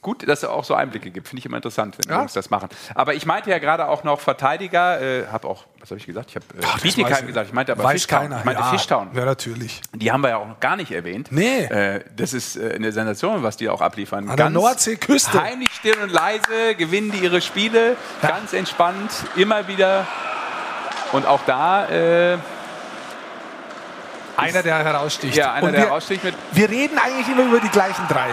[0.00, 1.28] gut, dass es auch so Einblicke gibt.
[1.28, 2.18] Finde ich immer interessant, wenn Ja.
[2.18, 2.68] Jungs das machen.
[2.96, 5.00] Aber ich meinte ja gerade auch noch Verteidiger.
[5.00, 6.30] Äh, habe auch, was habe ich gesagt?
[6.30, 7.46] Ich habe äh, Bietigheim gesagt.
[7.46, 8.22] Ich meinte aber Weiß Fishtown.
[8.22, 8.38] keiner.
[8.40, 9.10] Ich meinte ja, Fishtown.
[9.14, 9.80] Ja, natürlich.
[9.94, 11.28] Die haben wir ja auch noch gar nicht erwähnt.
[11.30, 11.66] Nee.
[11.66, 14.28] Äh, das ist äh, eine Sensation, was die auch abliefern.
[14.28, 15.40] An der Nordseeküste.
[15.40, 17.96] Heimlich, still und leise gewinnen die ihre Spiele.
[18.22, 20.04] Ganz entspannt, immer wieder.
[21.12, 22.38] Und auch da, äh,
[24.36, 25.36] Einer, der heraussticht.
[25.36, 26.34] ja, einer, Und der wir, raussticht mit.
[26.52, 28.28] wir reden eigentlich immer über die gleichen drei.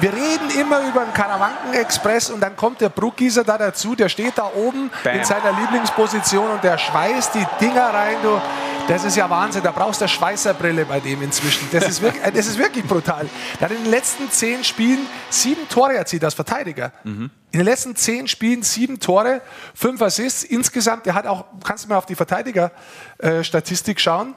[0.00, 4.38] Wir reden immer über den Karawanken-Express und dann kommt der Bruckgießer da dazu, der steht
[4.38, 5.16] da oben Bam.
[5.16, 8.16] in seiner Lieblingsposition und der schweißt die Dinger rein.
[8.22, 8.40] Du.
[8.88, 11.68] Das ist ja Wahnsinn, da brauchst du eine Schweißerbrille bei dem inzwischen.
[11.70, 13.28] Das ist wirklich, äh, das ist wirklich brutal.
[13.60, 16.90] Der hat in den letzten zehn Spielen sieben Tore erzielt als Verteidiger.
[17.04, 19.40] In den letzten zehn Spielen sieben Tore,
[19.74, 21.06] fünf Assists insgesamt.
[21.06, 24.34] Der hat auch, kannst du mal auf die Verteidiger-Statistik schauen.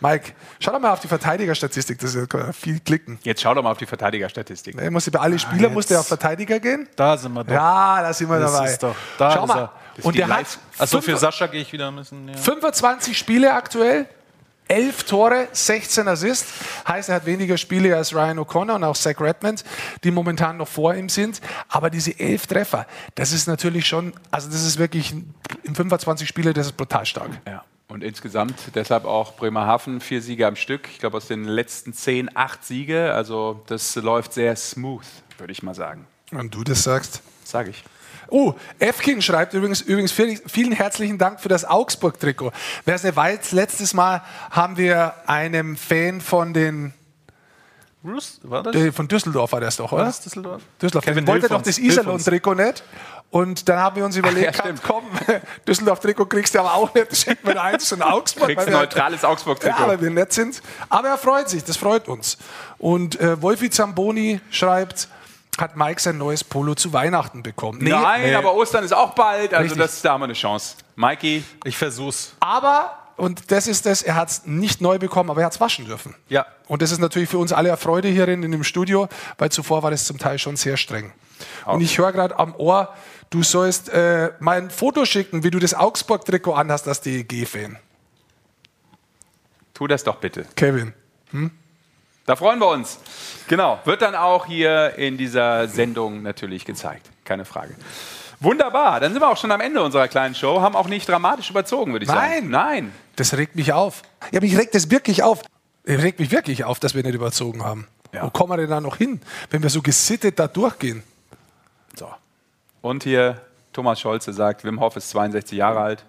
[0.00, 3.18] Mike, schau doch mal auf die Verteidigerstatistik, das ist ja viel klicken.
[3.22, 4.76] Jetzt schau doch mal auf die Verteidigerstatistik.
[4.80, 5.72] Er musste bei alle Spieler jetzt.
[5.74, 6.88] musste er auf Verteidiger gehen.
[6.96, 7.52] Da sind wir doch.
[7.52, 8.70] Ja, da sind wir Das dabei.
[8.70, 9.58] ist doch- da Schau ist mal.
[9.58, 9.72] er.
[9.96, 10.46] Das Und der hat.
[10.78, 12.28] Also für Sascha gehe ich wieder müssen.
[12.28, 12.36] Ja.
[12.36, 14.06] 25 Spiele aktuell,
[14.66, 16.52] 11 Tore, 16 Assists.
[16.88, 19.62] Heißt, er hat weniger Spiele als Ryan O'Connor und auch Zach Redmond,
[20.02, 21.40] die momentan noch vor ihm sind.
[21.68, 25.14] Aber diese 11 Treffer, das ist natürlich schon, also das ist wirklich
[25.62, 27.30] in 25 Spiele, das ist brutal stark.
[27.46, 27.62] Ja.
[27.94, 30.88] Und insgesamt deshalb auch Bremerhaven vier Siege am Stück.
[30.90, 33.14] Ich glaube aus den letzten zehn acht Siege.
[33.14, 35.06] Also das läuft sehr smooth,
[35.38, 36.04] würde ich mal sagen.
[36.32, 37.22] Wenn du das sagst.
[37.44, 37.84] Sage ich.
[38.30, 42.50] Oh, Efkin schreibt übrigens, übrigens vielen, vielen herzlichen Dank für das Augsburg-Trikot.
[42.84, 46.94] Wer es nicht weiß, letztes Mal haben wir einem Fan von den
[48.04, 48.76] Bruce, war das?
[48.76, 50.04] äh, von Düsseldorf war das doch, War oder?
[50.06, 50.62] das Düsseldorf?
[50.80, 51.04] Düsseldorf.
[51.06, 52.84] Kevin, wollte doch das Iserlohn-Trikot nicht.
[53.30, 55.04] Und dann haben wir uns überlegt, ja, komm,
[55.66, 57.16] Düsseldorf-Trikot kriegst du aber auch nicht.
[57.16, 58.48] Schicken wir eins von Augsburg.
[58.48, 59.80] Kriegst ein neutrales Augsburg-Trikot.
[59.82, 60.62] Ja, weil wir nett sind.
[60.90, 62.36] Aber er freut sich, das freut uns.
[62.78, 65.08] Und äh, Wolfi Zamboni schreibt,
[65.58, 67.78] hat Mike sein neues Polo zu Weihnachten bekommen.
[67.80, 69.54] Nee, Nein, aber Ostern ist auch bald.
[69.54, 69.80] Also Richtig.
[69.82, 70.76] das, da haben wir eine Chance.
[70.96, 72.34] Mikey, Ich versuch's.
[72.40, 75.60] aber, und das ist das, er hat es nicht neu bekommen, aber er hat es
[75.60, 76.14] waschen dürfen.
[76.28, 76.46] Ja.
[76.66, 79.08] Und das ist natürlich für uns alle eine Freude hierin in dem Studio,
[79.38, 81.12] weil zuvor war das zum Teil schon sehr streng.
[81.66, 82.94] Und ich höre gerade am Ohr,
[83.30, 87.78] du sollst äh, mal ein Foto schicken, wie du das Augsburg-Trikot anhast als DEG-Fan.
[89.74, 90.46] tu das doch bitte.
[90.56, 90.92] Kevin.
[92.26, 92.98] Da freuen wir uns.
[93.48, 93.78] Genau.
[93.84, 97.10] Wird dann auch hier in dieser Sendung natürlich gezeigt.
[97.24, 97.74] Keine Frage.
[98.44, 99.00] Wunderbar.
[99.00, 100.60] Dann sind wir auch schon am Ende unserer kleinen Show.
[100.60, 102.34] Haben auch nicht dramatisch überzogen, würde ich Nein.
[102.34, 102.50] sagen.
[102.50, 102.92] Nein.
[103.16, 104.02] Das regt mich auf.
[104.32, 105.42] Ja, mich regt das wirklich auf.
[105.84, 107.86] Es regt mich wirklich auf, dass wir nicht überzogen haben.
[108.12, 108.24] Ja.
[108.24, 111.02] Wo kommen wir denn da noch hin, wenn wir so gesittet da durchgehen?
[111.96, 112.08] So.
[112.80, 113.40] Und hier
[113.72, 116.04] Thomas Scholze sagt, Wim Hof ist 62 Jahre alt.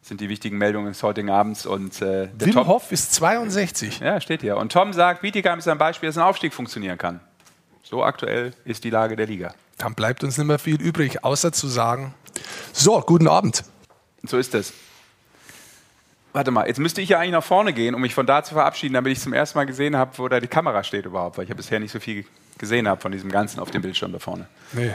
[0.00, 1.66] Das sind die wichtigen Meldungen des heutigen Abends.
[1.66, 4.00] Und äh, Wim Tom, Hof ist 62.
[4.00, 4.56] Ja, steht hier.
[4.56, 7.20] Und Tom sagt, Bietigheim ist ein Beispiel, dass ein Aufstieg funktionieren kann.
[7.82, 9.54] So aktuell ist die Lage der Liga.
[9.80, 12.14] Dann bleibt uns nicht mehr viel übrig, außer zu sagen,
[12.72, 13.64] so, guten Abend.
[14.22, 14.74] So ist es.
[16.34, 18.52] Warte mal, jetzt müsste ich ja eigentlich nach vorne gehen, um mich von da zu
[18.54, 21.44] verabschieden, damit ich zum ersten Mal gesehen habe, wo da die Kamera steht überhaupt, weil
[21.44, 22.26] ich ja bisher nicht so viel
[22.58, 24.46] gesehen habe von diesem Ganzen auf dem Bildschirm da vorne.
[24.72, 24.94] Nee.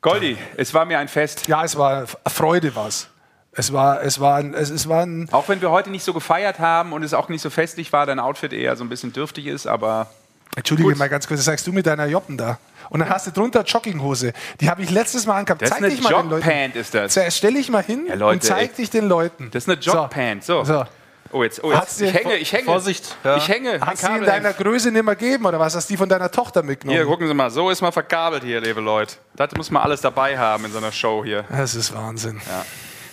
[0.00, 1.48] Goldi, es war mir ein Fest.
[1.48, 3.08] Ja, es war Freude was.
[3.50, 6.14] Es war, es war, ein, es, es war ein, Auch wenn wir heute nicht so
[6.14, 9.12] gefeiert haben und es auch nicht so festlich war, dein Outfit eher so ein bisschen
[9.12, 10.08] dürftig ist, aber
[10.56, 10.98] Entschuldige Gut.
[10.98, 12.58] mal ganz kurz, das sagst du mit deiner Joppen da.
[12.90, 14.32] Und dann hast du drunter Jogginghose.
[14.60, 15.62] Die habe ich letztes Mal angehabt.
[15.62, 16.46] das ist Zeig eine dich mal den Leuten.
[16.46, 17.36] Jogpant, ist das.
[17.36, 18.76] Stell dich mal hin Ja, Leute, und zeig ey.
[18.76, 19.50] dich den Leuten.
[19.50, 20.44] Das ist eine Jogpant.
[20.44, 20.62] So.
[20.64, 20.84] So.
[21.32, 22.02] Oh, jetzt, oh, jetzt.
[22.02, 22.64] Ich hänge, ich hänge.
[22.64, 23.38] Vorsicht, ja.
[23.38, 23.80] Ich hänge.
[23.80, 24.52] Hast du die in deiner.
[24.52, 25.74] Größe nicht mehr gegeben oder was?
[25.74, 26.98] Hast du die von deiner Tochter mitgenommen?
[26.98, 29.16] Hier, gucken Sie mal, so ist man verkabelt hier, liebe Leute.
[29.36, 31.44] Das muss man alles dabei haben in so einer Show hier.
[31.48, 32.42] Das ist Wahnsinn.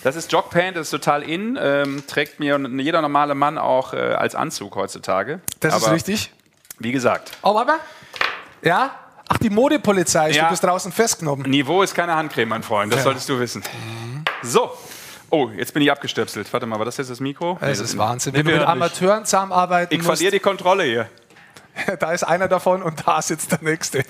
[0.02, 3.96] Das ist Jogpant, das ist total in, ähm, trägt mir jeder normale Mann auch äh,
[3.96, 5.40] als Anzug heutzutage.
[5.60, 6.32] Das ist Aber richtig.
[6.80, 7.78] Wie gesagt, Oh, warte mal.
[8.62, 8.90] Ja?
[9.28, 10.30] Ach, die Modepolizei.
[10.30, 10.44] Ja.
[10.44, 11.48] Du bist draußen festgenommen.
[11.48, 13.62] Niveau ist keine Handcreme, mein Freund, das solltest du wissen.
[14.42, 14.72] So.
[15.32, 16.52] Oh, jetzt bin ich abgestöpselt.
[16.52, 17.56] Warte mal, war das jetzt das Mikro?
[17.60, 18.32] Das Nee, ist Wahnsinn.
[18.32, 21.08] Wenn du mit Amateuren zusammenarbeiten Ich verliere die Kontrolle hier.
[22.00, 24.02] da ist einer davon und da sitzt der Nächste.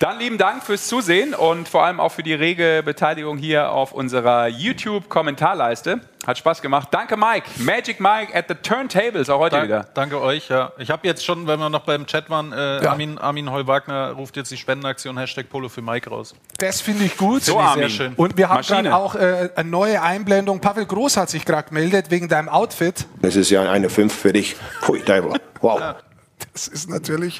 [0.00, 3.92] Dann lieben Dank fürs Zusehen und vor allem auch für die rege Beteiligung hier auf
[3.92, 6.00] unserer YouTube-Kommentarleiste.
[6.26, 6.88] Hat Spaß gemacht.
[6.90, 7.48] Danke, Mike.
[7.56, 9.86] Magic Mike at the Turntables, auch heute Dank, wieder.
[9.94, 10.70] danke euch, ja.
[10.76, 12.90] Ich habe jetzt schon, wenn wir noch beim Chat waren, äh, Ja.
[12.90, 16.34] Armin, Armin Heu-Wagner ruft jetzt die Spendenaktion Hashtag Polo für Mike raus.
[16.58, 17.42] Das finde ich gut.
[17.42, 17.88] So, Sehr Armin.
[17.90, 18.12] schön.
[18.16, 18.82] Und wir haben Maschine.
[18.82, 20.60] gerade auch äh, eine neue Einblendung.
[20.60, 23.06] Pavel Groß hat sich gerade gemeldet wegen deinem Outfit.
[23.22, 24.56] Das ist ja eine 5 für dich.
[24.82, 25.32] Pui, Teufel.
[25.62, 25.80] Wow.
[26.54, 27.38] Das ist natürlich.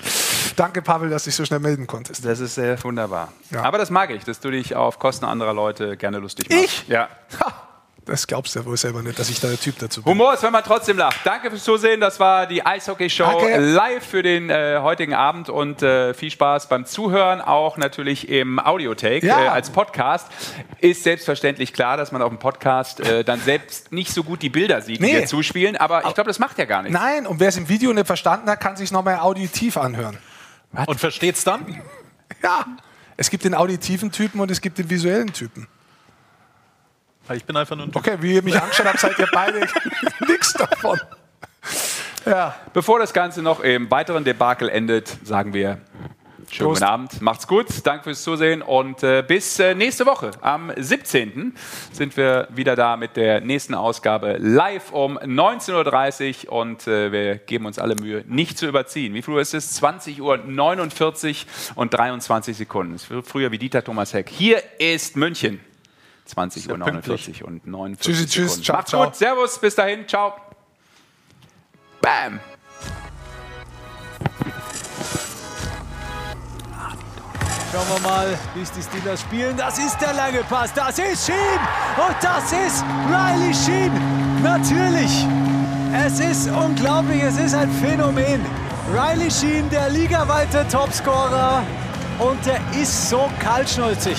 [0.57, 2.25] Danke, Pavel, dass du dich so schnell melden konntest.
[2.25, 3.33] Das ist sehr wunderbar.
[3.51, 3.63] Ja.
[3.63, 6.63] Aber das mag ich, dass du dich auf Kosten anderer Leute gerne lustig machst.
[6.65, 6.87] Ich?
[6.87, 7.09] Ja.
[7.41, 7.53] Ha,
[8.07, 10.11] Das glaubst du ja wohl selber nicht, dass ich da der Typ dazu bin.
[10.13, 11.21] Humor ist, wenn man trotzdem lacht.
[11.25, 12.01] Danke fürs Zusehen.
[12.01, 13.59] Das war die Eishockey-Show Danke.
[13.59, 18.59] live für den äh, heutigen Abend und äh, viel Spaß beim Zuhören, auch natürlich im
[18.59, 19.45] Audiotake Ja.
[19.45, 20.27] äh, als Podcast.
[20.81, 24.49] Ist selbstverständlich klar, dass man auf dem Podcast äh, dann selbst nicht so gut die
[24.51, 25.13] Bilder sieht, die Nee.
[25.21, 26.99] wir zuspielen, aber ich glaube, das macht ja gar nichts.
[26.99, 30.19] Nein, und wer es im Video nicht verstanden hat, kann sich nochmal auditiv anhören.
[30.87, 31.81] Und versteht's dann?
[32.43, 32.65] Ja.
[33.17, 35.69] Es gibt den auditiven Typen und es gibt den visuellen Typen.
[37.35, 39.61] Ich bin einfach nur ein Okay, wie ihr mich angeschaut habt, seid ihr beide
[40.29, 40.99] nichts davon.
[42.27, 42.55] Ja.
[42.73, 45.81] Bevor das Ganze noch im weiteren Debakel endet, sagen wir
[46.51, 46.81] schönen Prost.
[46.81, 50.33] guten Abend, macht's gut, danke fürs Zusehen und äh, bis äh, nächste Woche.
[50.41, 51.55] Am 17.
[51.93, 57.37] sind wir wieder da mit der nächsten Ausgabe live um 19.30 Uhr und äh, wir
[57.37, 59.15] geben uns alle Mühe, nicht zu überziehen.
[59.15, 59.75] Wie Uhr ist es?
[59.75, 61.47] 20 Uhr 49
[61.77, 62.95] und 23 Sekunden.
[62.95, 64.29] Es wird früher wie Dieter Thomas Heck.
[64.29, 65.61] Hier ist München.
[66.31, 68.65] 20 Uhr 49 und 49 Tschüssi, tschüss, Sekunden.
[68.65, 69.05] ciao, Macht's ciao.
[69.05, 70.35] gut, Servus, bis dahin, ciao.
[72.01, 72.41] Bam.
[77.73, 79.57] Schauen wir mal, wie es die Steelers spielen.
[79.57, 80.73] Das ist der lange Pass.
[80.75, 81.37] Das ist Sheen.
[81.97, 83.93] Und das ist Riley Sheen.
[84.43, 85.27] Natürlich.
[85.95, 87.23] Es ist unglaublich.
[87.23, 88.45] Es ist ein Phänomen.
[88.93, 91.63] Riley Sheen, der ligaweite Topscorer.
[92.19, 94.19] Und der ist so kaltschnäuzig.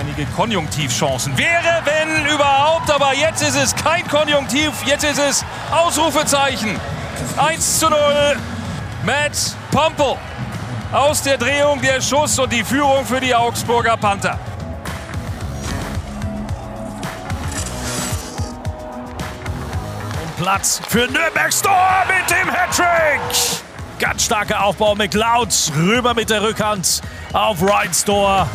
[0.00, 1.36] Einige Konjunktivchancen.
[1.36, 6.80] Wäre, wenn überhaupt, aber jetzt ist es kein Konjunktiv, jetzt ist es Ausrufezeichen.
[7.36, 7.98] 1 zu 0.
[9.04, 10.16] Matt Pompel.
[10.90, 14.38] Aus der Drehung der Schuss und die Führung für die Augsburger Panther.
[20.22, 23.20] Und Platz für Nürnbergs Tor mit dem Hattrick.
[23.98, 25.70] Ganz starker Aufbau mit Lautz.
[25.76, 27.02] Rüber mit der Rückhand
[27.34, 28.46] auf Ryan Store.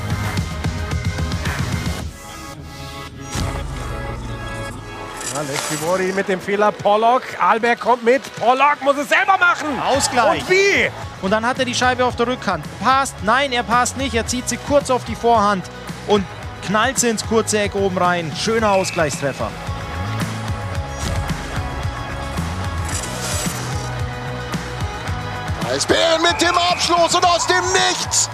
[5.36, 6.72] Ja, Lechtivori mit dem Fehler.
[6.72, 7.24] Pollock.
[7.42, 8.22] Alberg kommt mit.
[8.38, 9.68] Pollock muss es selber machen.
[9.82, 10.42] Ausgleich.
[10.42, 10.90] Und wie?
[11.22, 12.64] Und dann hat er die Scheibe auf der Rückhand.
[12.80, 13.16] Passt.
[13.24, 14.16] Nein, er passt nicht.
[14.16, 15.66] Er zieht sie kurz auf die Vorhand
[16.08, 16.24] und
[16.66, 18.32] knallt sie ins kurze Eck oben rein.
[18.40, 19.52] Schöner Ausgleichstreffer.
[25.70, 28.30] Eisbären mit dem Abschluss und aus dem Nichts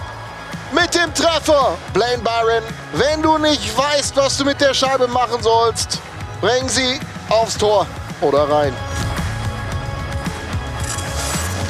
[0.72, 1.76] mit dem Treffer.
[1.92, 2.62] Blaine Byron,
[2.92, 6.00] wenn du nicht weißt, was du mit der Scheibe machen sollst,
[6.42, 6.98] bring sie
[7.28, 7.86] aufs Tor
[8.20, 8.74] oder rein.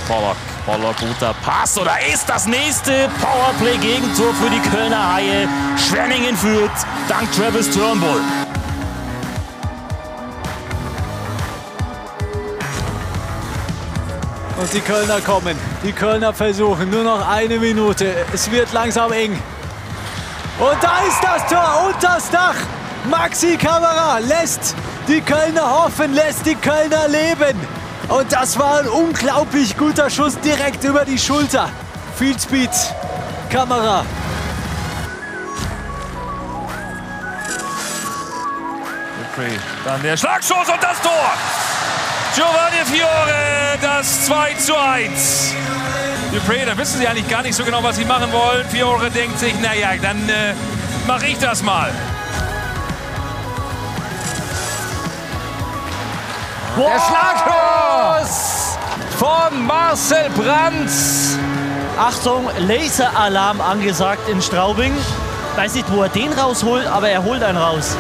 [0.09, 5.47] Pollock, Pollock, guter Pass oder ist das nächste Powerplay-Gegentor für die Kölner Haie.
[5.77, 6.71] Schwenningen führt
[7.07, 8.23] dank Travis Turnbull.
[14.59, 15.59] Und die Kölner kommen.
[15.85, 16.89] Die Kölner versuchen.
[16.89, 18.15] Nur noch eine Minute.
[18.33, 19.33] Es wird langsam eng.
[20.59, 22.55] Und da ist das Tor und das Dach.
[23.11, 24.77] Maxi Kamera lässt
[25.09, 27.59] die Kölner hoffen, lässt die Kölner leben.
[28.09, 31.69] Und das war ein unglaublich guter Schuss direkt über die Schulter.
[32.17, 32.71] Viel Speed.
[33.51, 34.05] Kamera.
[39.85, 41.33] Dann der Schlagschuss und das Tor.
[42.35, 45.55] Giovanni Fiore, das 2 zu 1.
[46.33, 48.67] Dupré, da wissen sie eigentlich gar nicht so genau, was sie machen wollen.
[48.69, 50.55] Fiore denkt sich, naja, dann äh,
[51.07, 51.91] mache ich das mal.
[56.75, 58.79] Der Schlagschuss
[59.19, 60.91] von Marcel Brandt.
[61.99, 64.95] Achtung, Laseralarm angesagt in Straubing.
[65.55, 67.95] Weiß nicht, wo er den rausholt, aber er holt einen raus.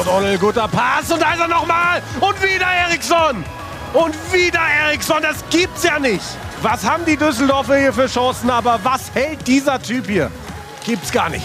[0.00, 2.00] O'Donnell, guter Pass und da ist er nochmal.
[2.18, 3.44] Und wieder Eriksson.
[3.92, 6.24] Und wieder Eriksson, das gibt's ja nicht.
[6.62, 10.30] Was haben die Düsseldorfer hier für Chancen, aber was hält dieser Typ hier?
[10.84, 11.44] Gibt's gar nicht.